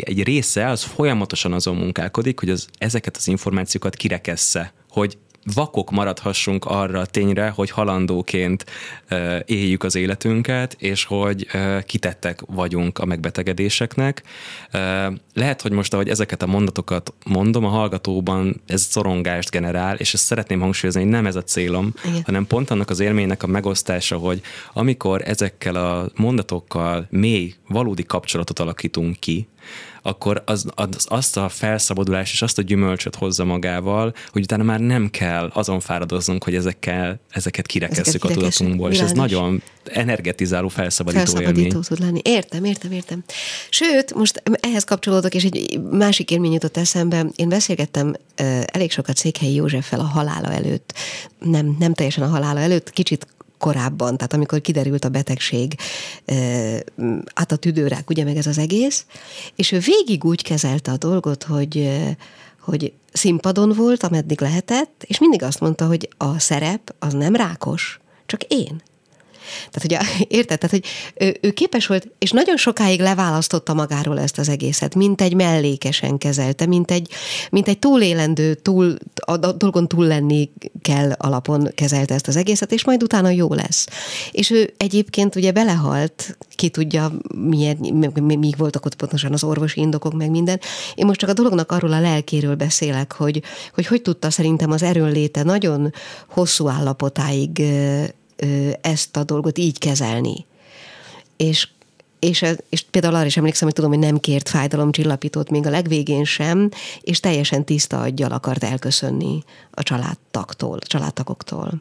egy 0.00 0.22
része 0.22 0.68
az 0.68 0.82
folyamatosan 0.82 1.52
azon 1.52 1.76
munkálkodik, 1.76 2.40
hogy 2.40 2.50
az, 2.50 2.66
ezeket 2.78 3.16
az 3.16 3.28
információkat 3.28 3.96
kirekessze, 3.96 4.72
hogy 4.88 5.18
vakok 5.54 5.90
maradhassunk 5.90 6.64
arra 6.64 7.00
a 7.00 7.06
tényre, 7.06 7.48
hogy 7.48 7.70
halandóként 7.70 8.64
éljük 9.44 9.84
az 9.84 9.94
életünket, 9.94 10.76
és 10.78 11.04
hogy 11.04 11.46
kitettek 11.86 12.40
vagyunk 12.46 12.98
a 12.98 13.04
megbetegedéseknek. 13.04 14.22
Lehet, 15.34 15.62
hogy 15.62 15.72
most, 15.72 15.94
ahogy 15.94 16.08
ezeket 16.08 16.42
a 16.42 16.46
mondatokat 16.46 17.14
mondom, 17.24 17.64
a 17.64 17.68
hallgatóban 17.68 18.60
ez 18.66 18.82
szorongást 18.82 19.50
generál, 19.50 19.96
és 19.96 20.14
ezt 20.14 20.24
szeretném 20.24 20.60
hangsúlyozni, 20.60 21.02
hogy 21.02 21.10
nem 21.10 21.26
ez 21.26 21.36
a 21.36 21.42
célom, 21.42 21.92
Igen. 22.04 22.22
hanem 22.24 22.46
pont 22.46 22.70
annak 22.70 22.90
az 22.90 23.00
élménynek 23.00 23.42
a 23.42 23.46
megosztása, 23.46 24.16
hogy 24.16 24.40
amikor 24.72 25.22
ezekkel 25.24 25.74
a 25.74 26.10
mondatokkal 26.16 27.06
mély, 27.10 27.54
valódi 27.68 28.04
kapcsolatot 28.04 28.58
alakítunk 28.58 29.18
ki, 29.18 29.48
akkor 30.02 30.42
az, 30.46 30.64
az, 30.74 31.06
azt 31.08 31.36
a 31.36 31.48
felszabadulás 31.48 32.32
és 32.32 32.42
azt 32.42 32.58
a 32.58 32.62
gyümölcsöt 32.62 33.14
hozza 33.14 33.44
magával, 33.44 34.14
hogy 34.28 34.42
utána 34.42 34.62
már 34.62 34.80
nem 34.80 35.10
kell 35.10 35.50
azon 35.54 35.80
fáradoznunk, 35.80 36.44
hogy 36.44 36.54
ezekkel, 36.54 37.20
ezeket 37.30 37.66
kirekesszük 37.66 38.24
a 38.24 38.28
tudatunkból, 38.28 38.90
és 38.90 39.00
ez 39.00 39.12
nagyon 39.12 39.62
energetizáló, 39.84 40.68
felszabadító, 40.68 41.24
felszabadító 41.24 41.60
élmény. 41.60 41.82
tud 41.82 42.00
lenni. 42.00 42.20
Értem, 42.24 42.64
értem, 42.64 42.92
értem. 42.92 43.24
Sőt, 43.70 44.14
most 44.14 44.42
ehhez 44.60 44.84
kapcsolódok, 44.84 45.34
és 45.34 45.44
egy 45.44 45.80
másik 45.90 46.30
élmény 46.30 46.52
jutott 46.52 46.76
eszembe. 46.76 47.26
Én 47.34 47.48
beszélgettem 47.48 48.14
elég 48.66 48.90
sokat 48.90 49.16
Székhelyi 49.16 49.54
Józseffel 49.54 50.00
a 50.00 50.06
halála 50.06 50.52
előtt. 50.52 50.94
Nem, 51.38 51.76
nem 51.78 51.94
teljesen 51.94 52.24
a 52.24 52.28
halála 52.28 52.60
előtt, 52.60 52.90
kicsit 52.90 53.26
korábban, 53.62 54.16
tehát 54.16 54.32
amikor 54.32 54.60
kiderült 54.60 55.04
a 55.04 55.08
betegség, 55.08 55.74
át 57.34 57.52
a 57.52 57.56
tüdőrák, 57.56 58.10
ugye 58.10 58.24
meg 58.24 58.36
ez 58.36 58.46
az 58.46 58.58
egész, 58.58 59.06
és 59.54 59.72
ő 59.72 59.78
végig 59.78 60.24
úgy 60.24 60.42
kezelte 60.42 60.90
a 60.90 60.96
dolgot, 60.96 61.42
hogy 61.42 61.90
hogy 62.60 62.92
színpadon 63.12 63.72
volt, 63.72 64.02
ameddig 64.02 64.40
lehetett, 64.40 65.04
és 65.06 65.18
mindig 65.18 65.42
azt 65.42 65.60
mondta, 65.60 65.86
hogy 65.86 66.08
a 66.16 66.38
szerep 66.38 66.94
az 66.98 67.12
nem 67.12 67.36
rákos, 67.36 68.00
csak 68.26 68.42
én. 68.42 68.82
Tehát, 69.70 70.06
hogy 70.06 70.26
érted? 70.38 70.58
Tehát, 70.58 70.70
hogy 70.70 70.84
ő, 71.26 71.36
ő 71.40 71.50
képes 71.50 71.86
volt, 71.86 72.08
és 72.18 72.30
nagyon 72.30 72.56
sokáig 72.56 73.00
leválasztotta 73.00 73.74
magáról 73.74 74.20
ezt 74.20 74.38
az 74.38 74.48
egészet, 74.48 74.94
mint 74.94 75.20
egy 75.20 75.34
mellékesen 75.34 76.18
kezelte, 76.18 76.66
mint 76.66 76.90
egy, 76.90 77.10
mint 77.50 77.68
egy 77.68 77.78
túlélendő, 77.78 78.54
túl, 78.54 78.96
a 79.14 79.36
dolgon 79.36 79.88
túl 79.88 80.06
lenni 80.06 80.50
kell 80.82 81.12
alapon 81.12 81.68
kezelte 81.74 82.14
ezt 82.14 82.28
az 82.28 82.36
egészet, 82.36 82.72
és 82.72 82.84
majd 82.84 83.02
utána 83.02 83.28
jó 83.28 83.54
lesz. 83.54 83.86
És 84.30 84.50
ő 84.50 84.74
egyébként 84.76 85.36
ugye 85.36 85.52
belehalt, 85.52 86.36
ki 86.54 86.68
tudja, 86.68 87.12
milyen, 87.34 87.76
mi 88.22 88.50
voltak 88.56 88.84
ott 88.84 88.94
pontosan 88.94 89.32
az 89.32 89.44
orvosi 89.44 89.80
indokok, 89.80 90.12
meg 90.12 90.30
minden. 90.30 90.60
Én 90.94 91.06
most 91.06 91.18
csak 91.18 91.28
a 91.28 91.32
dolognak 91.32 91.72
arról 91.72 91.92
a 91.92 92.00
lelkéről 92.00 92.54
beszélek, 92.54 93.12
hogy 93.12 93.42
hogy, 93.74 93.86
hogy 93.86 94.02
tudta 94.02 94.30
szerintem 94.30 94.70
az 94.70 94.82
erőnléte 94.82 95.42
nagyon 95.42 95.92
hosszú 96.28 96.68
állapotáig 96.68 97.62
ezt 98.80 99.16
a 99.16 99.24
dolgot 99.24 99.58
így 99.58 99.78
kezelni. 99.78 100.44
És 101.36 101.68
és, 102.18 102.44
és 102.68 102.84
például 102.90 103.14
arra 103.14 103.26
is 103.26 103.36
emlékszem, 103.36 103.66
hogy 103.66 103.76
tudom, 103.76 103.90
hogy 103.90 103.98
nem 103.98 104.18
kért 104.18 104.48
fájdalomcsillapítót 104.48 105.50
még 105.50 105.66
a 105.66 105.70
legvégén 105.70 106.24
sem, 106.24 106.70
és 107.00 107.20
teljesen 107.20 107.64
tiszta 107.64 108.00
aggyal 108.00 108.32
akart 108.32 108.64
elköszönni 108.64 109.42
a 109.70 109.82
családtaktól, 109.82 110.78
a 110.80 110.86
családtagoktól. 110.86 111.72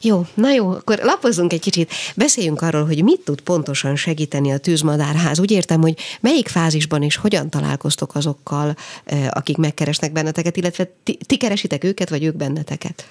Jó, 0.00 0.26
na 0.34 0.50
jó, 0.52 0.70
akkor 0.70 0.98
lapozzunk 1.02 1.52
egy 1.52 1.60
kicsit. 1.60 1.92
Beszéljünk 2.16 2.62
arról, 2.62 2.86
hogy 2.86 3.02
mit 3.02 3.20
tud 3.20 3.40
pontosan 3.40 3.96
segíteni 3.96 4.52
a 4.52 4.58
tűzmadárház. 4.58 5.38
Úgy 5.38 5.50
értem, 5.50 5.80
hogy 5.80 5.98
melyik 6.20 6.48
fázisban 6.48 7.02
és 7.02 7.16
hogyan 7.16 7.50
találkoztok 7.50 8.14
azokkal, 8.14 8.76
akik 9.30 9.56
megkeresnek 9.56 10.12
benneteket, 10.12 10.56
illetve 10.56 10.90
ti, 11.02 11.18
ti 11.26 11.36
keresitek 11.36 11.84
őket, 11.84 12.08
vagy 12.08 12.24
ők 12.24 12.36
benneteket? 12.36 13.04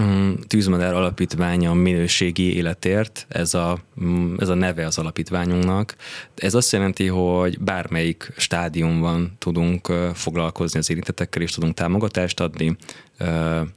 Mm, 0.00 0.32
Tűzmadár 0.46 0.94
Alapítványa 0.94 1.74
minőségi 1.74 2.56
életért, 2.56 3.26
ez 3.28 3.54
a, 3.54 3.78
mm, 4.04 4.34
ez 4.38 4.48
a 4.48 4.54
neve 4.54 4.86
az 4.86 4.98
alapítványunknak. 4.98 5.96
Ez 6.34 6.54
azt 6.54 6.72
jelenti, 6.72 7.06
hogy 7.06 7.60
bármelyik 7.60 8.32
stádiumban 8.36 9.36
tudunk 9.38 9.92
foglalkozni 10.14 10.78
az 10.78 10.90
érintettekkel, 10.90 11.42
és 11.42 11.50
tudunk 11.50 11.74
támogatást 11.74 12.40
adni, 12.40 12.76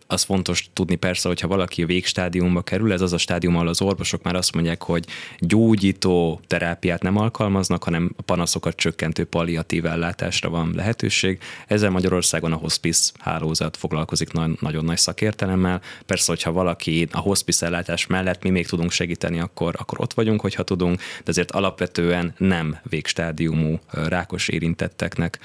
az 0.07 0.23
fontos 0.23 0.69
tudni 0.73 0.95
persze, 0.95 1.27
hogyha 1.27 1.47
valaki 1.47 1.83
a 1.83 1.85
végstádiumba 1.85 2.61
kerül, 2.61 2.93
ez 2.93 3.01
az 3.01 3.13
a 3.13 3.17
stádium, 3.17 3.55
ahol 3.55 3.67
az 3.67 3.81
orvosok 3.81 4.23
már 4.23 4.35
azt 4.35 4.53
mondják, 4.53 4.83
hogy 4.83 5.05
gyógyító 5.39 6.41
terápiát 6.47 7.01
nem 7.01 7.17
alkalmaznak, 7.17 7.83
hanem 7.83 8.11
a 8.17 8.21
panaszokat 8.21 8.75
csökkentő 8.75 9.25
palliatív 9.25 9.85
ellátásra 9.85 10.49
van 10.49 10.71
lehetőség. 10.75 11.39
Ezzel 11.67 11.89
Magyarországon 11.89 12.51
a 12.51 12.55
hospice 12.55 13.11
hálózat 13.19 13.77
foglalkozik 13.77 14.31
nagyon 14.59 14.85
nagy 14.85 14.97
szakértelemmel. 14.97 15.81
Persze, 16.13 16.31
hogyha 16.31 16.51
valaki 16.51 17.07
a 17.11 17.19
hospice 17.19 17.65
ellátás 17.65 18.07
mellett 18.07 18.43
mi 18.43 18.49
még 18.49 18.67
tudunk 18.67 18.91
segíteni, 18.91 19.39
akkor, 19.39 19.75
akkor 19.77 20.01
ott 20.01 20.13
vagyunk, 20.13 20.41
hogyha 20.41 20.63
tudunk, 20.63 20.99
de 20.99 21.23
azért 21.25 21.51
alapvetően 21.51 22.33
nem 22.37 22.77
végstádiumú 22.83 23.79
rákos 23.91 24.47
érintetteknek 24.47 25.39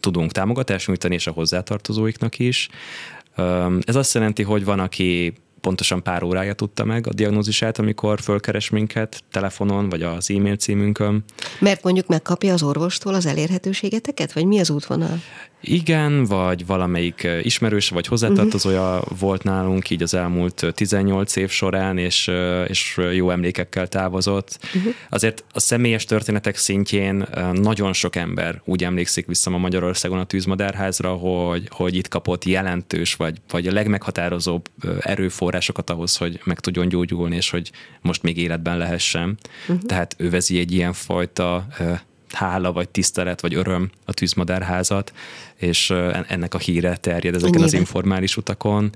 tudunk 0.00 0.32
támogatást 0.32 0.86
nyújtani, 0.86 1.14
és 1.14 1.26
a 1.26 1.30
hozzátartozóiknak 1.30 2.38
is. 2.38 2.68
Ez 3.80 3.96
azt 3.96 4.14
jelenti, 4.14 4.42
hogy 4.42 4.64
van, 4.64 4.80
aki 4.80 5.32
pontosan 5.60 6.02
pár 6.02 6.22
órája 6.22 6.52
tudta 6.52 6.84
meg 6.84 7.06
a 7.06 7.12
diagnózisát, 7.12 7.78
amikor 7.78 8.20
fölkeres 8.20 8.70
minket 8.70 9.22
telefonon, 9.30 9.88
vagy 9.88 10.02
az 10.02 10.30
e-mail 10.30 10.56
címünkön. 10.56 11.24
Mert 11.58 11.82
mondjuk 11.82 12.06
megkapja 12.06 12.52
az 12.52 12.62
orvostól 12.62 13.14
az 13.14 13.26
elérhetőségeteket, 13.26 14.32
vagy 14.32 14.46
mi 14.46 14.58
az 14.58 14.70
útvonal? 14.70 15.20
Igen, 15.62 16.24
vagy 16.24 16.66
valamelyik 16.66 17.28
ismerős, 17.42 17.88
vagy 17.88 18.06
hozzátartozója 18.06 18.98
uh-huh. 18.98 19.18
volt 19.18 19.42
nálunk 19.42 19.90
így 19.90 20.02
az 20.02 20.14
elmúlt 20.14 20.66
18 20.74 21.36
év 21.36 21.50
során, 21.50 21.98
és, 21.98 22.30
és 22.66 23.00
jó 23.12 23.30
emlékekkel 23.30 23.86
távozott. 23.86 24.58
Uh-huh. 24.74 24.94
Azért 25.08 25.44
a 25.52 25.60
személyes 25.60 26.04
történetek 26.04 26.56
szintjén 26.56 27.26
nagyon 27.52 27.92
sok 27.92 28.16
ember 28.16 28.60
úgy 28.64 28.84
emlékszik 28.84 29.26
vissza 29.26 29.50
ma 29.50 29.58
Magyarországon 29.58 30.18
a 30.18 30.24
tűzmadárházra, 30.24 31.12
hogy, 31.12 31.68
hogy 31.70 31.94
itt 31.94 32.08
kapott 32.08 32.44
jelentős, 32.44 33.14
vagy, 33.14 33.36
vagy 33.50 33.66
a 33.66 33.72
legmeghatározóbb 33.72 34.68
erőforrásokat 35.00 35.90
ahhoz, 35.90 36.16
hogy 36.16 36.40
meg 36.44 36.60
tudjon 36.60 36.88
gyógyulni, 36.88 37.36
és 37.36 37.50
hogy 37.50 37.70
most 38.00 38.22
még 38.22 38.36
életben 38.36 38.78
lehessen. 38.78 39.38
Uh-huh. 39.68 39.86
Tehát 39.86 40.14
övezi 40.18 40.58
egy 40.58 40.72
ilyen 40.72 40.92
fajta 40.92 41.66
hála, 42.32 42.72
vagy 42.72 42.88
tisztelet, 42.88 43.40
vagy 43.40 43.54
öröm 43.54 43.90
a 44.04 44.12
tűzmadárházat, 44.12 45.12
és 45.62 45.90
ennek 46.28 46.54
a 46.54 46.58
híre 46.58 46.96
terjed 46.96 47.34
ezeken 47.34 47.50
Nyilván. 47.50 47.68
az 47.68 47.74
informális 47.74 48.36
utakon. 48.36 48.90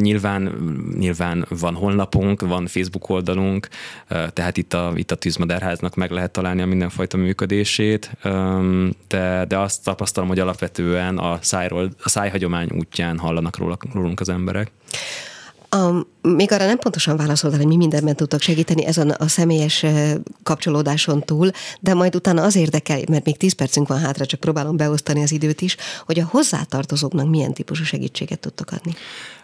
nyilván, 0.00 0.52
nyilván 0.98 1.46
van 1.48 1.74
honlapunk, 1.74 2.40
van 2.40 2.66
Facebook 2.66 3.08
oldalunk, 3.08 3.68
tehát 4.08 4.56
itt 4.56 4.72
a, 4.72 4.92
itt 4.94 5.10
a 5.10 5.14
tűzmadárháznak 5.14 5.94
meg 5.94 6.10
lehet 6.10 6.30
találni 6.30 6.62
a 6.62 6.66
mindenfajta 6.66 7.16
működését, 7.16 8.10
de, 9.08 9.44
de 9.48 9.58
azt 9.58 9.84
tapasztalom, 9.84 10.28
hogy 10.28 10.38
alapvetően 10.38 11.18
a, 11.18 11.38
szájról, 11.40 11.90
a 12.02 12.08
szájhagyomány 12.08 12.70
útján 12.70 13.18
hallanak 13.18 13.56
róla, 13.56 13.76
rólunk 13.92 14.20
az 14.20 14.28
emberek. 14.28 14.70
A, 15.74 16.06
még 16.22 16.52
arra 16.52 16.66
nem 16.66 16.78
pontosan 16.78 17.16
válaszoltál, 17.16 17.58
hogy 17.58 17.68
mi 17.68 17.76
mindenben 17.76 18.16
tudtak 18.16 18.40
segíteni 18.40 18.84
ezen 18.84 19.10
a 19.10 19.28
személyes 19.28 19.84
kapcsolódáson 20.42 21.22
túl, 21.22 21.50
de 21.80 21.94
majd 21.94 22.14
utána 22.14 22.42
az 22.42 22.56
érdekel, 22.56 23.00
mert 23.08 23.24
még 23.24 23.36
10 23.36 23.52
percünk 23.52 23.88
van 23.88 23.98
hátra, 23.98 24.26
csak 24.26 24.40
próbálom 24.40 24.76
beosztani 24.76 25.22
az 25.22 25.32
időt 25.32 25.60
is, 25.60 25.76
hogy 26.06 26.18
a 26.18 26.24
hozzátartozóknak 26.24 27.28
milyen 27.28 27.54
típusú 27.54 27.84
segítséget 27.84 28.38
tudtak 28.38 28.70
adni. 28.70 28.94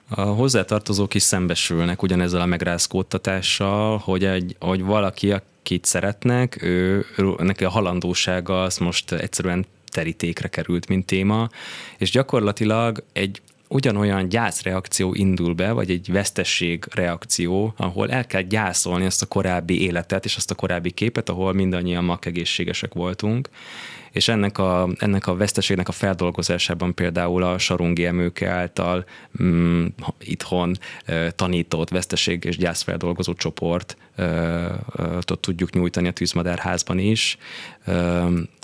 A 0.09 0.21
hozzátartozók 0.21 1.15
is 1.15 1.23
szembesülnek 1.23 2.03
ugyanezzel 2.03 2.41
a 2.41 2.47
megrázkódtatással, 2.47 3.99
hogy, 3.99 4.25
egy, 4.25 4.57
hogy 4.61 4.83
valaki, 4.83 5.33
akit 5.33 5.85
szeretnek, 5.85 6.63
ő, 6.63 7.05
neki 7.39 7.65
a 7.65 7.71
halandósága 7.71 8.63
az 8.63 8.79
most 8.79 9.13
egyszerűen 9.13 9.67
terítékre 9.93 10.49
került, 10.49 10.89
mint 10.89 11.07
téma, 11.07 11.49
és 11.99 12.11
gyakorlatilag 12.11 13.05
egy 13.13 13.43
ugyanolyan 13.73 14.29
gyászreakció 14.29 15.15
indul 15.15 15.55
be, 15.55 15.73
vagy 15.73 15.91
egy 15.91 16.13
vesztesség 16.13 16.85
reakció, 16.91 17.75
ahol 17.77 18.11
el 18.11 18.27
kell 18.27 18.43
gyászolni 18.43 19.05
azt 19.05 19.23
a 19.23 19.27
korábbi 19.27 19.83
életet 19.83 20.25
és 20.25 20.37
azt 20.37 20.51
a 20.51 20.55
korábbi 20.55 20.91
képet, 20.91 21.29
ahol 21.29 21.53
mindannyian 21.53 22.05
mak 22.05 22.27
egészségesek 22.27 22.95
voltunk, 22.95 23.49
és 24.13 24.29
ennek 24.29 24.59
a, 24.59 24.89
ennek 24.99 25.27
a 25.27 25.37
veszteségnek 25.37 25.89
a 25.89 25.93
feldolgozásában 25.93 26.95
például 26.95 27.43
a 27.43 27.59
Sarungi 27.59 28.05
Emőke 28.05 28.49
által 28.49 29.05
mm, 29.43 29.87
itthon 30.19 30.79
e, 31.05 31.31
tanított 31.31 31.89
veszteség 31.89 32.45
és 32.45 32.57
gyászfeldolgozó 32.57 33.35
csoport 33.35 33.97
e, 34.17 34.23
e, 34.23 34.79
tudjuk 35.41 35.73
nyújtani 35.73 36.09
a 36.09 36.13
tűzmadárházban 36.13 36.99
is, 36.99 37.39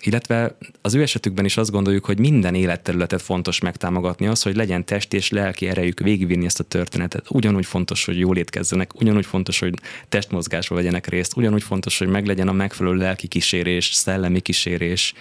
illetve 0.02 0.56
az 0.82 0.94
ő 0.94 1.02
esetükben 1.02 1.44
is 1.44 1.56
azt 1.56 1.70
gondoljuk, 1.70 2.04
hogy 2.04 2.18
minden 2.18 2.54
életterületet 2.54 3.22
fontos 3.22 3.60
megtámogatni 3.60 4.26
az, 4.26 4.42
hogy 4.42 4.56
legyen 4.56 4.84
test 4.84 5.12
és 5.12 5.30
lelki 5.30 5.68
erejük 5.68 6.00
végigvinni 6.00 6.44
ezt 6.44 6.60
a 6.60 6.64
történetet. 6.64 7.30
Ugyanúgy 7.30 7.66
fontos, 7.66 8.04
hogy 8.04 8.18
jól 8.18 8.36
étkezzenek, 8.36 9.00
ugyanúgy 9.00 9.26
fontos, 9.26 9.58
hogy 9.58 9.74
testmozgásba 10.08 10.74
vegyenek 10.74 11.06
részt, 11.06 11.36
ugyanúgy 11.36 11.62
fontos, 11.62 11.98
hogy 11.98 12.08
meglegyen 12.08 12.48
a 12.48 12.52
megfelelő 12.52 12.96
lelki 12.96 13.26
kísérés, 13.26 13.92
szellemi 13.92 14.40
kísérés. 14.40 15.14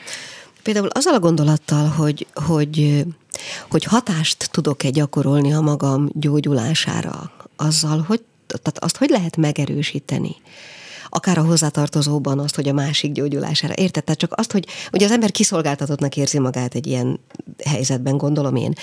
Például 0.64 0.88
azzal 0.88 1.14
a 1.14 1.20
gondolattal, 1.20 1.88
hogy, 1.88 2.28
hogy, 2.34 3.06
hogy 3.70 3.84
hatást 3.84 4.51
tudok-e 4.51 4.89
gyakorolni 4.89 5.53
a 5.53 5.62
magam 5.62 6.10
gyógyulására, 6.14 7.32
azzal, 7.56 8.03
hogy 8.08 8.22
tehát 8.47 8.84
azt 8.84 8.97
hogy 8.97 9.10
lehet 9.10 9.38
megerősíteni? 9.38 10.36
Akár 11.16 11.38
a 11.38 11.43
hozzátartozóban 11.43 12.39
azt, 12.39 12.55
hogy 12.55 12.68
a 12.68 12.74
másik 12.74 13.11
gyógyulására. 13.11 13.74
Érted? 13.74 14.03
Tehát 14.03 14.20
csak 14.20 14.34
azt, 14.36 14.51
hogy, 14.51 14.66
hogy 14.89 15.03
az 15.03 15.11
ember 15.11 15.32
kiszolgáltatottnak 15.32 16.18
érzi 16.18 16.39
magát 16.39 16.76
egy 16.76 16.88
ilyen 16.88 17.20
helyzetben, 17.66 18.18
gondolom 18.18 18.55
én, 18.55 18.74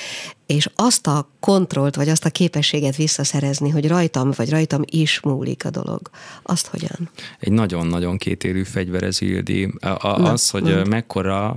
és 0.46 0.68
azt 0.74 1.06
a 1.06 1.28
kontrollt, 1.40 1.94
vagy 1.94 2.08
azt 2.08 2.24
a 2.24 2.30
képességet 2.30 2.96
visszaszerezni, 2.96 3.70
hogy 3.70 3.88
rajtam, 3.88 4.30
vagy 4.36 4.50
rajtam 4.50 4.82
is 4.84 5.20
múlik 5.20 5.64
a 5.64 5.70
dolog, 5.70 6.10
azt 6.42 6.66
hogyan? 6.66 7.10
Egy 7.38 7.52
nagyon-nagyon 7.52 8.16
kétélű 8.16 8.62
fegyver 8.62 9.02
ez, 9.02 9.20
Ildi. 9.20 9.74
A, 9.80 9.88
a, 9.88 10.18
Na, 10.20 10.30
az, 10.30 10.50
hogy 10.50 10.62
mond. 10.62 10.88
mekkora 10.88 11.56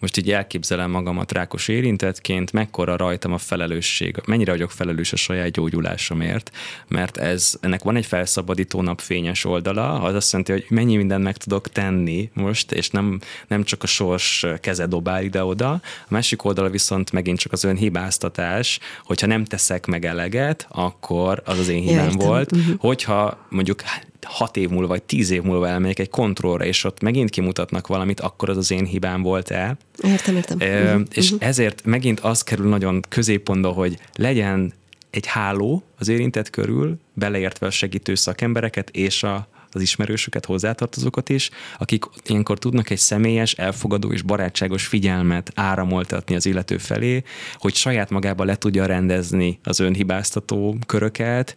most 0.00 0.16
így 0.16 0.32
elképzelem 0.32 0.90
magamat 0.90 1.32
rákos 1.32 1.68
érintettként, 1.68 2.52
mekkora 2.52 2.96
rajtam 2.96 3.32
a 3.32 3.38
felelősség, 3.38 4.16
mennyire 4.26 4.50
vagyok 4.50 4.70
felelős 4.70 5.12
a 5.12 5.16
saját 5.16 5.50
gyógyulásomért, 5.50 6.50
mert 6.88 7.16
ez, 7.16 7.54
ennek 7.60 7.82
van 7.82 7.96
egy 7.96 8.06
felszabadító 8.06 8.82
napfényes 8.82 9.44
oldala, 9.44 10.00
az 10.00 10.14
azt 10.14 10.32
jelenti, 10.32 10.52
hogy 10.52 10.66
mennyi 10.68 10.96
mindent 10.96 11.22
meg 11.22 11.36
tudok 11.36 11.68
tenni 11.68 12.30
most, 12.34 12.72
és 12.72 12.90
nem, 12.90 13.20
nem 13.46 13.62
csak 13.62 13.82
a 13.82 13.86
sors 13.86 14.46
keze 14.60 14.86
dobál 14.86 15.22
ide-oda. 15.22 15.70
A 15.70 15.80
másik 16.08 16.44
oldala 16.44 16.70
viszont 16.70 17.12
megint 17.12 17.38
csak 17.38 17.52
az 17.52 17.64
önhibáztatás, 17.64 18.78
hogyha 19.04 19.26
nem 19.26 19.44
teszek 19.44 19.86
meg 19.86 20.04
eleget, 20.04 20.66
akkor 20.68 21.42
az 21.44 21.58
az 21.58 21.68
én 21.68 21.82
hibám 21.82 22.10
volt. 22.10 22.52
Uh-huh. 22.52 22.74
Hogyha 22.78 23.46
mondjuk 23.48 23.82
hat 24.24 24.56
év 24.56 24.68
múlva, 24.68 24.86
vagy 24.86 25.02
tíz 25.02 25.30
év 25.30 25.42
múlva 25.42 25.68
elmegyek 25.68 25.98
egy 25.98 26.10
kontrollra, 26.10 26.64
és 26.64 26.84
ott 26.84 27.00
megint 27.00 27.30
kimutatnak 27.30 27.86
valamit, 27.86 28.20
akkor 28.20 28.48
az 28.48 28.56
az 28.56 28.70
én 28.70 28.84
hibám 28.84 29.22
volt-e. 29.22 29.76
Értem, 30.02 30.36
értem. 30.36 30.56
E, 30.60 30.82
uh-huh. 30.82 31.02
És 31.12 31.30
uh-huh. 31.30 31.48
ezért 31.48 31.84
megint 31.84 32.20
az 32.20 32.42
kerül 32.42 32.68
nagyon 32.68 33.02
középpontba, 33.08 33.68
hogy 33.68 33.98
legyen 34.14 34.72
egy 35.10 35.26
háló 35.26 35.82
az 35.98 36.08
érintett 36.08 36.50
körül, 36.50 36.98
beleértve 37.14 37.66
a 37.66 37.70
segítő 37.70 38.14
szakembereket 38.14 38.90
és 38.90 39.22
a 39.22 39.48
az 39.74 39.80
ismerősöket, 39.80 40.44
hozzátartozókat 40.44 41.28
is, 41.28 41.50
akik 41.78 42.04
ilyenkor 42.24 42.58
tudnak 42.58 42.90
egy 42.90 42.98
személyes, 42.98 43.52
elfogadó 43.52 44.12
és 44.12 44.22
barátságos 44.22 44.86
figyelmet 44.86 45.52
áramoltatni 45.54 46.34
az 46.34 46.46
illető 46.46 46.78
felé, 46.78 47.22
hogy 47.54 47.74
saját 47.74 48.10
magába 48.10 48.44
le 48.44 48.56
tudja 48.56 48.86
rendezni 48.86 49.58
az 49.62 49.80
önhibáztató 49.80 50.76
köröket, 50.86 51.56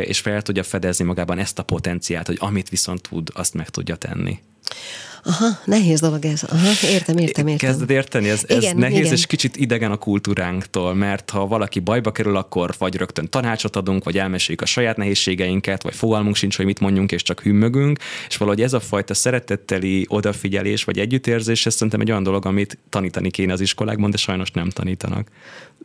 és 0.00 0.20
fel 0.20 0.42
tudja 0.42 0.62
fedezni 0.62 1.04
magában 1.04 1.38
ezt 1.38 1.58
a 1.58 1.62
potenciát, 1.62 2.26
hogy 2.26 2.36
amit 2.40 2.68
viszont 2.68 3.08
tud, 3.08 3.28
azt 3.34 3.54
meg 3.54 3.68
tudja 3.68 3.96
tenni. 3.96 4.38
Aha, 5.26 5.46
nehéz 5.64 6.00
dolog 6.00 6.24
ez. 6.24 6.42
Aha, 6.42 6.66
értem, 6.92 7.16
értem, 7.16 7.46
értem. 7.46 7.68
Kezded 7.68 7.90
érteni? 7.90 8.28
Ez, 8.28 8.42
igen, 8.46 8.62
ez 8.62 8.72
nehéz 8.72 8.98
igen. 8.98 9.12
és 9.12 9.26
kicsit 9.26 9.56
idegen 9.56 9.90
a 9.90 9.96
kultúránktól, 9.96 10.94
mert 10.94 11.30
ha 11.30 11.46
valaki 11.46 11.80
bajba 11.80 12.12
kerül, 12.12 12.36
akkor 12.36 12.74
vagy 12.78 12.96
rögtön 12.96 13.28
tanácsot 13.30 13.76
adunk, 13.76 14.04
vagy 14.04 14.18
elmeséljük 14.18 14.62
a 14.62 14.66
saját 14.66 14.96
nehézségeinket, 14.96 15.82
vagy 15.82 15.94
fogalmunk 15.94 16.36
sincs, 16.36 16.56
hogy 16.56 16.64
mit 16.64 16.80
mondjunk, 16.80 17.12
és 17.12 17.22
csak 17.22 17.40
hümmögünk, 17.40 17.98
és 18.28 18.36
valahogy 18.36 18.62
ez 18.62 18.72
a 18.72 18.80
fajta 18.80 19.14
szeretetteli 19.14 20.04
odafigyelés, 20.08 20.84
vagy 20.84 20.98
együttérzés, 20.98 21.66
ez 21.66 21.74
szerintem 21.74 22.00
egy 22.00 22.10
olyan 22.10 22.22
dolog, 22.22 22.46
amit 22.46 22.78
tanítani 22.88 23.30
kéne 23.30 23.52
az 23.52 23.60
iskolákban, 23.60 24.10
de 24.10 24.16
sajnos 24.16 24.50
nem 24.50 24.70
tanítanak. 24.70 25.28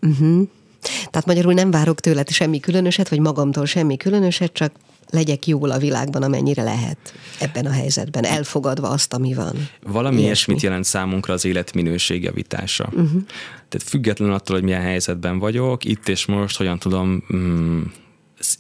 Uh-huh. 0.02 0.48
Tehát 0.82 1.26
magyarul 1.26 1.54
nem 1.54 1.72
várok 1.72 2.00
tőled 2.00 2.30
semmi 2.30 2.60
különöset, 2.60 3.10
vagy 3.10 3.20
magamtól 3.20 3.66
semmi 3.66 3.98
különöset, 3.98 4.54
csak 4.54 4.72
legyek 5.12 5.48
jól 5.48 5.72
a 5.72 5.78
világban, 5.78 6.24
amennyire 6.24 6.64
lehet 6.64 7.14
ebben 7.40 7.66
a 7.66 7.72
helyzetben, 7.72 8.26
elfogadva 8.26 8.90
azt, 8.90 9.14
ami 9.14 9.34
van. 9.34 9.70
Valami 9.82 10.22
ilyesmit 10.22 10.62
jelent 10.62 10.86
számunkra 10.86 11.34
az 11.34 11.46
életminőség 11.46 12.24
javítása. 12.24 12.86
Uh-huh. 12.86 13.22
Tehát 13.70 13.88
függetlenül 13.88 14.34
attól, 14.34 14.56
hogy 14.56 14.66
milyen 14.66 14.82
helyzetben 14.82 15.40
vagyok, 15.40 15.86
itt 15.86 16.08
és 16.08 16.26
most 16.26 16.58
hogyan 16.58 16.80
tudom 16.80 17.24
mm, 17.34 17.82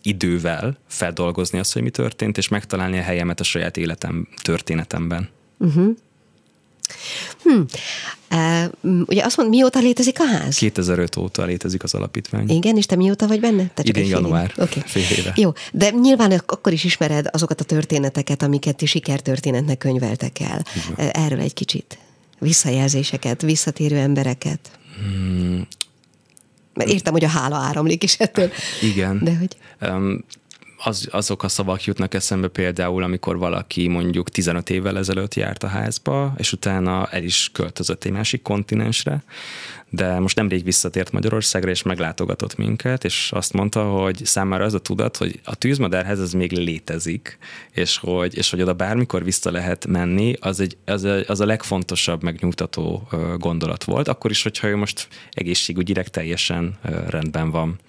idővel 0.01 0.77
feldolgozni 0.87 1.59
azt, 1.59 1.73
hogy 1.73 1.81
mi 1.81 1.89
történt, 1.89 2.37
és 2.37 2.47
megtalálni 2.47 2.97
a 2.97 3.01
helyemet 3.01 3.39
a 3.39 3.43
saját 3.43 3.77
életem 3.77 4.27
történetemben. 4.41 5.29
Uh-huh. 5.57 5.95
Hm. 7.43 7.61
Uh, 8.31 9.03
ugye 9.05 9.23
azt 9.23 9.37
mondod, 9.37 9.55
mióta 9.55 9.79
létezik 9.79 10.19
a 10.19 10.25
ház? 10.25 10.57
2005 10.57 11.15
óta 11.15 11.43
létezik 11.43 11.83
az 11.83 11.93
alapítvány. 11.93 12.49
Igen, 12.49 12.77
és 12.77 12.85
te 12.85 12.95
mióta 12.95 13.27
vagy 13.27 13.39
benne? 13.39 13.71
Te 13.73 13.81
Idén 13.85 14.05
január, 14.05 14.53
okay. 14.57 14.83
fél 14.85 15.17
éve. 15.17 15.33
Jó, 15.35 15.51
de 15.71 15.89
nyilván 15.89 16.31
akkor 16.45 16.73
is 16.73 16.83
ismered 16.83 17.29
azokat 17.31 17.61
a 17.61 17.63
történeteket, 17.63 18.43
amiket 18.43 18.75
ti 18.75 18.85
sikertörténetnek 18.85 19.77
könyveltek 19.77 20.39
el. 20.39 20.65
Igen. 20.75 21.09
Erről 21.09 21.39
egy 21.39 21.53
kicsit. 21.53 21.97
Visszajelzéseket, 22.39 23.41
visszatérő 23.41 23.97
embereket. 23.97 24.59
Hmm. 24.97 25.67
Mert 26.73 26.89
értem, 26.89 27.13
hogy 27.13 27.23
a 27.23 27.27
hála 27.27 27.55
áramlik 27.55 28.03
is 28.03 28.13
ettől. 28.13 28.51
Igen. 28.81 29.19
De 29.23 29.35
hogy... 29.35 29.57
Um, 29.91 30.23
az, 30.83 31.07
azok 31.11 31.43
a 31.43 31.47
szavak 31.47 31.83
jutnak 31.83 32.13
eszembe 32.13 32.47
például, 32.47 33.03
amikor 33.03 33.37
valaki 33.37 33.87
mondjuk 33.87 34.29
15 34.29 34.69
évvel 34.69 34.97
ezelőtt 34.97 35.33
járt 35.33 35.63
a 35.63 35.67
házba, 35.67 36.33
és 36.37 36.51
utána 36.51 37.07
el 37.07 37.23
is 37.23 37.49
költözött 37.53 38.03
egy 38.03 38.11
másik 38.11 38.41
kontinensre, 38.41 39.23
de 39.89 40.19
most 40.19 40.35
nemrég 40.35 40.63
visszatért 40.63 41.11
Magyarországra, 41.11 41.69
és 41.69 41.83
meglátogatott 41.83 42.57
minket, 42.57 43.03
és 43.03 43.31
azt 43.31 43.53
mondta, 43.53 43.83
hogy 43.83 44.25
számára 44.25 44.63
az 44.63 44.73
a 44.73 44.79
tudat, 44.79 45.17
hogy 45.17 45.39
a 45.43 45.55
tűzmadárhez 45.55 46.19
ez 46.19 46.33
még 46.33 46.51
létezik, 46.51 47.37
és 47.71 47.97
hogy, 47.97 48.37
és 48.37 48.49
hogy 48.49 48.61
oda 48.61 48.73
bármikor 48.73 49.23
vissza 49.23 49.51
lehet 49.51 49.87
menni, 49.87 50.33
az, 50.39 50.59
egy, 50.59 50.77
az, 50.85 51.03
a, 51.03 51.19
az 51.27 51.39
a 51.39 51.45
legfontosabb 51.45 52.23
megnyugtató 52.23 53.07
gondolat 53.37 53.83
volt, 53.83 54.07
akkor 54.07 54.31
is, 54.31 54.43
hogyha 54.43 54.67
ő 54.67 54.75
most 54.75 55.07
egészségügyileg 55.31 56.07
teljesen 56.07 56.77
rendben 57.07 57.51
van. 57.51 57.79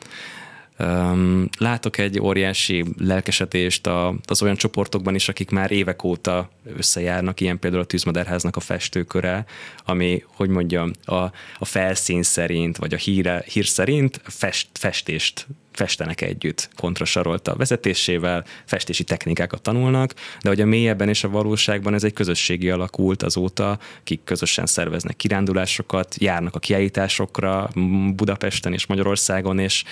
Látok 1.59 1.99
egy 1.99 2.21
óriási 2.21 2.85
lelkesedést 2.99 3.87
az 4.27 4.43
olyan 4.43 4.57
csoportokban 4.57 5.15
is, 5.15 5.29
akik 5.29 5.51
már 5.51 5.71
évek 5.71 6.05
óta 6.05 6.51
összejárnak, 6.77 7.41
ilyen 7.41 7.59
például 7.59 7.83
a 7.83 7.87
Tűzmadárháznak 7.87 8.57
a 8.57 8.61
festőköre, 8.61 9.45
ami, 9.85 10.25
hogy 10.27 10.49
mondjam, 10.49 10.91
a, 11.05 11.15
a 11.59 11.65
felszín 11.65 12.23
szerint, 12.23 12.77
vagy 12.77 12.95
a 12.95 12.97
híre, 12.97 13.45
hír 13.47 13.67
szerint 13.67 14.21
fest, 14.25 14.69
festést 14.73 15.47
festenek 15.73 16.21
együtt 16.21 16.69
kontrasarolta 16.77 17.53
a 17.53 17.57
vezetésével, 17.57 18.45
festési 18.65 19.05
technikákat 19.05 19.63
tanulnak, 19.63 20.15
de 20.43 20.49
hogy 20.49 20.61
a 20.61 20.67
mélyebben 20.67 21.09
és 21.09 21.25
a 21.25 21.29
valóságban 21.29 21.95
ez 21.95 22.05
egy 22.05 22.13
közösségi 22.13 22.71
alakult 22.71 23.23
azóta, 23.23 23.79
akik 24.01 24.21
közösen 24.25 24.67
szerveznek 24.67 25.17
kirándulásokat, 25.17 26.15
járnak 26.19 26.55
a 26.55 26.59
kiállításokra 26.59 27.71
Budapesten 28.15 28.73
és 28.73 28.87
Magyarországon, 28.87 29.59
és, 29.59 29.85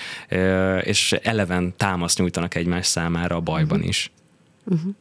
és 0.81 1.11
eleven 1.11 1.73
támaszt 1.77 2.17
nyújtanak 2.17 2.55
egymás 2.55 2.87
számára 2.87 3.35
a 3.35 3.39
bajban 3.39 3.83
is. 3.83 4.11
Uh-huh. 4.63 4.91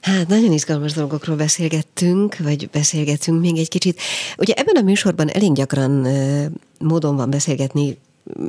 Hát 0.00 0.28
nagyon 0.28 0.52
izgalmas 0.52 0.92
dolgokról 0.92 1.36
beszélgettünk, 1.36 2.36
vagy 2.38 2.68
beszélgetünk 2.70 3.40
még 3.40 3.56
egy 3.56 3.68
kicsit. 3.68 4.00
Ugye 4.38 4.54
ebben 4.54 4.76
a 4.76 4.80
műsorban 4.80 5.28
elég 5.28 5.52
gyakran 5.52 6.06
módon 6.78 7.16
van 7.16 7.30
beszélgetni 7.30 7.98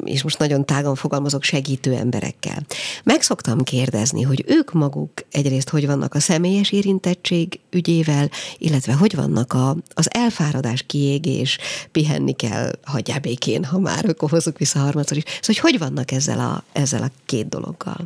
és 0.04 0.24
most 0.24 0.40
nagyon 0.40 0.66
tágan 0.66 0.96
fogalmazok, 0.96 1.44
segítő 1.44 1.94
emberekkel. 1.94 2.66
Meg 3.04 3.22
szoktam 3.22 3.64
kérdezni, 3.64 4.22
hogy 4.22 4.44
ők 4.48 4.74
maguk 4.74 5.12
egyrészt 5.32 5.70
hogy 5.70 5.86
vannak 5.86 6.14
a 6.14 6.20
személyes 6.20 6.72
érintettség 6.72 7.60
ügyével, 7.70 8.30
illetve 8.58 8.94
hogy 8.94 9.16
vannak 9.16 9.54
a, 9.54 9.76
az 9.94 10.14
elfáradás, 10.14 10.84
kiégés, 10.88 11.58
pihenni 11.92 12.34
kell, 12.34 12.72
hagyjál 12.84 13.20
békén, 13.20 13.64
ha 13.64 13.80
már, 13.80 14.06
akkor 14.06 14.30
hozzuk 14.30 14.58
vissza 14.58 14.80
harmadszor 14.80 15.18
is. 15.18 15.24
Szóval, 15.26 15.42
hogy 15.42 15.58
hogy 15.58 15.80
vannak 15.80 16.12
ezzel 16.12 16.40
a, 16.40 16.64
ezzel 16.72 17.04
a 17.04 17.12
két 17.26 17.50
dologgal? 17.50 17.98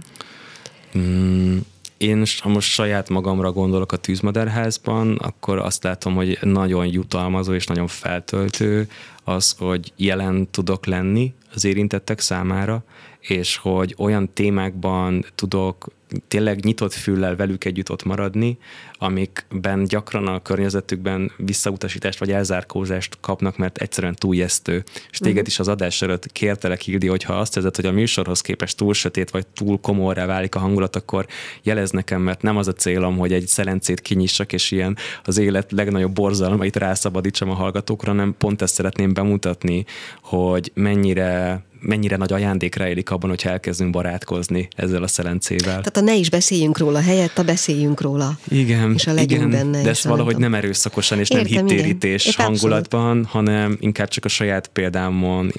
Mm, 0.97 1.57
én, 1.97 2.25
ha 2.39 2.49
most 2.49 2.69
saját 2.69 3.09
magamra 3.09 3.51
gondolok 3.51 3.91
a 3.91 3.97
tűzmaderházban, 3.97 5.15
akkor 5.15 5.57
azt 5.57 5.83
látom, 5.83 6.15
hogy 6.15 6.37
nagyon 6.41 6.85
jutalmazó 6.85 7.53
és 7.53 7.65
nagyon 7.65 7.87
feltöltő 7.87 8.87
az, 9.23 9.55
hogy 9.57 9.93
jelen 9.95 10.47
tudok 10.51 10.85
lenni 10.85 11.33
az 11.53 11.65
érintettek 11.65 12.19
számára, 12.19 12.83
és 13.21 13.57
hogy 13.57 13.95
olyan 13.97 14.33
témákban 14.33 15.25
tudok 15.35 15.87
tényleg 16.27 16.63
nyitott 16.63 16.93
füllel 16.93 17.35
velük 17.35 17.65
együtt 17.65 17.91
ott 17.91 18.03
maradni, 18.03 18.57
amikben 18.97 19.83
gyakran 19.83 20.27
a 20.27 20.41
környezetükben 20.41 21.31
visszautasítást 21.37 22.19
vagy 22.19 22.31
elzárkózást 22.31 23.17
kapnak, 23.19 23.57
mert 23.57 23.77
egyszerűen 23.77 24.15
túljesztő. 24.15 24.83
És 25.11 25.17
téged 25.17 25.35
uh-huh. 25.35 25.47
is 25.47 25.59
az 25.59 25.67
adás 25.67 26.01
előtt 26.01 26.31
kértelek, 26.31 26.81
Hildi, 26.81 27.07
hogy 27.07 27.23
ha 27.23 27.33
azt 27.33 27.55
érzed, 27.55 27.75
hogy 27.75 27.85
a 27.85 27.91
műsorhoz 27.91 28.41
képest 28.41 28.77
túl 28.77 28.93
sötét 28.93 29.29
vagy 29.29 29.47
túl 29.47 29.79
komorrá 29.79 30.25
válik 30.25 30.55
a 30.55 30.59
hangulat, 30.59 30.95
akkor 30.95 31.27
jelez 31.63 31.91
nekem, 31.91 32.21
mert 32.21 32.41
nem 32.41 32.57
az 32.57 32.67
a 32.67 32.73
célom, 32.73 33.17
hogy 33.17 33.33
egy 33.33 33.47
szelencét 33.47 34.01
kinyissak, 34.01 34.53
és 34.53 34.71
ilyen 34.71 34.97
az 35.23 35.37
élet 35.37 35.71
legnagyobb 35.71 36.13
borzalmait 36.13 36.75
rászabadítsam 36.75 37.49
a 37.49 37.53
hallgatókra, 37.53 38.11
hanem 38.11 38.35
pont 38.37 38.61
ezt 38.61 38.73
szeretném 38.73 39.13
bemutatni, 39.13 39.85
hogy 40.21 40.71
mennyire 40.73 41.63
mennyire 41.81 42.15
nagy 42.15 42.33
ajándék 42.33 42.75
rejlik 42.75 43.09
abban, 43.09 43.29
hogy 43.29 43.41
elkezdünk 43.45 43.91
barátkozni 43.91 44.67
ezzel 44.75 45.03
a 45.03 45.07
szelencével. 45.07 45.63
Tehát 45.63 45.97
a 45.97 46.01
ne 46.01 46.15
is 46.15 46.29
beszéljünk 46.29 46.77
róla, 46.77 47.01
helyett 47.01 47.37
a 47.37 47.43
beszéljünk 47.43 48.01
róla. 48.01 48.37
Igen, 48.47 48.93
és 48.93 49.07
a 49.07 49.13
igen 49.13 49.49
benne. 49.49 49.81
De 49.81 49.89
ezt 49.89 50.03
valahogy 50.03 50.37
nem 50.37 50.53
erőszakosan 50.53 51.19
és 51.19 51.29
Értem, 51.29 51.53
nem 51.53 51.67
hittérítés 51.67 52.35
hangulatban, 52.35 53.07
abszolút. 53.07 53.27
hanem 53.27 53.77
inkább 53.79 54.07
csak 54.07 54.25
a 54.25 54.27
saját 54.27 54.67
példámon 54.67 55.51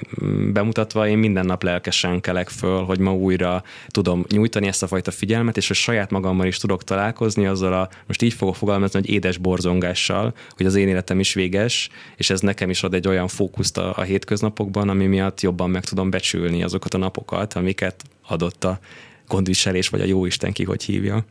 bemutatva 0.53 1.07
én 1.07 1.17
minden 1.17 1.45
nap 1.45 1.63
lelkesen 1.63 2.21
kelek 2.21 2.49
föl, 2.49 2.83
hogy 2.83 2.99
ma 2.99 3.13
újra 3.13 3.63
tudom 3.87 4.25
nyújtani 4.29 4.67
ezt 4.67 4.83
a 4.83 4.87
fajta 4.87 5.11
figyelmet, 5.11 5.57
és 5.57 5.67
hogy 5.67 5.75
saját 5.75 6.11
magammal 6.11 6.47
is 6.47 6.57
tudok 6.57 6.83
találkozni 6.83 7.45
azzal 7.45 7.73
a, 7.73 7.89
most 8.07 8.21
így 8.21 8.33
fogok 8.33 8.55
fogalmazni, 8.55 8.99
hogy 8.99 9.09
édes 9.09 9.37
borzongással, 9.37 10.33
hogy 10.49 10.65
az 10.65 10.75
én 10.75 10.87
életem 10.87 11.19
is 11.19 11.33
véges, 11.33 11.89
és 12.15 12.29
ez 12.29 12.39
nekem 12.39 12.69
is 12.69 12.83
ad 12.83 12.93
egy 12.93 13.07
olyan 13.07 13.27
fókuszt 13.27 13.77
a, 13.77 13.93
a 13.97 14.01
hétköznapokban, 14.01 14.89
ami 14.89 15.05
miatt 15.05 15.41
jobban 15.41 15.69
meg 15.69 15.83
tudom 15.83 16.09
becsülni 16.13 16.63
azokat 16.63 16.93
a 16.93 16.97
napokat, 16.97 17.53
amiket 17.53 18.03
adott 18.27 18.63
a 18.63 18.79
gondviselés, 19.27 19.89
vagy 19.89 20.01
a 20.01 20.05
jóisten 20.05 20.51
ki, 20.51 20.63
hogy 20.63 20.83
hívja. 20.83 21.25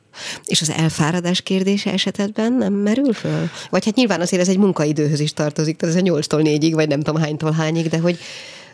És 0.44 0.60
az 0.60 0.70
elfáradás 0.70 1.40
kérdése 1.40 1.92
esetedben 1.92 2.52
nem 2.52 2.72
merül 2.72 3.12
föl? 3.12 3.48
Vagy 3.70 3.84
hát 3.84 3.94
nyilván 3.94 4.20
azért 4.20 4.42
ez 4.42 4.48
egy 4.48 4.58
munkaidőhöz 4.58 5.20
is 5.20 5.32
tartozik, 5.32 5.76
tehát 5.76 5.96
ez 5.96 6.02
a 6.02 6.04
8-tól 6.04 6.42
4-ig, 6.44 6.72
vagy 6.74 6.88
nem 6.88 7.00
tudom 7.00 7.20
hánytól 7.20 7.52
hányig, 7.52 7.88
de 7.88 7.98
hogy 7.98 8.18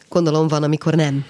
gondolom 0.08 0.48
van, 0.48 0.62
amikor 0.62 0.94
nem. 0.94 1.24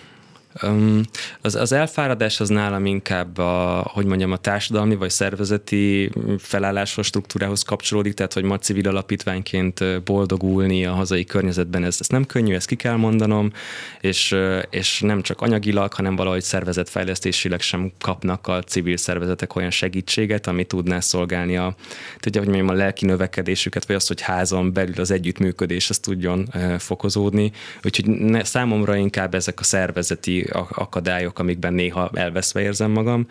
Az, 1.40 1.54
az 1.54 1.72
elfáradás 1.72 2.40
az 2.40 2.48
nálam 2.48 2.86
inkább 2.86 3.38
a, 3.38 3.82
hogy 3.92 4.06
mondjam, 4.06 4.32
a 4.32 4.36
társadalmi 4.36 4.96
vagy 4.96 5.10
szervezeti 5.10 6.10
felálláshoz, 6.38 7.06
struktúrához 7.06 7.62
kapcsolódik, 7.62 8.14
tehát 8.14 8.32
hogy 8.32 8.42
ma 8.42 8.58
civil 8.58 8.88
alapítványként 8.88 10.02
boldogulni 10.04 10.86
a 10.86 10.92
hazai 10.92 11.24
környezetben, 11.24 11.84
ez, 11.84 11.96
ez 12.00 12.08
nem 12.08 12.26
könnyű, 12.26 12.54
ezt 12.54 12.66
ki 12.66 12.76
kell 12.76 12.96
mondanom, 12.96 13.52
és, 14.00 14.36
és 14.70 15.00
nem 15.00 15.22
csak 15.22 15.40
anyagilag, 15.40 15.92
hanem 15.92 16.16
valahogy 16.16 16.42
szervezetfejlesztésileg 16.42 17.60
sem 17.60 17.92
kapnak 18.00 18.46
a 18.46 18.62
civil 18.62 18.96
szervezetek 18.96 19.56
olyan 19.56 19.70
segítséget, 19.70 20.46
ami 20.46 20.64
tudná 20.64 21.00
szolgálni 21.00 21.56
a, 21.56 21.74
tudja, 22.20 22.40
hogy 22.40 22.50
mondjam, 22.50 22.76
a 22.76 22.78
lelki 22.78 23.06
növekedésüket, 23.06 23.86
vagy 23.86 23.96
azt, 23.96 24.08
hogy 24.08 24.20
házon 24.20 24.72
belül 24.72 25.00
az 25.00 25.10
együttműködés 25.10 25.90
az 25.90 25.98
tudjon 25.98 26.48
fokozódni. 26.78 27.52
Úgyhogy 27.84 28.06
ne, 28.06 28.44
számomra 28.44 28.96
inkább 28.96 29.34
ezek 29.34 29.60
a 29.60 29.64
szervezeti 29.64 30.37
akadályok, 30.70 31.38
amikben 31.38 31.74
néha 31.74 32.10
elveszve 32.14 32.60
érzem 32.60 32.90
magam, 32.90 33.26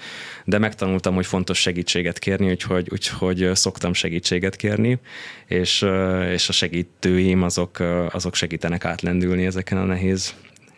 de 0.45 0.57
megtanultam, 0.57 1.15
hogy 1.15 1.25
fontos 1.25 1.59
segítséget 1.59 2.19
kérni, 2.19 2.49
úgyhogy, 2.49 2.87
úgyhogy 2.91 3.49
szoktam 3.53 3.93
segítséget 3.93 4.55
kérni, 4.55 4.99
és, 5.47 5.85
és 6.31 6.49
a 6.49 6.51
segítőim 6.51 7.43
azok, 7.43 7.79
azok 8.11 8.35
segítenek 8.35 8.85
átlendülni 8.85 9.45
ezeken 9.45 9.77
a 9.77 9.85
nehéz 9.85 10.33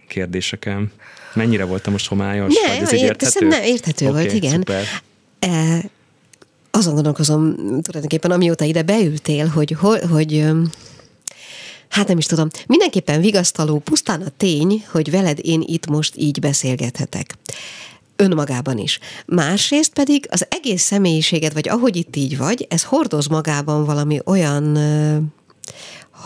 kérdéseken. 0.07 0.91
Mennyire 1.33 1.63
voltam 1.63 1.91
most 1.91 2.07
homályos? 2.07 2.53
Ne, 2.65 2.73
vagy 2.73 2.81
ez 2.81 2.93
így 2.93 3.01
érthető? 3.01 3.47
Nem, 3.47 3.63
érthető 3.63 4.07
okay, 4.07 4.21
volt, 4.21 4.35
igen. 4.35 4.51
Szuper. 4.51 4.83
E, 5.39 5.81
azon 6.71 6.93
gondolkozom 6.93 7.55
tulajdonképpen, 7.81 8.31
amióta 8.31 8.65
ide 8.65 8.81
beültél, 8.81 9.47
hogy, 9.47 9.75
hogy, 9.79 10.01
hogy 10.09 10.45
hát 11.89 12.07
nem 12.07 12.17
is 12.17 12.25
tudom, 12.25 12.47
mindenképpen 12.67 13.21
vigasztaló 13.21 13.79
pusztán 13.79 14.21
a 14.21 14.29
tény, 14.37 14.85
hogy 14.91 15.11
veled 15.11 15.39
én 15.41 15.63
itt 15.65 15.87
most 15.87 16.13
így 16.17 16.39
beszélgethetek 16.39 17.37
önmagában 18.15 18.77
is. 18.77 18.99
Másrészt 19.25 19.93
pedig 19.93 20.27
az 20.31 20.45
egész 20.49 20.83
személyiséged, 20.83 21.53
vagy 21.53 21.69
ahogy 21.69 21.95
itt 21.95 22.15
így 22.15 22.37
vagy, 22.37 22.67
ez 22.69 22.83
hordoz 22.83 23.27
magában 23.27 23.85
valami 23.85 24.19
olyan 24.25 24.77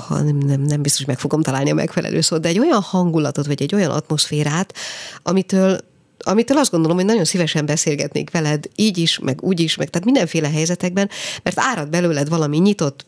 ha 0.08 0.22
nem, 0.22 0.38
nem, 0.38 0.62
nem 0.62 0.82
biztos, 0.82 1.00
hogy 1.00 1.08
meg 1.08 1.20
fogom 1.20 1.42
találni 1.42 1.72
a 1.72 1.74
megfelelő 1.74 2.22
szót, 2.22 2.42
de 2.42 2.48
egy 2.48 2.60
olyan 2.60 2.82
hangulatot, 2.82 3.46
vagy 3.46 3.62
egy 3.62 3.76
olyan 3.76 3.92
atmoszférát, 3.92 4.74
amitől 5.24 5.80
amitől 6.24 6.58
azt 6.58 6.72
gondolom, 6.72 6.98
hogy 6.98 7.06
nagyon 7.06 7.26
szívesen 7.26 7.66
beszélgetnék 7.66 8.32
veled, 8.32 8.66
így 8.76 8.98
is, 8.98 9.20
meg 9.20 9.44
úgy 9.44 9.60
is, 9.60 9.76
meg 9.76 9.90
tehát 9.90 10.06
mindenféle 10.06 10.50
helyzetekben, 10.50 11.10
mert 11.44 11.60
árad 11.60 11.90
belőled 11.90 12.30
valami 12.30 12.58
nyitott, 12.58 13.04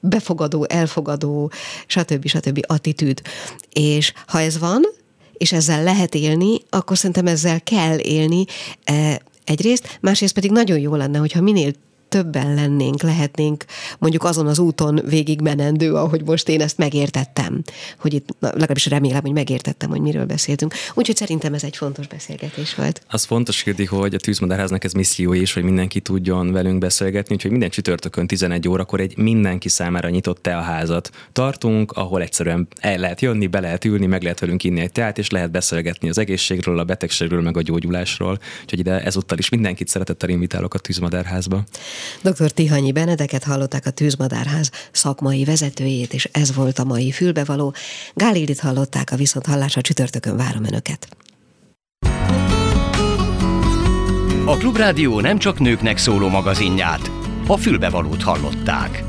befogadó, 0.00 0.66
elfogadó, 0.68 1.50
stb. 1.86 2.26
stb. 2.26 2.60
attitűd. 2.66 3.20
És 3.72 4.12
ha 4.26 4.40
ez 4.40 4.58
van, 4.58 4.82
és 5.32 5.52
ezzel 5.52 5.82
lehet 5.82 6.14
élni, 6.14 6.58
akkor 6.70 6.96
szerintem 6.96 7.26
ezzel 7.26 7.60
kell 7.60 7.98
élni 7.98 8.44
e, 8.84 9.20
egyrészt, 9.44 9.98
másrészt 10.00 10.34
pedig 10.34 10.50
nagyon 10.50 10.78
jó 10.78 10.94
lenne, 10.94 11.18
hogyha 11.18 11.40
minél 11.40 11.72
többen 12.08 12.54
lennénk, 12.54 13.02
lehetnénk 13.02 13.64
mondjuk 13.98 14.24
azon 14.24 14.46
az 14.46 14.58
úton 14.58 15.00
végig 15.04 15.40
menendő, 15.40 15.94
ahogy 15.94 16.22
most 16.24 16.48
én 16.48 16.60
ezt 16.60 16.78
megértettem, 16.78 17.62
hogy 17.98 18.14
itt 18.14 18.28
legalábbis 18.40 18.86
remélem, 18.86 19.20
hogy 19.20 19.32
megértettem, 19.32 19.90
hogy 19.90 20.00
miről 20.00 20.24
beszéltünk. 20.24 20.74
Úgyhogy 20.94 21.16
szerintem 21.16 21.54
ez 21.54 21.64
egy 21.64 21.76
fontos 21.76 22.06
beszélgetés 22.06 22.74
volt. 22.74 23.02
Az 23.08 23.24
fontos, 23.24 23.62
Kirdi, 23.62 23.84
hogy 23.84 24.14
a 24.14 24.18
Tűzmadárháznak 24.18 24.84
ez 24.84 24.92
misszió 24.92 25.32
is, 25.32 25.52
hogy 25.52 25.62
mindenki 25.62 26.00
tudjon 26.00 26.52
velünk 26.52 26.78
beszélgetni, 26.78 27.34
úgyhogy 27.34 27.50
minden 27.50 27.70
csütörtökön 27.70 28.26
11 28.26 28.68
órakor 28.68 29.00
egy 29.00 29.16
mindenki 29.16 29.68
számára 29.68 30.08
nyitott 30.08 30.42
te 30.42 30.56
a 30.56 30.60
házat 30.60 31.10
tartunk, 31.32 31.92
ahol 31.92 32.22
egyszerűen 32.22 32.68
el 32.80 32.98
lehet 32.98 33.20
jönni, 33.20 33.46
be 33.46 33.60
lehet 33.60 33.84
ülni, 33.84 34.06
meg 34.06 34.22
lehet 34.22 34.40
velünk 34.40 34.64
inni 34.64 34.80
egy 34.80 34.92
teát, 34.92 35.18
és 35.18 35.30
lehet 35.30 35.50
beszélgetni 35.50 36.08
az 36.08 36.18
egészségről, 36.18 36.78
a 36.78 36.84
betegségről, 36.84 37.42
meg 37.42 37.56
a 37.56 37.62
gyógyulásról. 37.62 38.38
Úgyhogy 38.62 38.78
ide 38.78 39.02
ezúttal 39.02 39.38
is 39.38 39.48
mindenkit 39.48 39.88
szeretettel 39.88 40.28
invitálok 40.28 40.74
a 40.74 40.78
Tűzmadárházba. 40.78 41.64
Dr. 42.22 42.50
Tihanyi 42.50 42.92
Benedeket 42.92 43.44
hallották 43.44 43.86
a 43.86 43.90
Tűzmadárház 43.90 44.70
szakmai 44.92 45.44
vezetőjét, 45.44 46.14
és 46.14 46.28
ez 46.32 46.54
volt 46.54 46.78
a 46.78 46.84
mai 46.84 47.10
fülbevaló. 47.10 47.74
Gálildit 48.14 48.60
hallották 48.60 49.10
a 49.12 49.16
viszont 49.16 49.46
hallásra 49.46 49.80
csütörtökön 49.80 50.36
várom 50.36 50.64
Önöket. 50.64 51.08
A 54.44 54.56
Klubrádió 54.56 55.20
nem 55.20 55.38
csak 55.38 55.58
nőknek 55.58 55.98
szóló 55.98 56.28
magazinját, 56.28 57.10
a 57.46 57.56
fülbevalót 57.56 58.22
hallották. 58.22 59.04